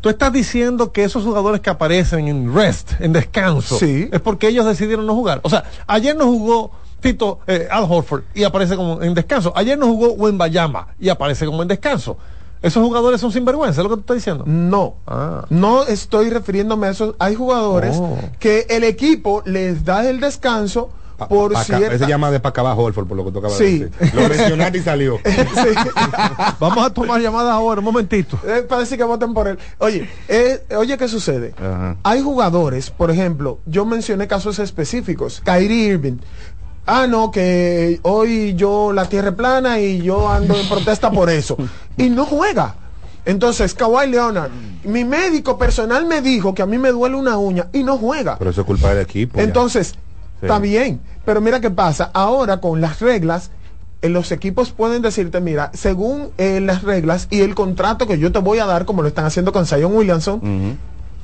[0.00, 4.08] Tú estás diciendo que esos jugadores que aparecen en rest, en descanso, Sí.
[4.12, 5.40] es porque ellos decidieron no jugar.
[5.44, 9.52] O sea, ayer no jugó Tito eh, Al Horford y aparece como en descanso.
[9.56, 12.18] Ayer no jugó Wembayama y aparece como en descanso.
[12.64, 14.44] Esos jugadores son sinvergüenza, es lo que tú estás diciendo.
[14.46, 15.44] No, Ah.
[15.50, 17.14] no estoy refiriéndome a eso.
[17.18, 18.18] Hay jugadores Oh.
[18.38, 21.94] que el equipo les da el descanso Pa- por pa- cierta...
[21.94, 23.78] Ese llama de para acá abajo, Holford, por lo que tú acabas Sí.
[23.78, 24.14] de decir.
[24.20, 25.18] Lo mencionaste y salió.
[25.24, 25.30] Sí.
[26.58, 28.36] Vamos a tomar llamadas ahora, un momentito.
[28.44, 29.58] Eh, para decir que voten por él.
[29.78, 31.54] Oye, eh, oye, ¿qué sucede?
[32.02, 35.40] Hay jugadores, por ejemplo, yo mencioné casos específicos.
[35.44, 36.16] Kyrie Irving.
[36.86, 41.30] Ah, no, que hoy yo la tierra es plana y yo ando en protesta por
[41.30, 41.56] eso.
[41.96, 42.76] Y no juega.
[43.24, 44.50] Entonces, Kawhi Leonard,
[44.84, 48.36] mi médico personal me dijo que a mí me duele una uña y no juega.
[48.38, 49.40] Pero eso es culpa del equipo.
[49.40, 49.94] Entonces,
[50.42, 52.10] está bien, pero mira qué pasa.
[52.12, 53.50] Ahora con las reglas,
[54.02, 58.30] eh, los equipos pueden decirte, mira, según eh, las reglas y el contrato que yo
[58.30, 60.78] te voy a dar, como lo están haciendo con Zion Williamson,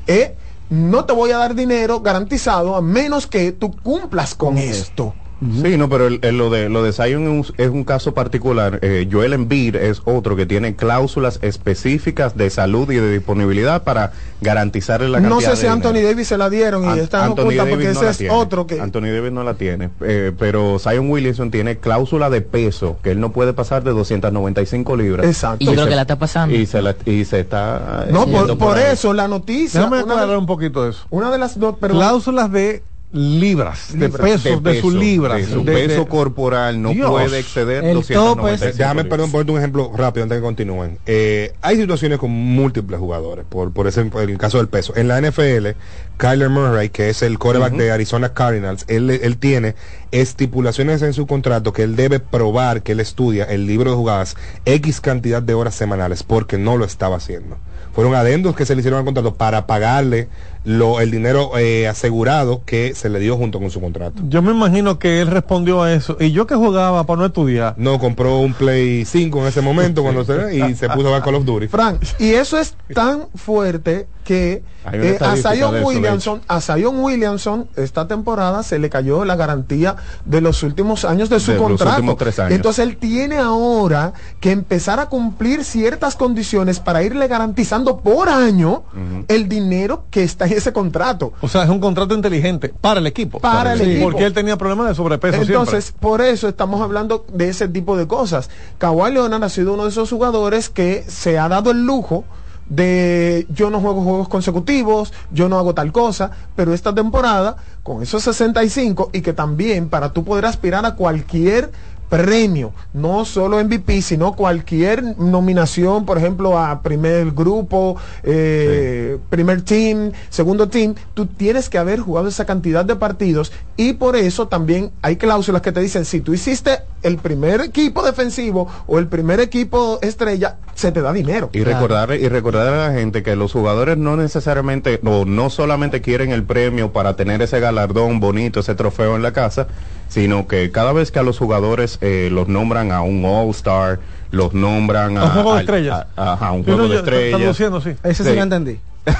[0.06, 0.34] eh,
[0.70, 5.14] no te voy a dar dinero garantizado a menos que tú cumplas con esto.
[5.40, 8.12] Sí, no, pero el- el- lo de lo de Zion es un, es un caso
[8.14, 8.78] particular.
[8.82, 14.12] Eh, Joel Embiid es otro que tiene cláusulas específicas de salud y de disponibilidad para
[14.42, 16.08] garantizarle la cantidad No sé si de Anthony dinero.
[16.08, 18.34] Davis se la dieron y An- están Anthony ocultas porque no ese es tiene.
[18.34, 22.98] otro que Anthony Davis no la tiene, eh, pero Zion Williamson tiene cláusula de peso
[23.02, 25.26] que él no puede pasar de 295 libras.
[25.26, 25.56] Exacto.
[25.60, 26.54] Y yo creo se- que la está pasando.
[26.54, 28.92] Y se, la- y se está no yendo por, por ahí.
[28.92, 31.06] eso la noticia Déjame aclarar de, un poquito eso.
[31.10, 35.38] una de las dos perdón, Cláusulas de libras, de pesos, de, sus libras.
[35.38, 37.10] de su de- de- peso corporal no Dios.
[37.10, 40.98] puede exceder El 295 Déjame, perdón, ponerte un ejemplo rápido antes de que continúen.
[41.06, 44.94] Eh, hay situaciones con múltiples jugadores, por, por ese, el caso del peso.
[44.96, 45.70] En la NFL,
[46.18, 49.74] Kyler Murray, que es el quarterback de Arizona Cardinals, él, él tiene
[50.12, 54.36] estipulaciones en su contrato que él debe probar que él estudia el libro de jugadas
[54.66, 57.56] X cantidad de horas semanales, porque no lo estaba haciendo.
[57.92, 60.28] Fueron adendos que se le hicieron al contrato para pagarle
[60.64, 64.22] lo, el dinero eh, asegurado que se le dio junto con su contrato.
[64.28, 66.16] Yo me imagino que él respondió a eso.
[66.20, 67.74] Y yo que jugaba para no estudiar.
[67.76, 71.22] No, compró un Play 5 en ese momento cuando se, y se puso a jugar
[71.22, 71.68] Call of Duty.
[71.68, 74.62] Frank, y eso es tan fuerte que
[74.92, 80.40] eh, a Zion Williamson, a Zion Williamson esta temporada se le cayó la garantía de
[80.40, 82.16] los últimos años de su De contrato.
[82.16, 82.52] tres años.
[82.52, 88.84] Entonces él tiene ahora que empezar a cumplir ciertas condiciones para irle garantizando por año
[89.28, 91.32] el dinero que está en ese contrato.
[91.40, 93.40] O sea, es un contrato inteligente para el equipo.
[93.40, 94.04] Para el Sí, equipo.
[94.10, 98.06] Porque él tenía problemas de sobrepeso Entonces, por eso estamos hablando de ese tipo de
[98.06, 98.50] cosas.
[98.78, 102.24] Kawhi Leonard ha sido uno de esos jugadores que se ha dado el lujo
[102.70, 108.02] de yo no juego juegos consecutivos, yo no hago tal cosa, pero esta temporada con
[108.02, 111.70] esos 65 y que también para tú poder aspirar a cualquier
[112.10, 120.10] premio, no solo MVP, sino cualquier nominación, por ejemplo, a primer grupo, eh, primer team,
[120.28, 124.90] segundo team, tú tienes que haber jugado esa cantidad de partidos y por eso también
[125.02, 129.38] hay cláusulas que te dicen, si tú hiciste el primer equipo defensivo o el primer
[129.40, 131.50] equipo estrella, se te da dinero.
[131.52, 136.00] Y recordar, y recordar a la gente que los jugadores no necesariamente, o no solamente
[136.00, 139.68] quieren el premio para tener ese galardón bonito, ese trofeo en la casa,
[140.10, 143.98] sino que cada vez que a los jugadores eh, los nombran a un All-Star,
[144.30, 146.06] los nombran a, un juego de estrellas.
[146.16, 147.38] a- un juego de estrellas.
[147.38, 147.90] traduciendo, sí.
[148.02, 148.36] Ese sí, Sí.
[148.36, 148.78] lo entendí.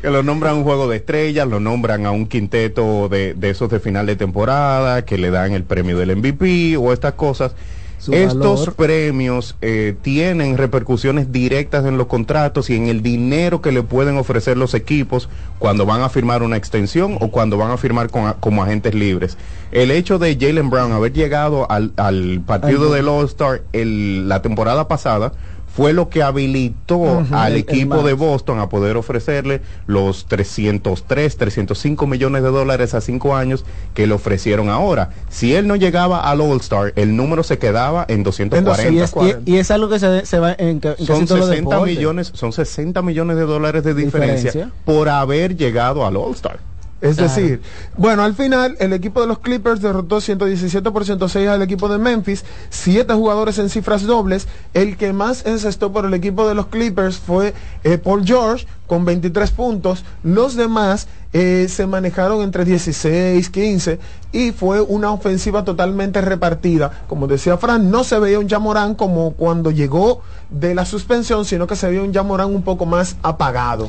[0.00, 3.68] que lo nombran un juego de estrellas, lo nombran a un quinteto de, de esos
[3.70, 7.52] de final de temporada, que le dan el premio del MVP o estas cosas.
[8.00, 8.74] Su Estos valor.
[8.76, 14.16] premios eh, tienen repercusiones directas en los contratos y en el dinero que le pueden
[14.16, 15.28] ofrecer los equipos
[15.58, 19.36] cuando van a firmar una extensión o cuando van a firmar con- como agentes libres.
[19.70, 24.88] El hecho de Jalen Brown haber llegado al, al partido Al- del All-Star la temporada
[24.88, 25.32] pasada
[25.74, 28.12] fue lo que habilitó al equipo de.
[28.12, 33.64] Boston a poder ofrecerle los 303, 305 millones de dólares a cinco años
[33.94, 35.10] que le ofrecieron ahora.
[35.28, 38.92] Si él no llegaba al All-Star, el número se quedaba en 240.
[38.92, 39.14] Y es,
[39.46, 41.54] y- y es algo que se, se va en, en son casi todos los 60
[41.70, 41.96] deportes.
[41.96, 44.74] millones, son 60 millones de dólares de diferencia, Diferencia.
[44.84, 46.58] por haber llegado al All-Star.
[47.00, 47.32] Es Claro.
[47.34, 47.62] decir,
[47.96, 51.98] bueno, al final el equipo de los Clippers derrotó 117 por 106 al equipo de
[51.98, 54.46] Memphis, siete jugadores en cifras dobles.
[54.74, 57.54] El que más encestó por el equipo de los Clippers fue
[57.84, 60.04] eh, Paul George con 23 puntos.
[60.22, 63.98] Los demás eh, se manejaron entre 16, 15
[64.32, 67.04] y fue una ofensiva totalmente repartida.
[67.08, 71.66] Como decía Fran, no se veía un Yamorán como cuando llegó de la suspensión, sino
[71.66, 73.88] que se veía un Yamorán un poco más apagado.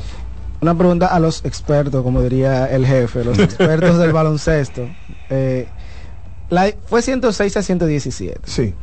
[0.62, 4.88] Una pregunta a los expertos, como diría el jefe, los expertos del baloncesto.
[5.28, 5.66] Eh,
[6.50, 8.40] la- fue 106 a 117.
[8.44, 8.74] Sí.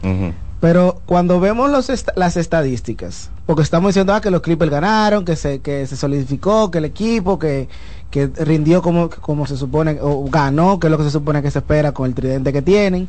[0.60, 5.24] Pero cuando vemos los est- las estadísticas, porque estamos diciendo ah, que los Clippers ganaron,
[5.24, 7.70] que se, que se solidificó, que el equipo que,
[8.12, 11.50] que rindió como, como se supone, o ganó, que es lo que se supone que
[11.50, 13.08] se espera con el tridente que tienen.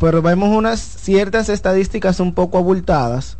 [0.00, 3.36] Pero vemos unas ciertas estadísticas un poco abultadas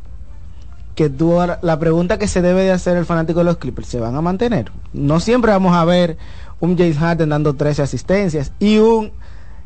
[0.94, 3.88] que tú ahora- la pregunta que se debe de hacer el fanático de los Clippers,
[3.88, 4.70] ¿se van a mantener?
[4.92, 6.18] No siempre vamos a ver
[6.60, 9.12] un James Harden dando 13 asistencias y un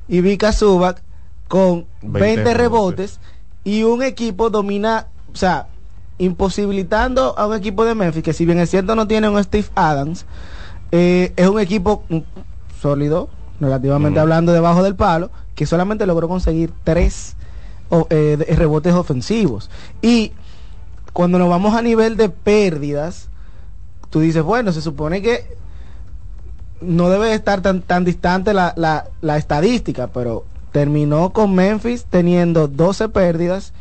[0.08, 1.02] Ivica Zubac
[1.48, 3.20] con 20, 20 rebotes
[3.64, 5.66] y un equipo domina, o sea,
[6.18, 9.66] imposibilitando a un equipo de Memphis que si bien es cierto no tiene un Steve
[9.74, 10.24] Adams,
[10.92, 12.04] eh, es un equipo
[12.80, 13.28] sólido,
[13.60, 14.22] relativamente Mm.
[14.22, 17.36] hablando debajo del palo, que solamente logró conseguir tres
[18.10, 19.70] eh, rebotes ofensivos.
[20.02, 20.32] Y
[21.16, 23.30] cuando nos vamos a nivel de pérdidas,
[24.10, 25.46] tú dices, bueno, se supone que
[26.82, 32.68] no debe estar tan, tan distante la, la, la estadística, pero terminó con Memphis teniendo
[32.68, 33.72] 12 pérdidas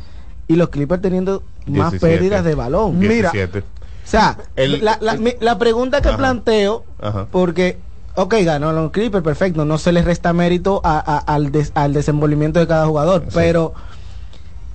[0.47, 1.99] y los Clippers teniendo más 17.
[1.99, 2.97] pérdidas de balón.
[2.99, 3.59] Mira, 17.
[3.59, 3.63] o
[4.05, 6.17] sea, El- la, la- la pregunta que Ajá.
[6.17, 7.27] planteo, Ajá.
[7.31, 7.83] porque
[8.17, 9.65] Ok, ganó los Clippers, perfecto.
[9.65, 13.73] No se les resta mérito a- a- al, des- al desenvolvimiento de cada jugador, pero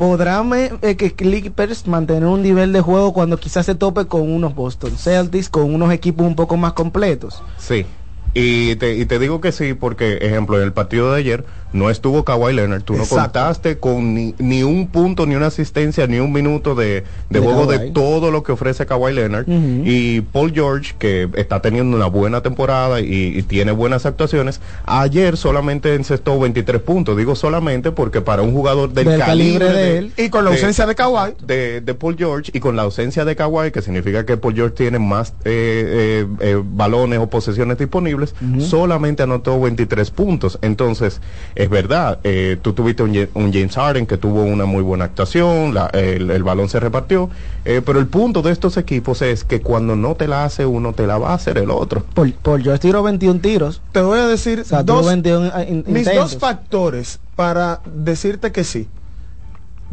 [0.01, 4.55] podrán eh, que Clippers mantener un nivel de juego cuando quizás se tope con unos
[4.55, 7.43] Boston Celtics, con unos equipos un poco más completos.
[7.59, 7.85] Sí.
[8.33, 11.91] Y te, y te digo que sí, porque, ejemplo, en el partido de ayer no
[11.91, 12.83] estuvo Kawhi Leonard.
[12.83, 16.85] Tú no contaste con ni, ni un punto, ni una asistencia, ni un minuto de,
[16.85, 19.47] de De juego de todo lo que ofrece Kawhi Leonard.
[19.49, 25.37] Y Paul George, que está teniendo una buena temporada y, y tiene buenas actuaciones, ayer
[25.37, 27.17] solamente encestó 23 puntos.
[27.17, 30.13] Digo solamente porque para un jugador del, Del calibre de él.
[30.17, 31.35] Y con la ausencia de Kawhi.
[31.45, 34.75] de, de Paul George y con la ausencia de Kawhi, que significa que Paul George
[34.77, 40.59] tiene más eh, eh, eh, balones o posesiones disponibles, solamente anotó 23 puntos.
[40.63, 41.21] Entonces,
[41.63, 43.13] es verdad, eh, tú tuviste un,
[43.53, 47.29] James Harden que tuvo una muy buena actuación, la- el, el balón se repartió,
[47.65, 50.93] eh, pero el punto de estos equipos es que cuando no te la hace uno,
[50.95, 52.05] te la va a hacer el otro.
[52.15, 53.83] Por, por yo tiro 21 tiros.
[53.93, 56.15] Te voy a decir O sea, tuvo dos, 21 in- mis intentos.
[56.33, 58.89] dos factores para decirte que sí.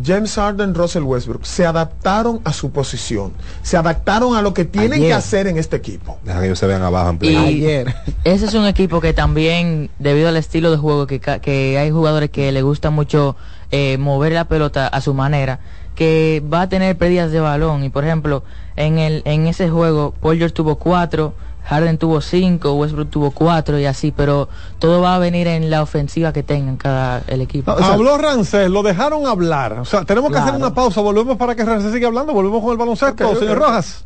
[0.04, 3.34] James Harden, Russell Westbrook se adaptaron a su posición,
[3.64, 5.08] se adaptaron a lo que tienen Ayer.
[5.08, 6.20] que hacer en este equipo.
[6.24, 7.86] Deja que ellos se vean abajo en Y play.
[8.24, 11.90] ese es un equipo que también, debido al estilo de juego, que, ca- que hay
[11.92, 13.36] jugadores que le gusta mucho
[13.72, 15.60] eh, mover la pelota a su manera,
[15.96, 17.84] que va a tener pérdidas de balón.
[17.84, 18.44] Y por ejemplo,
[18.76, 21.34] en, el, en ese juego, Paul George tuvo cuatro,
[21.68, 24.48] Harden tuvo cinco, Westbrook tuvo cuatro y así, pero
[24.80, 27.72] todo va a venir en la ofensiva que tengan cada el equipo.
[27.72, 29.74] Habló Rancés, lo dejaron hablar.
[29.80, 31.02] O sea, tenemos que hacer una pausa.
[31.02, 32.34] Volvemos para que Rancés siga hablando.
[32.34, 33.40] Volvemos con el baloncesto, Ok, ok.
[33.40, 34.06] señor Rojas.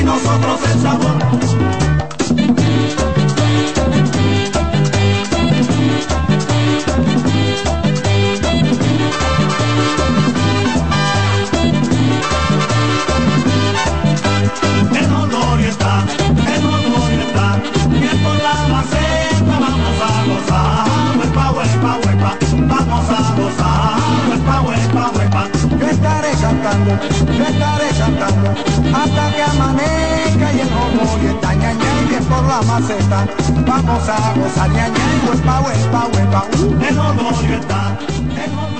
[0.00, 1.79] y nosotros el sabor.
[22.70, 24.00] Vamos a gozar.
[24.30, 25.42] Huepa, huepa, huepa.
[25.80, 26.92] Yo estaré cantando,
[27.36, 28.50] yo estaré cantando,
[28.96, 33.26] hasta que amanezca y el olor está ña, ña, y bien por la maceta.
[33.66, 36.44] Vamos a gozar, ña, ña, y huepa, huepa, huepa.
[36.88, 37.98] El olor está,
[38.44, 38.79] el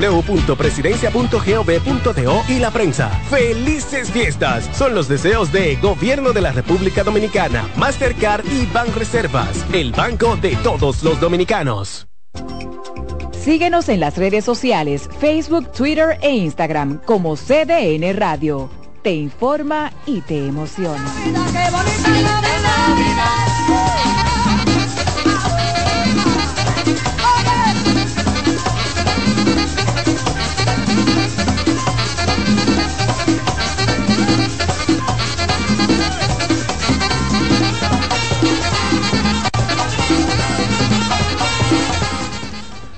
[0.00, 3.10] www.presidencia.gov.do y la prensa.
[3.28, 4.68] ¡Felices fiestas!
[4.76, 10.56] Son los deseos de Gobierno de la República Dominicana, Mastercard y Banreservas, el banco de
[10.56, 12.06] todos los dominicanos.
[13.32, 18.68] Síguenos en las redes sociales, Facebook, Twitter e Instagram como CDN Radio.
[19.02, 21.10] Te informa y te emociona.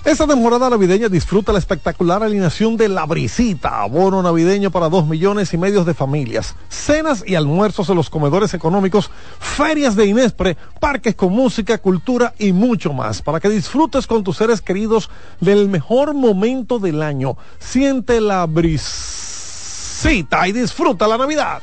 [0.04, 5.54] Esta temporada navideña disfruta la espectacular alineación de La Brisita, abono navideño para dos millones
[5.54, 11.14] y medio de familias, cenas y almuerzos en los comedores económicos, ferias de Inespre, parques
[11.14, 15.08] con música, cultura y mucho más, para que disfrutes con tus seres queridos
[15.40, 17.36] del mejor momento del año.
[17.60, 21.62] Siente La Brisita y disfruta la Navidad.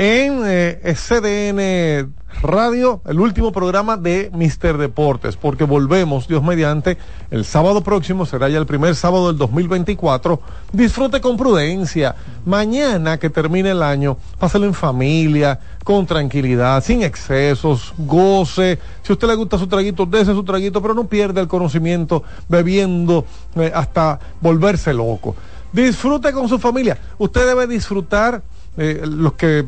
[0.00, 2.10] en eh, CDN
[2.40, 6.96] Radio, el último programa de Mister Deportes, porque volvemos, Dios mediante,
[7.30, 10.40] el sábado próximo, será ya el primer sábado del 2024.
[10.72, 12.16] Disfrute con prudencia.
[12.46, 18.78] Mañana que termine el año, páselo en familia, con tranquilidad, sin excesos, goce.
[19.02, 22.22] Si a usted le gusta su traguito, dése su traguito, pero no pierda el conocimiento
[22.48, 25.36] bebiendo eh, hasta volverse loco.
[25.74, 26.96] Disfrute con su familia.
[27.18, 28.42] Usted debe disfrutar
[28.76, 29.66] eh, los que eh,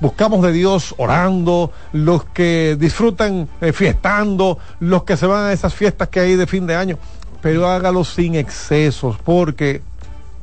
[0.00, 5.74] buscamos de Dios orando, los que disfrutan eh, fiestando, los que se van a esas
[5.74, 6.98] fiestas que hay de fin de año,
[7.40, 9.82] pero hágalo sin excesos, porque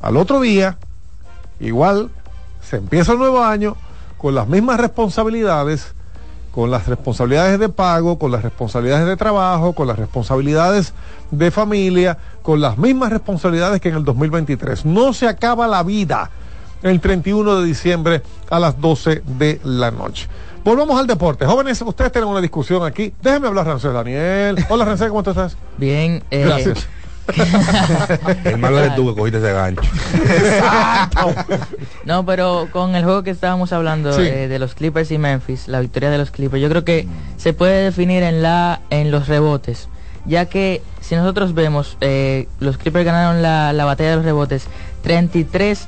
[0.00, 0.78] al otro día,
[1.60, 2.10] igual,
[2.62, 3.76] se empieza el nuevo año
[4.16, 5.94] con las mismas responsabilidades,
[6.50, 10.94] con las responsabilidades de pago, con las responsabilidades de trabajo, con las responsabilidades
[11.30, 14.86] de familia, con las mismas responsabilidades que en el 2023.
[14.86, 16.30] No se acaba la vida
[16.82, 20.28] el 31 de diciembre a las 12 de la noche.
[20.64, 21.46] Volvamos al deporte.
[21.46, 23.12] Jóvenes, ustedes tienen una discusión aquí.
[23.22, 24.64] Déjenme hablar, Rancel Daniel.
[24.68, 25.56] Hola, Rancel, ¿cómo tú estás?
[25.76, 26.86] Bien, eh, Gracias.
[28.44, 29.82] El malo eres tú que cogiste ese gancho.
[32.04, 34.22] No, pero con el juego que estábamos hablando Sí.
[34.22, 37.06] eh, de los Clippers y Memphis, la victoria de los Clippers, yo creo que
[37.36, 39.88] se puede definir en la en los rebotes,
[40.24, 44.64] ya que si nosotros vemos eh, los Clippers ganaron la, la batalla de los rebotes
[45.02, 45.86] 33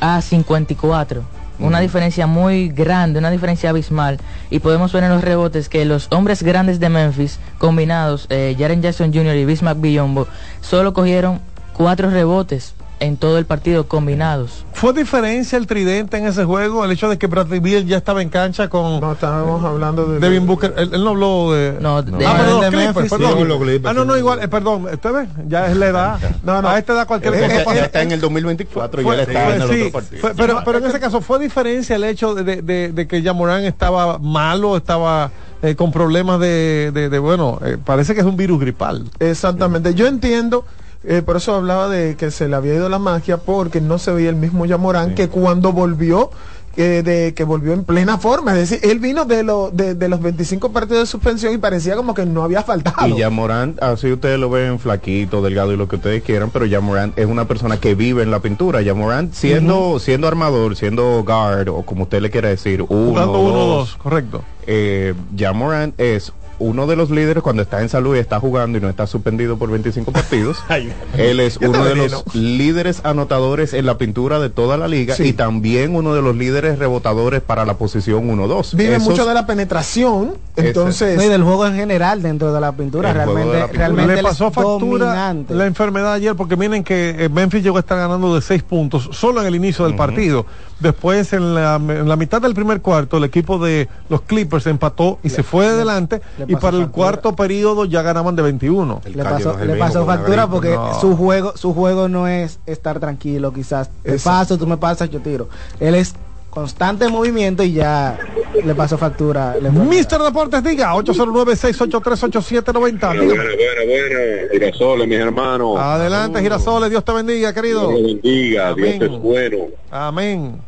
[0.00, 1.22] a 54.
[1.58, 4.18] Una diferencia muy grande, una diferencia abismal.
[4.50, 8.82] Y podemos ver en los rebotes que los hombres grandes de Memphis, combinados, eh, Jaren
[8.82, 9.36] Jackson Jr.
[9.36, 10.28] y Bismack Biyombo,
[10.60, 11.40] solo cogieron
[11.72, 14.64] cuatro rebotes en todo el partido combinados.
[14.72, 16.84] ¿Fue diferencia el tridente en ese juego?
[16.84, 19.00] El hecho de que Bradley Beal ya estaba en cancha con.
[19.00, 20.18] No, estábamos hablando de.
[20.18, 20.72] Devin Booker.
[20.76, 21.76] Él, él no habló de.
[21.80, 23.38] No, de- ah, perdón, de Clippers, Memphis, perdón.
[23.38, 24.42] sí, los Clippers, ah, no, no, igual.
[24.42, 25.28] eh, perdón, ¿usted ve?
[25.46, 26.18] Ya es la edad.
[26.42, 26.68] No, no.
[26.68, 29.62] A esta edad cualquier cosa está en el 2024 y Fue- ya él está en
[29.62, 30.20] el sí, otro partido.
[30.22, 33.20] fue- pero, pero en ese caso, ¿fue diferencia el hecho de, de, de- de que
[33.22, 35.30] Yamorán estaba malo, estaba
[35.62, 39.04] eh, con problemas de, de, de, bueno, eh, parece que es un virus gripal?
[39.18, 39.94] Exactamente.
[39.94, 40.64] Yo entiendo,
[41.06, 44.10] eh, por eso hablaba de que se le había ido la magia, porque no se
[44.12, 46.30] veía el mismo Yamorán que cuando volvió.
[46.78, 50.08] eh, de que volvió en plena forma, es decir, él vino de, lo, de, de
[50.10, 53.08] los 25 partidos de suspensión y parecía como que no había faltado.
[53.08, 56.66] Y ya Morant, así ustedes lo ven flaquito, delgado y lo que ustedes quieran, pero
[56.66, 58.82] ya Morant es una persona que vive en la pintura.
[58.82, 63.40] Ya Morant siendo, siendo armador, siendo guard, o como usted le quiera decir, uno, Jugando
[63.40, 64.42] uno, dos, dos, correcto.
[64.66, 68.78] eh, ya Morant es uno de los líderes cuando está en salud y está jugando
[68.78, 70.58] y no está suspendido por 25 partidos.
[71.16, 75.24] Él es uno de los líderes anotadores en la pintura de toda la liga Sí.
[75.28, 78.74] y también uno de los líderes rebotadores para la posición 1-2.
[78.76, 81.16] Vive Esos- mucho de la penetración, entonces...
[81.16, 83.78] No, y del juego en general dentro de la pintura, El realmente, la pintura.
[83.78, 85.54] realmente Le pasó factura dominante.
[85.54, 89.08] la enfermedad ayer porque miren que eh, Memphis llegó a estar ganando de seis puntos
[89.12, 90.46] solo en el inicio del partido.
[90.80, 95.18] Después en la, en la mitad del primer cuarto el equipo de los Clippers empató
[95.22, 99.00] y se fue de adelante le y para el cuarto periodo ya ganaban de 21.
[99.04, 101.00] El le pasó, no le factura porque No.
[101.00, 104.30] su juego su juego no es estar tranquilo quizás te Exacto.
[104.38, 105.48] paso tú me pasas yo tiro
[105.80, 106.14] él es
[106.50, 108.18] constante movimiento y ya
[108.64, 109.84] le pasó factura enfermedad.
[109.90, 112.72] Mister Deportes diga 809-683-8790.
[112.78, 113.26] Buena, Dígame.
[113.28, 113.50] buena,
[113.86, 114.48] buena.
[114.52, 115.76] Girasoles, mis hermanos.
[115.78, 117.88] Adelante, Girasoles, Dios te bendiga, querido.
[117.90, 118.98] Dios los bendiga, Amén.
[118.98, 119.56] Dios es bueno.
[119.90, 120.58] Amén.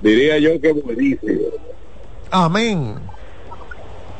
[0.00, 1.40] Diría yo que buenísimo.
[2.32, 2.94] Amén.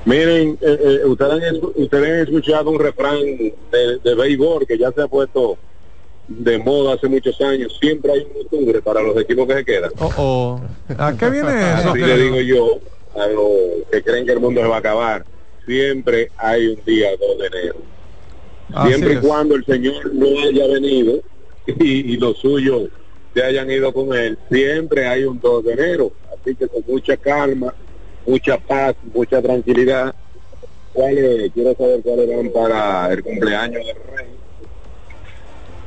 [0.04, 5.02] Miren, eh, eh, ustedes, ustedes han escuchado un refrán de, de béisbol que ya se
[5.02, 5.58] ha puesto
[6.28, 7.76] de moda hace muchos años.
[7.80, 9.90] Siempre hay un octubre para los equipos que se quedan.
[9.98, 10.60] Oh, oh.
[10.98, 11.48] ¿A qué viene
[11.78, 11.90] eso?
[11.90, 12.80] Así le digo yo
[13.14, 13.50] a los
[13.90, 15.24] que creen que el mundo se va a acabar.
[15.66, 17.76] Siempre hay un día 2 de enero.
[18.86, 21.20] Siempre y cuando el Señor no haya venido
[21.66, 22.88] y, y los suyos
[23.34, 26.12] se hayan ido con él, siempre hay un 2 de enero.
[26.32, 27.74] Así que con mucha calma,
[28.26, 30.14] mucha paz, mucha tranquilidad.
[30.92, 34.26] ¿Cuáles, quiero saber cuáles van para el cumpleaños del rey?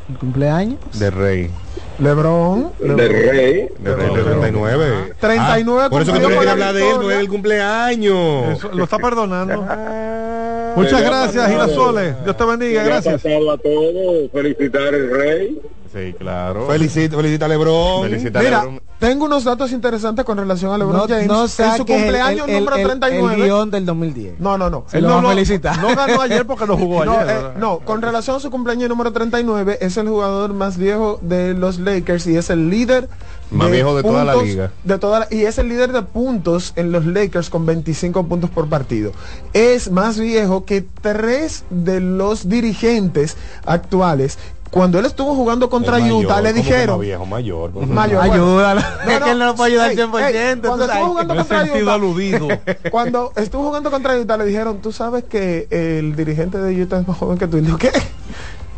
[0.10, 1.00] ¿El cumpleaños?
[1.00, 1.50] De Rey.
[1.98, 2.72] Lebron.
[2.80, 3.70] Del rey.
[3.80, 5.14] De Rey de 39.
[5.20, 8.58] 39 Ah, por eso que tú no quieres hablar de él, no es el cumpleaños.
[8.58, 9.62] Eso, lo está perdonando.
[10.76, 12.24] Muchas gracias, Girasoles.
[12.24, 13.26] Dios te bendiga, gracias.
[13.26, 15.62] a todos, felicitar al rey.
[15.96, 16.68] Sí, claro.
[16.68, 18.04] Felicita, felicita a Lebron.
[18.04, 18.82] Felicita a Mira, Lebron.
[19.00, 21.28] tengo unos datos interesantes con relación a LeBron No, James.
[21.28, 23.36] no en su cumpleaños el, el- número el- 39.
[23.36, 24.40] el guion del 2010.
[24.42, 24.84] No, no, no.
[24.88, 25.78] Se lo no, a no, felicitar.
[25.80, 27.38] No ganó ayer porque no jugó No, ayer.
[27.38, 31.54] eh, no, con relación a su cumpleaños número 39, es el jugador más viejo de
[31.54, 33.08] los Lakers y es el líder
[33.52, 34.72] Más viejo de toda la liga.
[34.84, 38.50] de toda la- y es el líder de puntos en los Lakers con 25 puntos
[38.50, 39.14] por partido.
[39.54, 44.38] Es más viejo que tres de los dirigentes actuales.
[44.72, 47.72] Cuando él estuvo jugando contra mayor, Utah, le ¿cómo que dijeron, viejo, mayor.
[47.72, 47.88] pues.
[47.88, 48.24] Mayor.
[48.24, 48.82] Ayúdalo.
[48.82, 50.54] No, es que él no lo puede ayudar ey, 100%.
[50.54, 52.48] ey, cuando estuvo jugando he contra Utah, aludido.
[52.92, 57.08] cuando estuvo jugando contra Utah le dijeron, tú sabes que el dirigente de Utah es
[57.08, 57.58] más joven que tú.
[57.58, 57.92] Y dijo, ¿qué?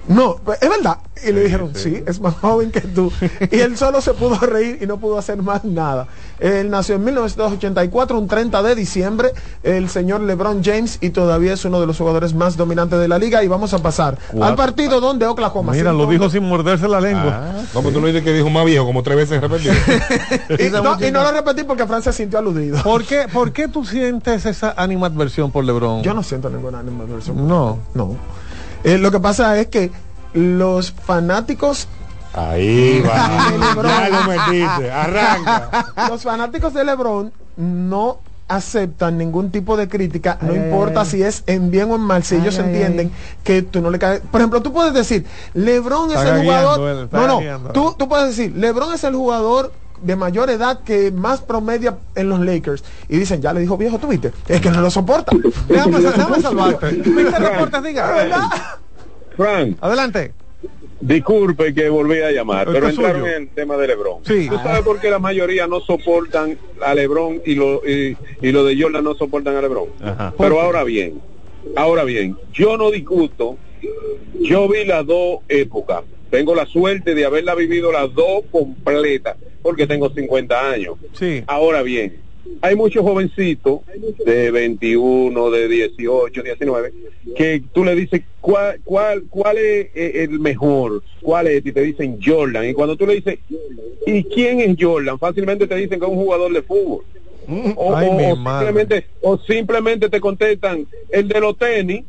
[0.08, 0.98] No, es verdad.
[1.26, 2.04] Y le dijeron, sí.
[2.06, 3.12] es más joven que tú.
[3.52, 6.08] Y él solo se pudo reír y no pudo hacer más nada.
[6.40, 9.32] Él nació en 1984, un 30 de diciembre,
[9.64, 13.18] el señor LeBron James, y todavía es uno de los jugadores más dominantes de la
[13.18, 13.44] liga.
[13.44, 17.02] Y vamos a pasar al partido donde Oklahoma Mira, City- lo dijo sin morderse la
[17.02, 17.42] lengua.
[17.44, 19.74] Ah, no, pues tú no dices que dijo más viejo como tres veces repetido.
[20.60, 22.82] y, no, y no lo repetí porque Francia se sintió aludido.
[22.84, 26.04] ¿Por qué, ¿Por qué tú sientes esa animadversión por LeBron?
[26.04, 27.48] Yo no siento ninguna animadversión.
[27.48, 27.80] No.
[27.94, 28.16] No.
[28.88, 29.92] Eh, lo que pasa es que
[30.34, 31.88] los fanáticos
[32.34, 33.50] Ahí va.
[33.52, 34.92] de LeBron, ya lo metiste.
[34.92, 35.94] Arranca.
[36.10, 41.06] los fanáticos de LeBron no aceptan ningún tipo de crítica, no Ay, importa ay.
[41.08, 43.12] si es en bien o en mal, si Ay, ellos ay, entienden
[43.44, 44.22] que tú no le caes.
[44.32, 46.90] Por ejemplo, tú puedes decir, LeBron es el jugador.
[46.90, 51.12] él, no, no, tú, tú puedes decir, LeBron es el jugador de mayor edad que
[51.12, 54.70] más promedia en los Lakers y dicen ya le dijo viejo tú viste es que
[54.70, 55.32] no lo soporta
[55.68, 56.92] Déjame, déjame salvarte.
[57.06, 57.40] Mr.
[57.42, 58.60] Reportes, diga.
[59.36, 60.34] Frank, Adelante.
[61.00, 63.36] disculpe que volví a llamar, pero es entraron suyo.
[63.36, 64.26] en el tema de LeBron.
[64.26, 64.48] Sí.
[64.50, 68.64] ¿Tú sabes por qué la mayoría no soportan a LeBron y lo, y, y lo
[68.64, 69.90] de Jordan no soportan a LeBron?
[70.02, 70.34] Ajá.
[70.38, 71.22] Pero ahora bien,
[71.76, 73.58] ahora bien, yo no discuto,
[74.42, 79.88] yo vi las dos épocas, tengo la suerte de haberla vivido las dos completas, porque
[79.88, 80.96] tengo 50 años.
[81.14, 81.44] Sí.
[81.48, 82.22] Ahora bien,
[82.62, 83.82] hay muchos jovencitos
[84.26, 86.94] de 21, de 18, 19,
[87.36, 91.82] que tú le dices cuál, cuál, cuál es eh, el mejor, cuál es, y te
[91.82, 92.68] dicen Jordan.
[92.70, 93.40] Y cuando tú le dices,
[94.06, 95.20] ¿y quién es Jordan?
[95.20, 97.04] Fácilmente te dicen que es un jugador de fútbol.
[97.78, 102.04] O, Ay, o- simplemente, o simplemente te contestan el de los tenis,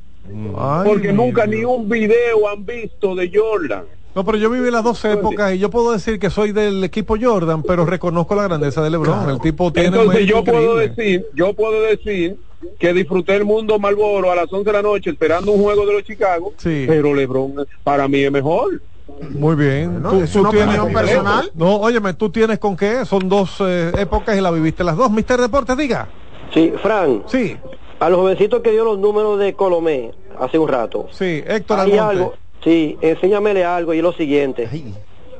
[0.56, 3.84] Ay, porque nunca ni un video han visto de Jordan.
[4.18, 7.14] No, pero yo viví las dos épocas y yo puedo decir que soy del equipo
[7.20, 9.30] Jordan, pero reconozco la grandeza de LeBron.
[9.30, 12.36] El tipo tiene un Entonces yo puedo decir, yo puedo decir
[12.80, 15.92] que disfruté el mundo Malboro a las 11 de la noche esperando un juego de
[15.92, 16.82] los Chicago, Sí.
[16.88, 18.82] pero LeBron para mí es mejor.
[19.30, 20.02] Muy bien.
[20.02, 21.52] Bueno, es una opinión personal.
[21.54, 23.04] No, óyeme, tú tienes con qué.
[23.04, 25.12] Son dos eh, épocas y la viviste las dos.
[25.12, 26.08] Mister Deportes, diga.
[26.52, 27.56] Sí, Fran, Sí,
[28.00, 31.06] a los jovencitos que dio los números de Colomé hace un rato.
[31.12, 31.40] sí.
[31.46, 32.00] Héctor Hay Almonte.
[32.18, 34.68] algo, sí, enséñamele algo y es lo siguiente,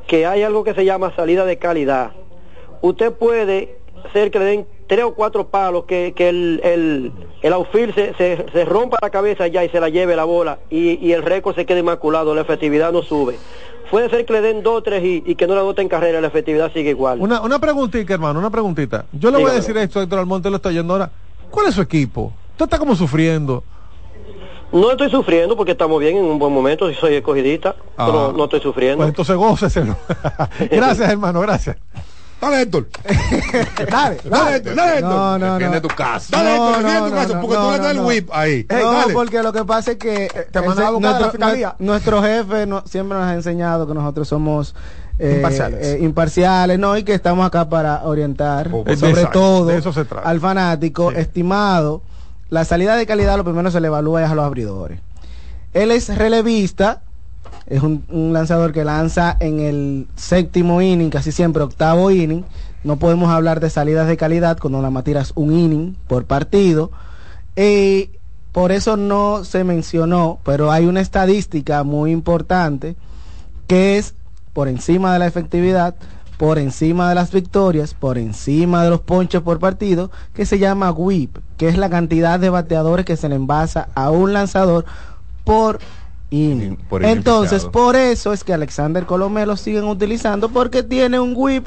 [0.06, 2.12] que hay algo que se llama salida de calidad.
[2.80, 3.76] Usted puede
[4.08, 7.12] hacer que le den tres o cuatro palos, que, que el, el,
[7.42, 10.60] el outfield se, se, se rompa la cabeza ya y se la lleve la bola
[10.70, 13.36] y, y el récord se quede inmaculado, la efectividad no sube.
[13.90, 16.20] Puede ser que le den dos o tres y, y que no le anoten carrera,
[16.20, 17.20] la efectividad sigue igual.
[17.20, 19.06] Una, una preguntita, hermano, una preguntita.
[19.12, 21.10] Yo le voy a decir esto Héctor Almonte, lo estoy oyendo ahora.
[21.50, 22.32] ¿Cuál es su equipo?
[22.52, 23.64] Usted está como sufriendo.
[24.72, 28.06] No estoy sufriendo porque estamos bien en un buen momento, si soy escogidista, Ah.
[28.06, 28.98] pero no estoy sufriendo.
[28.98, 29.96] Pues entonces góceselo.
[30.70, 31.76] gracias, hermano, gracias.
[32.40, 32.86] Dale, Héctor.
[33.90, 34.74] dale, Dale, Héctor.
[34.76, 35.02] Dale, Héctor.
[35.10, 35.88] No, no, Defiende no.
[35.88, 36.36] tu casa.
[36.36, 36.82] Dale, No, Héctor.
[36.84, 37.34] Defiende tu casa.
[37.34, 38.06] no, Porque tú no, le das el no.
[38.06, 38.52] whip ahí.
[38.68, 39.12] Ey, no, dale.
[39.12, 41.68] porque lo que pasa es que te mandan a buscar a la nuestro, fiscalía.
[41.70, 44.74] nue- nuestro jefe no- siempre nos ha enseñado que nosotros somos
[45.18, 45.84] eh, Imparciales.
[45.86, 49.92] eh, imparciales, no, y que estamos acá para orientar, Oh, sobre exacto, todo de eso
[49.92, 50.28] se trata.
[50.28, 52.02] al fanático estimado.
[52.50, 55.00] La salida de calidad lo primero se le evalúa a los abridores.
[55.74, 57.02] Él es relevista,
[57.66, 62.44] es un, lanzador que lanza en el séptimo inning, casi siempre octavo inning.
[62.84, 66.90] No podemos hablar de salidas de calidad cuando la tiras un inning por partido.
[67.54, 68.10] Y
[68.52, 72.96] por eso no se mencionó, pero hay una estadística muy importante
[73.66, 74.14] que es
[74.54, 75.94] por encima de la efectividad,
[76.38, 80.92] por encima de las victorias, por encima de los ponches por partido, que se llama
[80.92, 84.86] WHIP, que es la cantidad de bateadores que se le envasa a un lanzador
[85.44, 85.80] por
[86.30, 86.76] inning.
[86.88, 91.66] Por Entonces, por eso es que Alexander Colomé lo siguen utilizando porque tiene un WHIP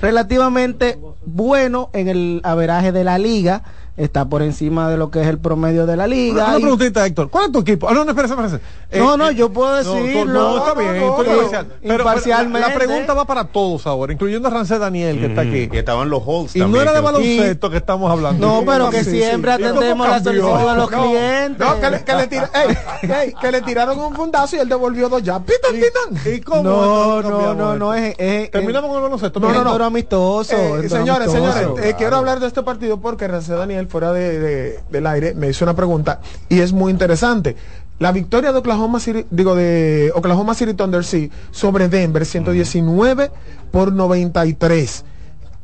[0.00, 3.64] relativamente bueno en el averaje de la liga.
[3.96, 6.48] Está por encima de lo que es el promedio de la liga.
[6.48, 7.30] Una y- preguntita, Héctor.
[7.30, 7.88] ¿Cuál es tu equipo?
[7.88, 8.60] Ah, no, no, espérese, espérese.
[8.90, 10.24] Eh, No, no, yo puedo no, decirlo.
[10.32, 11.66] No, está bien, No, no, imparcial.
[11.80, 12.60] Pero- imparcialmente.
[12.60, 15.70] La, la pregunta va para todos ahora, incluyendo a Rancé Daniel, que está aquí.
[15.72, 18.46] Y estaban los Halls Y no era de que- baloncesto que estamos hablando.
[18.46, 21.66] No, ¿Cómo pero que siempre ¿Y cómo atendemos la solicitud de los No, clientes.
[21.66, 22.76] No, que le, que le tira- ey,
[23.10, 25.40] ey, que le tiraron un fundazo y él devolvió dos ya.
[25.40, 26.34] Pitan, pitan.
[26.34, 29.40] ¿Y cómo No, no, no, no, es, es, Terminamos con el baloncesto.
[29.40, 29.72] No, no, no.
[29.72, 30.54] Toro amistoso.
[30.54, 34.80] Eh, señores, señores, eh, quiero hablar de este partido porque Rancé Daniel, fuera de, de-
[34.90, 37.56] del aire, me hizo una pregunta y es muy interesante.
[37.98, 43.30] La victoria de Oklahoma City, digo, de Oklahoma City Thunder, sí, sobre Denver, 119
[43.70, 45.04] por 93.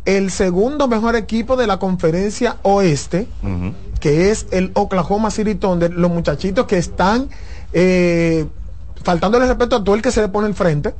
[0.06, 3.28] El segundo mejor equipo de la conferencia oeste,
[4.00, 7.28] que es el Oklahoma City Thunder, los muchachitos que están
[7.74, 8.46] eh,
[9.04, 10.94] faltándole respeto a todo el que se le pone el frente.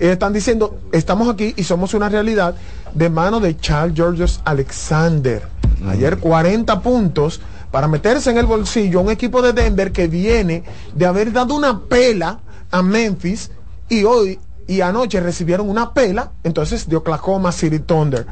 [0.00, 2.54] Eh, están diciendo, estamos aquí y somos una realidad
[2.94, 5.42] de mano de Charles Georges Alexander.
[5.88, 7.40] Ayer 40 puntos
[7.70, 10.62] para meterse en el bolsillo a un equipo de Denver que viene
[10.94, 12.40] de haber dado una pela
[12.70, 13.50] a Memphis
[13.88, 18.26] y hoy y anoche recibieron una pela entonces de Oklahoma City Thunder.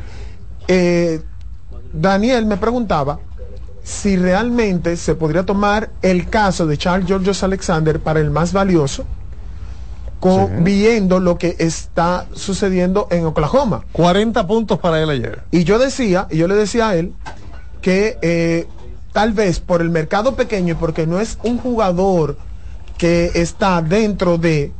[0.68, 1.20] Eh,
[1.92, 3.18] Daniel me preguntaba
[3.82, 9.04] si realmente se podría tomar el caso de Charles Georges Alexander para el más valioso,
[10.20, 13.84] co- viendo lo que está sucediendo en Oklahoma.
[13.92, 15.42] 40 puntos para él ayer.
[15.50, 17.12] Y yo decía, y yo le decía a él,
[17.82, 18.66] que eh,
[19.12, 22.38] tal vez por el mercado pequeño y porque no es un jugador
[22.96, 24.72] que está dentro de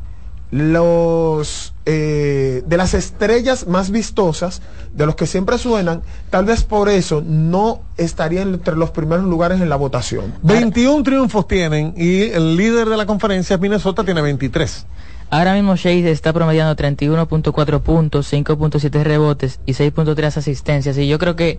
[0.51, 4.61] los eh, de las estrellas más vistosas
[4.95, 9.62] de los que siempre suenan tal vez por eso no estaría entre los primeros lugares
[9.62, 14.87] en la votación 21 triunfos tienen y el líder de la conferencia Minnesota tiene 23.
[15.33, 20.99] Ahora mismo Shea está promediando 31.4 puntos, 5.7 rebotes y 6.3 asistencias.
[20.99, 21.59] Y yo creo que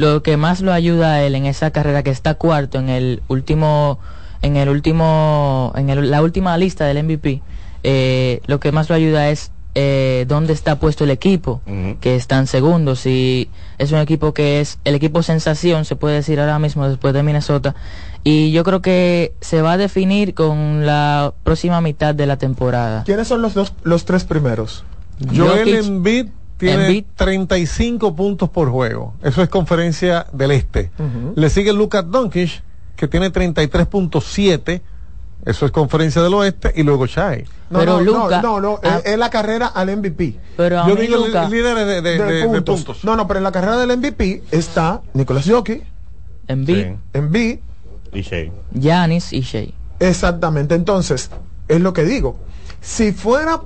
[0.00, 3.22] lo que más lo ayuda a él en esa carrera que está cuarto en el
[3.28, 3.98] último,
[4.42, 7.42] en el último, en el- la última lista del MVP,
[7.82, 11.60] eh, lo que más lo ayuda es eh, dónde está puesto el equipo,
[12.00, 13.06] que están segundos.
[13.06, 13.48] Y
[13.78, 17.22] es un equipo que es el equipo sensación, se puede decir ahora mismo después de
[17.22, 17.76] Minnesota.
[18.24, 23.04] Y yo creo que se va a definir con la próxima mitad de la temporada.
[23.04, 24.82] ¿quiénes son los dos los tres primeros?
[25.24, 26.26] Joel Jokic, Embiid
[26.60, 27.04] tiene Embiid.
[27.16, 29.14] 35 puntos por juego.
[29.22, 30.90] Eso es conferencia del este.
[31.34, 32.62] Le sigue Lucas Doncic
[32.96, 34.82] que tiene 33.7.
[35.46, 37.44] Eso es conferencia del oeste y luego Shai.
[37.70, 40.36] No, Pero no, no, no, no, es, es la carrera al MVP.
[40.56, 43.04] Pero a Yo mí digo el líder de, de- de de- de puntos.
[43.04, 45.82] No, no, pero en la carrera del MVP está Nicolás Jokic,
[46.46, 46.96] Embiid, Sí.
[47.14, 47.58] Embiid,
[48.12, 48.50] Y Shea.
[48.74, 49.68] Giannis y Shea.
[49.98, 51.30] Exactamente, entonces,
[51.68, 52.36] es lo que digo.
[52.82, 53.60] Si fuera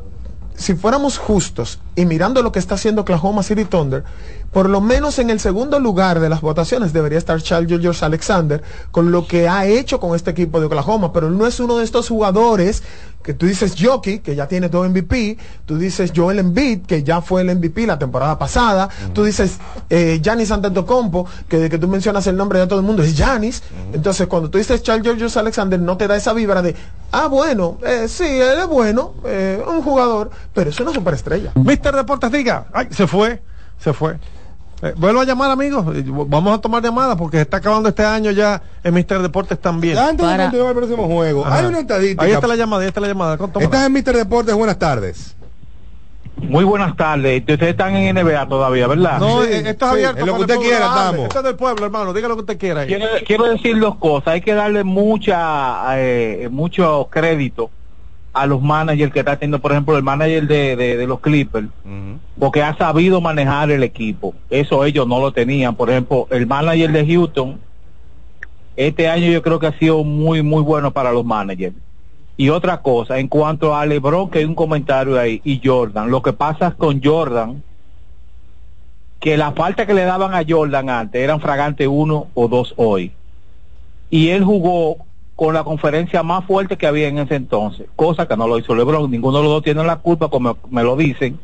[0.54, 4.04] si fuéramos justos y mirando lo que está haciendo Oklahoma City Thunder,
[4.52, 8.62] por lo menos en el segundo lugar de las votaciones debería estar Charles George Alexander
[8.90, 11.78] con lo que ha hecho con este equipo de Oklahoma, pero él no es uno
[11.78, 12.82] de estos jugadores
[13.24, 17.22] que tú dices Jockey, que ya tiene dos MVP, tú dices Joel Embiid, que ya
[17.22, 19.58] fue el MVP la temporada pasada, tú dices
[19.88, 23.16] eh, Giannis Antetokounmpo, que de que tú mencionas el nombre de todo el mundo es
[23.16, 23.62] Giannis,
[23.94, 26.76] entonces cuando tú dices Charles George Alexander no te da esa vibra de,
[27.12, 31.52] ah bueno, eh, sí, él es bueno, eh, un jugador, pero es una superestrella.
[31.84, 33.42] Mister Deportes diga, ay, se fue,
[33.78, 34.16] se fue.
[34.80, 35.84] Eh, vuelvo a llamar amigos,
[36.28, 39.98] vamos a tomar llamadas porque se está acabando este año ya en Mister Deportes también.
[39.98, 41.58] Antes de Para- continuar el próximo juego, Ajá.
[41.58, 42.24] hay una estadística.
[42.24, 43.34] Ahí está la llamada, ahí está la llamada.
[43.60, 45.36] Estás en Mister Deportes, buenas tardes.
[46.38, 47.40] Muy buenas tardes.
[47.40, 49.18] Ustedes están en NBA todavía, ¿verdad?
[49.20, 50.20] No, Sí, eh, esto es sí, abierto.
[50.20, 51.20] en lo que usted quiera, estamos.
[51.26, 52.12] Esto es del pueblo, hermano.
[52.14, 52.80] Diga lo que usted quiera.
[52.80, 52.86] ahí.
[52.88, 54.28] Quiero, quiero decir dos cosas.
[54.28, 57.70] Hay que darle mucha, eh, mucho crédito
[58.34, 61.68] a los managers que está haciendo, por ejemplo, el manager de, de, de los Clippers,
[62.38, 64.34] porque ha sabido manejar el equipo.
[64.50, 65.76] Eso ellos no lo tenían.
[65.76, 67.60] Por ejemplo, el manager de Houston,
[68.76, 71.76] este año yo creo que ha sido muy, muy bueno para los managers.
[72.36, 76.20] Y otra cosa, en cuanto a LeBron, que hay un comentario ahí, y Jordan, lo
[76.20, 77.62] que pasa con Jordan,
[79.20, 83.12] que la falta que le daban a Jordan antes eran fragante uno o dos hoy.
[84.10, 84.98] Y él jugó
[85.36, 88.74] con la conferencia más fuerte que había en ese entonces, cosa que no lo hizo
[88.74, 89.10] LeBron.
[89.10, 91.40] Ninguno de los dos tiene la culpa, como me lo dicen,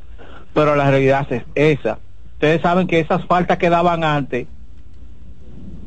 [0.54, 1.98] pero la realidad es esa.
[2.34, 4.46] Ustedes saben que esas faltas que daban antes,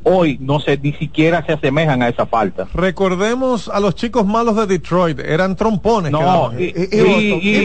[0.03, 2.67] hoy no se ni siquiera se asemejan a esa falta.
[2.73, 6.11] Recordemos a los chicos malos de Detroit, eran trompones.
[6.11, 6.89] No, y, y-
[7.45, 7.57] y-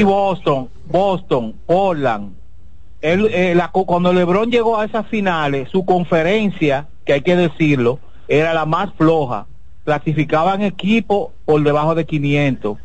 [0.00, 2.34] y Boston, Boston, Portland.
[3.00, 7.36] Él, eh, la co- cuando LeBron llegó a esas finales, su conferencia, que hay que
[7.36, 9.46] decirlo, era la más floja.
[9.86, 12.76] Clasificaban equipos por debajo de 500,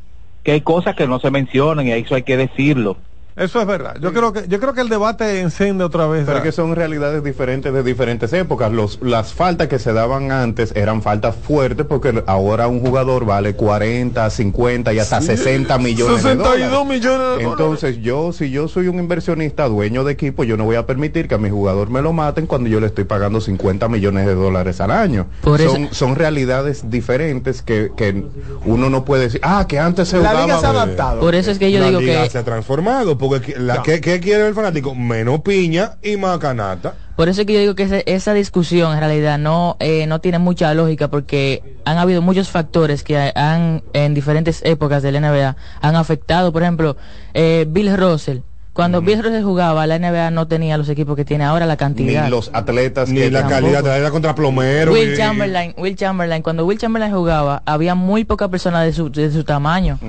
[0.44, 2.96] que hay cosas que no se mencionan y eso hay que decirlo.
[3.36, 3.96] Eso es verdad.
[4.02, 6.26] Yo creo que yo creo que el debate enciende otra vez.
[6.26, 8.72] Pero que son realidades diferentes de diferentes épocas.
[8.72, 13.56] Los, las faltas que se daban antes eran faltas fuertes porque ahora un jugador vale
[13.56, 16.88] 40, 50 y hasta 60 millones de 62 dólares.
[17.02, 20.76] millones de Entonces yo, si yo soy un inversionista dueño de equipo, yo no voy
[20.76, 23.88] a permitir que a mi jugador me lo maten cuando yo le estoy pagando 50
[23.88, 25.28] millones de dólares al año.
[25.42, 28.24] Por son, eso- son realidades diferentes que, que
[28.66, 30.46] uno no puede decir, ah, que antes se La jugaba...
[30.46, 31.22] liga se ha adaptado.
[31.22, 34.02] Por eso es que yo la digo liga que se ha transformado porque la- ¿qué,
[34.02, 34.94] qué quiere el fanático?
[34.96, 36.96] Menos piña y más canasta.
[37.16, 40.20] Por eso es que yo digo que ese- esa discusión en realidad no eh, no
[40.20, 45.56] tiene mucha lógica porque han habido muchos factores que han en diferentes épocas del NBA
[45.82, 46.52] han afectado.
[46.52, 46.98] Por ejemplo,
[47.34, 48.40] eh, Bill Russell.
[48.82, 51.78] Cuando Bill Russell jugaba, la NBA no tenía los equipos que tiene ahora, la Ni
[51.78, 52.28] cantidad.
[52.30, 53.62] los atletas Ni que la tampoco.
[53.62, 54.92] calidad, la calidad contra plomero.
[54.92, 59.12] Will y- Chamberlain, Will Chamberlain, cuando Will Chamberlain jugaba, había muy pocas personas de su,
[59.12, 60.00] de su tamaño.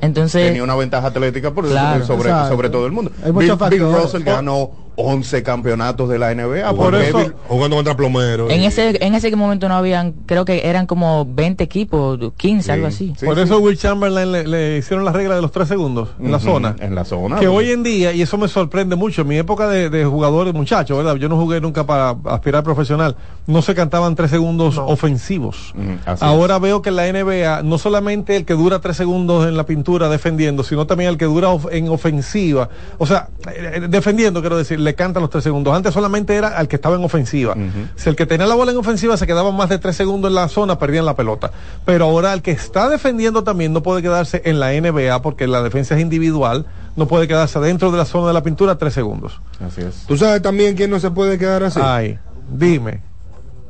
[0.00, 2.04] Entonces, tenía una ventaja atlética por Claro.
[2.04, 3.12] sobre, sobre todo el mundo.
[3.18, 4.02] Hay Bill, muchos Bill factores.
[4.02, 4.70] Russell ganó
[5.00, 6.74] 11 campeonatos de la NBA.
[6.74, 8.50] Por eso, Bill- jugando contra plomero.
[8.50, 12.72] en y- ese en ese momento no habían, creo que eran como 20 equipos, 15,
[12.72, 13.14] algo así.
[13.16, 13.42] Sí, Por sí.
[13.42, 16.74] eso Will Chamberlain le, le hicieron la regla de los tres segundos en la zona.
[16.80, 17.38] En la zona.
[17.38, 20.04] que porque- hoy en día, y eso me sorprende mucho, en mi época de, de
[20.04, 21.14] jugador, muchacho, ¿verdad?
[21.16, 23.14] Yo no jugué nunca para aspirar profesional.
[23.46, 25.74] No se cantaban tres segundos ofensivos.
[26.20, 29.64] Ahora veo que en la NBA, no solamente el que dura tres segundos en la
[29.64, 32.68] pintura defendiendo, sino también el que dura of- en ofensiva.
[32.98, 35.74] O sea, eh, eh, defendiendo, quiero decir, le cantan los tres segundos.
[35.74, 37.54] Antes solamente era al que estaba en ofensiva.
[37.96, 40.34] Si el que tenía la bola en ofensiva se quedaba más de tres segundos en
[40.34, 41.50] la zona, perdían la pelota.
[41.84, 45.62] Pero ahora el que está defendiendo también no puede quedarse en la NBA porque la
[45.62, 46.66] defensa es individual,
[46.96, 49.40] no puede quedarse dentro de la zona de la pintura tres segundos.
[49.64, 50.04] Así es.
[50.06, 51.80] ¿Tú sabes también quién no se puede quedar así?
[51.82, 52.18] Ay,
[52.50, 53.02] dime.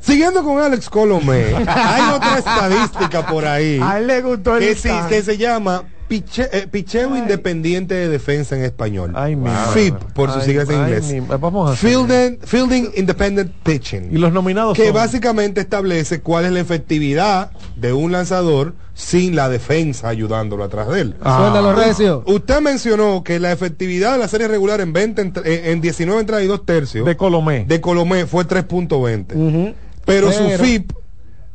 [0.00, 4.74] Siguiendo con Alex Colomé, hay otra estadística por ahí A él le gustó el que,
[4.76, 9.12] sí- que se llama piche- eh, picheo independiente de defensa en español.
[9.14, 11.12] Ay, mi FIP, por sus Ay, siglas en inglés.
[11.12, 11.90] mi- vamos a hacer.
[11.90, 14.08] Fielding, Fielding Independent Pitching.
[14.14, 19.36] Y los nominados que son- básicamente establece cuál es la efectividad de un lanzador sin
[19.36, 21.14] la defensa ayudándolo atrás de él.
[21.22, 21.38] Ah.
[21.40, 22.24] Suéltalo, Recio.
[22.26, 26.20] Usted mencionó que la efectividad de la serie regular en 20 entre- en, en 19
[26.20, 27.64] entradas y 2 tercios de Colomé.
[27.68, 29.74] de Colomé fue 3.20.
[30.04, 30.90] Pero, su FIP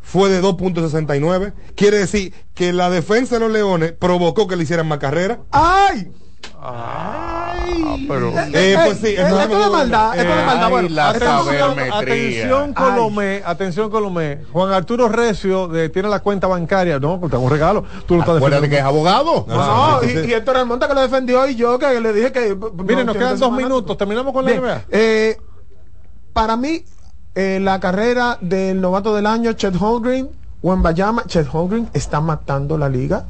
[0.03, 1.53] fue de 2.69.
[1.75, 5.39] Quiere decir que la defensa de los Leones provocó que le hicieran más carrera.
[5.51, 6.11] ¡Ay!
[8.07, 10.63] pero Eh, pues sí, eh, eso esto de maldad, esto de maldad.
[10.65, 12.83] ay, Bueno, la atención, Ay.
[12.95, 14.39] Colomé, atención Colomé.
[14.51, 16.99] Juan Arturo Recio de- tiene la cuenta bancaria.
[16.99, 17.83] No, pues tengo un regalo.
[18.05, 19.09] Tú lo estás Acuérdate que es defendiendo.
[19.09, 19.45] abogado.
[19.47, 22.55] No, y, y Héctor Almonte que lo defendió y yo que le dije que...
[22.83, 23.97] Miren, nos quedan dos minutos.
[23.97, 24.81] Terminamos con la Bien, NBA.
[24.89, 25.37] eh,
[26.33, 26.83] para mí,
[27.35, 30.29] eh, la carrera del novato del año, Chet Holmgren,
[30.61, 33.25] Wembayama, Chet Holmgren está matando la liga.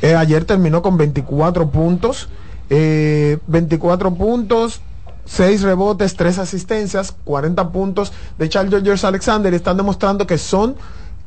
[0.00, 2.28] Eh, ayer terminó con 24 puntos,
[2.70, 4.80] eh, 24 puntos,
[5.26, 10.76] 6 rebotes, 3 asistencias, 40 puntos de Charles George Alexander y están demostrando que son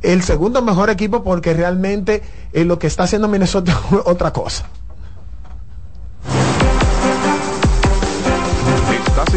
[0.01, 2.21] el segundo mejor equipo porque realmente
[2.53, 4.65] eh, lo que está haciendo Minnesota es otra cosa.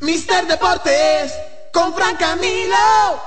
[0.00, 1.32] Mister Deportes
[1.72, 3.20] con Fran Camilo.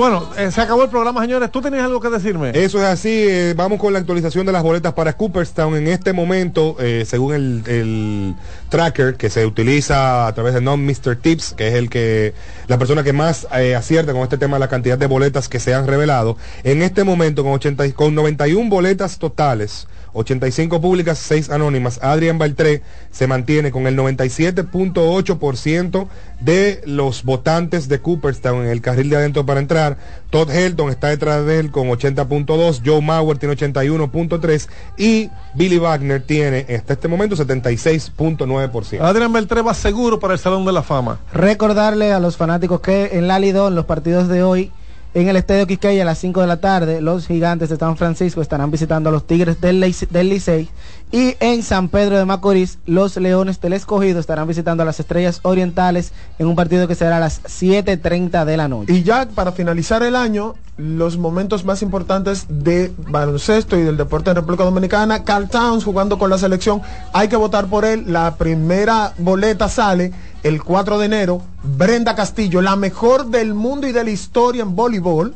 [0.00, 1.52] Bueno, eh, se acabó el programa, señores.
[1.52, 2.52] ¿Tú tenías algo que decirme?
[2.54, 5.76] Eso es así, eh, vamos con la actualización de las boletas para Cooperstown.
[5.76, 8.34] En este momento, eh, según el, el
[8.70, 11.16] tracker que se utiliza a través de Non Mr.
[11.16, 12.32] Tips, que es el que
[12.66, 15.74] la persona que más eh, acierta con este tema la cantidad de boletas que se
[15.74, 21.50] han revelado, en este momento con, 80, y- con 91 boletas totales, 85 públicas, 6
[21.50, 26.08] anónimas, Adrián Baltré se mantiene con el 97.8%
[26.40, 29.98] de los votantes de Cooperstown en el carril de adentro para entrar.
[30.30, 36.22] Todd Helton está detrás de él con 80.2, Joe Mauer tiene 81.3 y Billy Wagner
[36.22, 39.00] tiene hasta este momento 76.9%.
[39.00, 41.20] Adrián Beltré va seguro para el Salón de la Fama.
[41.32, 44.72] Recordarle a los fanáticos que en la Lidón, los partidos de hoy,
[45.12, 48.40] en el Estadio Quisqueya a las 5 de la tarde, los gigantes de San Francisco
[48.42, 49.80] estarán visitando a los Tigres del,
[50.10, 50.68] del Licey.
[51.12, 55.40] Y en San Pedro de Macorís, los Leones del Escogido estarán visitando a las Estrellas
[55.42, 58.92] Orientales en un partido que será a las 7.30 de la noche.
[58.92, 64.30] Y ya para finalizar el año, los momentos más importantes de baloncesto y del deporte
[64.30, 66.80] en República Dominicana, Carl Towns jugando con la selección,
[67.12, 68.04] hay que votar por él.
[68.06, 70.12] La primera boleta sale
[70.42, 71.42] el 4 de enero.
[71.62, 75.34] Brenda Castillo, la mejor del mundo y de la historia en voleibol.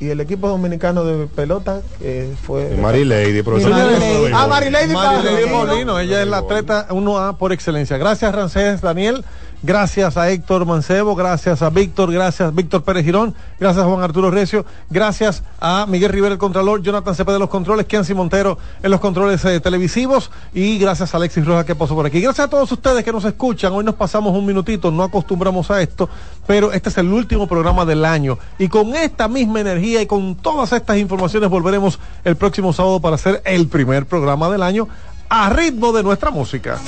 [0.00, 2.76] Y el equipo dominicano de pelota que fue...
[2.80, 3.72] Mary Lady, profesor.
[3.74, 5.58] Señores, Ah, Mary Lady Marilady Paulino.
[5.58, 7.96] Paulino, ella es la atleta 1A por excelencia.
[7.98, 9.24] Gracias, Rancés Daniel.
[9.60, 14.30] Gracias a Héctor Mancebo, gracias a Víctor, gracias Víctor Pérez Girón, gracias a Juan Arturo
[14.30, 18.90] Recio, gracias a Miguel Rivera el Contralor, Jonathan Cepeda de los controles, Kensi Montero en
[18.92, 22.20] los controles eh, televisivos y gracias a Alexis Rojas que pasó por aquí.
[22.20, 23.72] Gracias a todos ustedes que nos escuchan.
[23.72, 26.08] Hoy nos pasamos un minutito, no acostumbramos a esto,
[26.46, 30.36] pero este es el último programa del año y con esta misma energía y con
[30.36, 34.86] todas estas informaciones volveremos el próximo sábado para hacer el primer programa del año
[35.28, 36.78] a ritmo de nuestra música.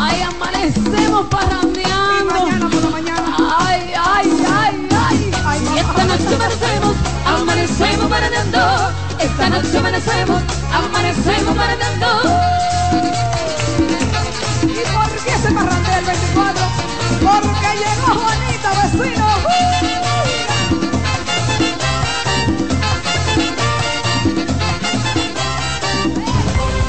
[0.00, 2.20] Ay, amanecemos parrandeando.
[2.20, 3.36] Y mañana por la mañana.
[3.58, 5.32] Ay, ay, ay, ay.
[5.46, 6.96] ay y esta noche amanecemos,
[7.26, 8.92] amanecemos parrandeando.
[9.18, 10.42] Esta noche amanecemos,
[10.72, 12.06] amanecemos parrandeando.
[14.62, 16.66] ¿Y por qué se parrandea el 24?
[17.20, 19.93] Porque llegó Juanita, vecino.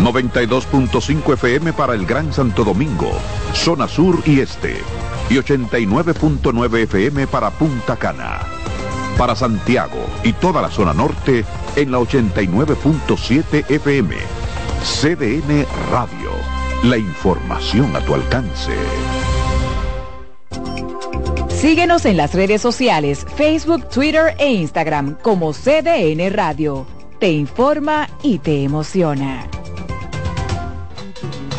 [0.00, 3.10] 92.5 FM para el Gran Santo Domingo,
[3.54, 4.80] zona sur y este.
[5.30, 8.40] Y 89.9 FM para Punta Cana.
[9.18, 11.44] Para Santiago y toda la zona norte
[11.76, 14.16] en la 89.7 FM.
[14.82, 16.30] CDN Radio.
[16.82, 18.72] La información a tu alcance.
[21.48, 26.88] Síguenos en las redes sociales, Facebook, Twitter e Instagram como CDN Radio.
[27.20, 29.48] Te informa y te emociona.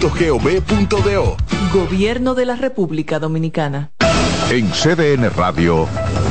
[0.00, 1.36] presidencia.gov.do.
[1.72, 3.90] Gobierno de la República Dominicana.
[4.50, 5.86] En CDN Radio,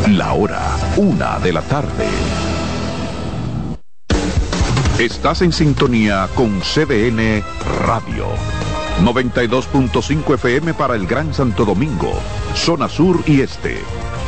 [0.10, 2.06] la hora, una de la tarde.
[4.98, 7.41] Estás en sintonía con CDN
[7.86, 8.28] Radio.
[9.04, 12.12] 92.5 FM para el Gran Santo Domingo,
[12.54, 13.78] zona sur y este.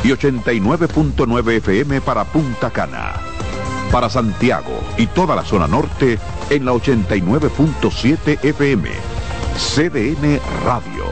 [0.02, 3.12] Y 89.9 FM para Punta Cana.
[3.90, 9.11] Para Santiago y toda la zona norte en la 89.7 FM.
[9.56, 11.04] CDN Radio.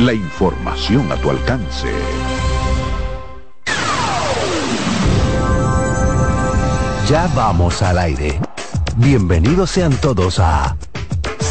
[0.00, 1.88] La información a tu alcance.
[7.08, 8.40] Ya vamos al aire.
[8.96, 10.76] Bienvenidos sean todos a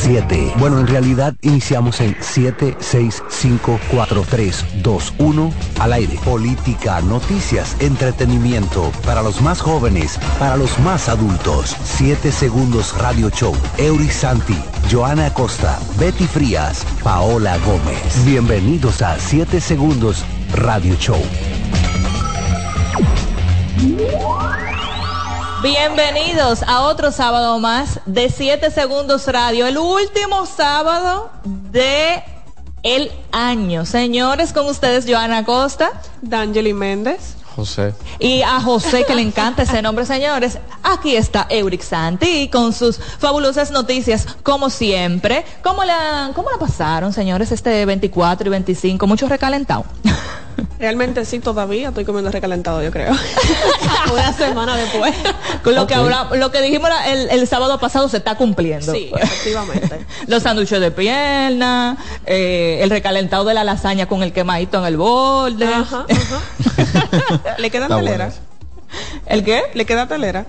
[0.03, 0.55] 7.
[0.57, 6.19] Bueno, en realidad iniciamos en 7, 6, 5, 4, 3, 2, 1 al aire.
[6.25, 11.77] Política, noticias, entretenimiento para los más jóvenes, para los más adultos.
[11.85, 13.55] 7 segundos Radio Show.
[13.77, 14.57] Eury Santi,
[14.91, 18.25] Joana Acosta, Betty Frías, Paola Gómez.
[18.25, 21.21] Bienvenidos a 7 segundos Radio Show.
[25.63, 32.21] Bienvenidos a otro sábado más de 7 Segundos Radio, el último sábado de
[32.83, 33.85] el año.
[33.85, 37.35] Señores, con ustedes Joana Costa, D'Angeli Méndez.
[37.55, 37.93] José.
[38.19, 42.99] Y a José, que le encanta ese nombre, señores, aquí está Euric Santi con sus
[42.99, 45.45] fabulosas noticias, como siempre.
[45.63, 49.07] ¿Cómo la, cómo la pasaron, señores, este 24 y 25?
[49.07, 49.85] Mucho recalentado.
[50.79, 53.13] Realmente sí, todavía estoy comiendo recalentado, yo creo.
[54.13, 55.13] Una semana después.
[55.63, 58.91] Con lo, que habla- lo que dijimos la- el, el sábado pasado se está cumpliendo.
[58.93, 60.05] Sí, efectivamente.
[60.27, 64.97] Los sándwiches de pierna, eh, el recalentado de la lasaña con el quemadito en el
[64.97, 65.67] borde.
[67.57, 68.31] ¿Le queda telera?
[69.25, 69.63] ¿El qué?
[69.73, 70.45] ¿Le queda telera?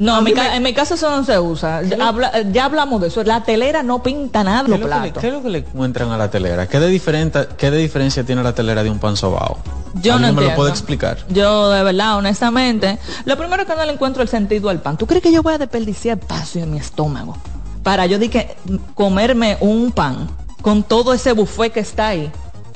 [0.00, 1.82] No, en mi, ca- en mi eso no se usa.
[1.82, 3.22] Ya, habla- ya hablamos de eso.
[3.22, 5.20] La telera no pinta nada ¿Qué los es, lo que le, platos.
[5.20, 6.66] qué es lo que le encuentran a la telera?
[6.66, 9.58] ¿Qué de, diferente, ¿Qué de diferencia tiene la telera de un pan sobao?
[9.94, 11.18] Yo no ¿Alguien me lo puede explicar?
[11.28, 14.96] Yo, de verdad, honestamente, lo primero que no le encuentro el sentido al pan.
[14.96, 17.36] ¿Tú crees que yo voy a desperdiciar espacio en mi estómago
[17.82, 18.56] para yo di que
[18.94, 20.28] comerme un pan
[20.62, 22.30] con todo ese buffet que está ahí?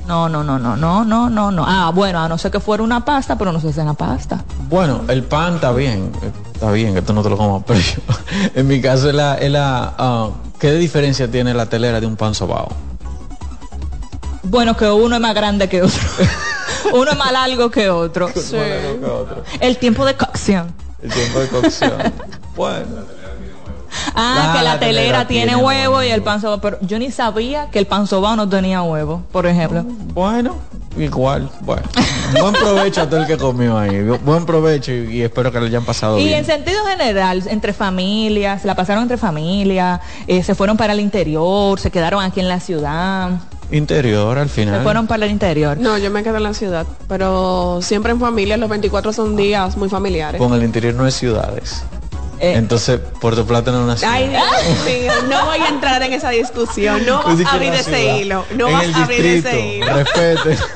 [0.07, 1.65] No, no, no, no, no, no, no, no.
[1.67, 4.45] Ah, bueno, a no ser que fuera una pasta, pero no se cena pasta.
[4.69, 6.13] Bueno, el pan está bien,
[6.53, 8.03] está bien que tú no te lo comas, pero yo-
[8.55, 10.29] en mi caso es la, es la ah,
[10.59, 12.69] ¿qué diferencia tiene la telera de un pan sobao?
[14.43, 16.01] Bueno, que uno es más grande que otro.
[16.93, 18.29] uno es más largo que otro.
[18.35, 18.57] Sí.
[19.61, 20.73] El tiempo de cocción.
[21.03, 21.93] El tiempo de cocción.
[22.57, 22.87] bueno.
[24.15, 26.79] Ah, Ah, que la, la telera, telera tiene, tiene huevo y el pan sobao, pero
[26.83, 29.83] yo ni sabía que el pan sobao no tenía huevo, por ejemplo.
[30.13, 30.57] Bueno,
[30.99, 31.51] igual.
[31.61, 31.83] Bueno.
[32.41, 34.01] Buen provecho a todo el que comió ahí.
[34.25, 36.39] Buen provecho y, y espero que lo hayan pasado Y bien.
[36.41, 41.79] en sentido general, entre familias, la pasaron entre familias, eh, se fueron para el interior,
[41.81, 43.31] se quedaron aquí en la ciudad,
[43.71, 44.83] Interior al se final.
[44.83, 45.79] fueron para el interior.
[45.79, 49.77] No, yo me quedo en la ciudad, pero siempre en familia, los 24 son días
[49.77, 50.39] muy familiares.
[50.39, 51.83] Con el interior no es ciudades.
[52.41, 52.55] Eh.
[52.57, 54.13] Entonces, Puerto Plata no es una ciudad.
[54.13, 58.17] Ay, Dios mío, no voy a entrar en esa discusión, no vas a abrir ese
[58.19, 59.67] hilo, no en vas el a abrir ese distrito.
[59.87, 59.95] hilo.
[59.95, 60.59] Respete.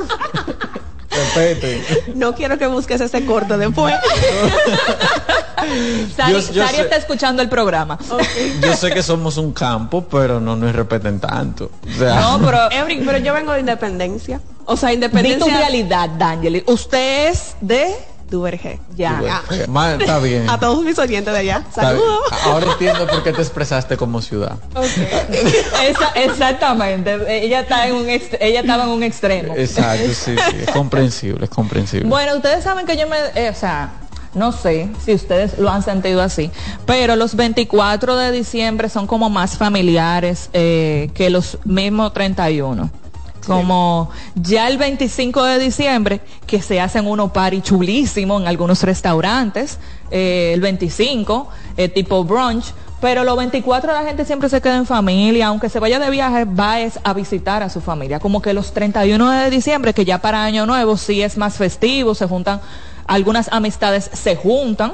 [1.10, 2.04] Respete.
[2.14, 3.94] No quiero que busques ese corte después.
[6.16, 7.98] Sari, Yo- yo Sari sé- está escuchando el programa.
[8.62, 11.70] Yo sé que somos un campo, pero no nos respeten tanto.
[11.84, 14.40] O sea, No, pero Eric, pero yo vengo de independencia.
[14.64, 15.38] O sea, di independencia.
[15.44, 16.62] tu realidad, D'Angeli.
[16.66, 17.94] Usted es de
[18.30, 18.78] Duvergé.
[18.96, 19.42] ya.
[19.68, 20.48] Ma- está bien.
[20.50, 21.64] A todos mis oyentes de allá.
[21.74, 22.20] Saludos.
[22.44, 24.56] Ahora entiendo por qué te expresaste como ciudad.
[25.88, 27.18] Esa- exactamente.
[27.44, 29.54] Ella está en un ella estaba en un extremo.
[29.56, 30.56] Exacto, sí, sí.
[30.66, 32.08] Es comprensible, es comprensible.
[32.08, 33.92] Bueno, ustedes saben que yo me, eh, o sea,
[34.34, 36.50] no sé si ustedes lo han sentido así,
[36.86, 42.90] pero los 24 de diciembre son como más familiares eh, que los mismos 31.
[43.48, 49.78] Como ya el 25 de diciembre, que se hacen unos party chulísimo en algunos restaurantes,
[50.10, 54.86] eh, el 25, eh, tipo brunch, pero los 24 la gente siempre se queda en
[54.86, 58.18] familia, aunque se vaya de viaje, va es a visitar a su familia.
[58.18, 62.14] Como que los 31 de diciembre, que ya para Año Nuevo sí es más festivo,
[62.14, 62.60] se juntan,
[63.08, 64.92] algunas amistades se juntan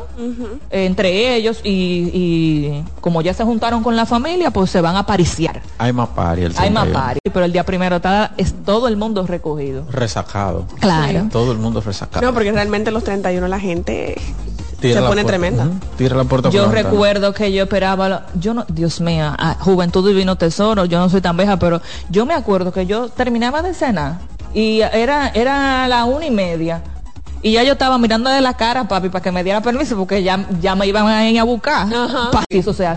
[0.71, 4.97] eh, entre ellos y, y como ya se juntaron con la familia, pues se van
[4.97, 5.61] a pariciar.
[5.79, 6.09] Hay más
[6.39, 6.93] el Hay más 31.
[6.93, 9.85] party, pero el día primero está, es todo el mundo recogido.
[9.91, 10.65] Resacado.
[10.81, 11.27] Claro.
[11.31, 12.25] Todo el mundo resacado.
[12.25, 14.15] No, porque realmente los 31 la gente
[14.81, 15.27] Tira se pone puerta.
[15.27, 15.65] tremenda.
[15.65, 15.75] Ujú.
[15.97, 20.37] Tira la puerta Yo recuerdo que yo esperaba, lo- yo no, Dios mío, Juventud Divino
[20.37, 21.81] Tesoro, yo no soy tan vieja, pero
[22.11, 24.19] yo me acuerdo que yo terminaba de cenar
[24.55, 26.81] y era, era la una y media.
[27.45, 30.23] Y ya yo estaba mirando de la cara, papi, para que me diera permiso, porque
[30.23, 31.87] ya, ya me iban a ir a buscar.
[32.33, 32.95] Pa- Y eso se hacía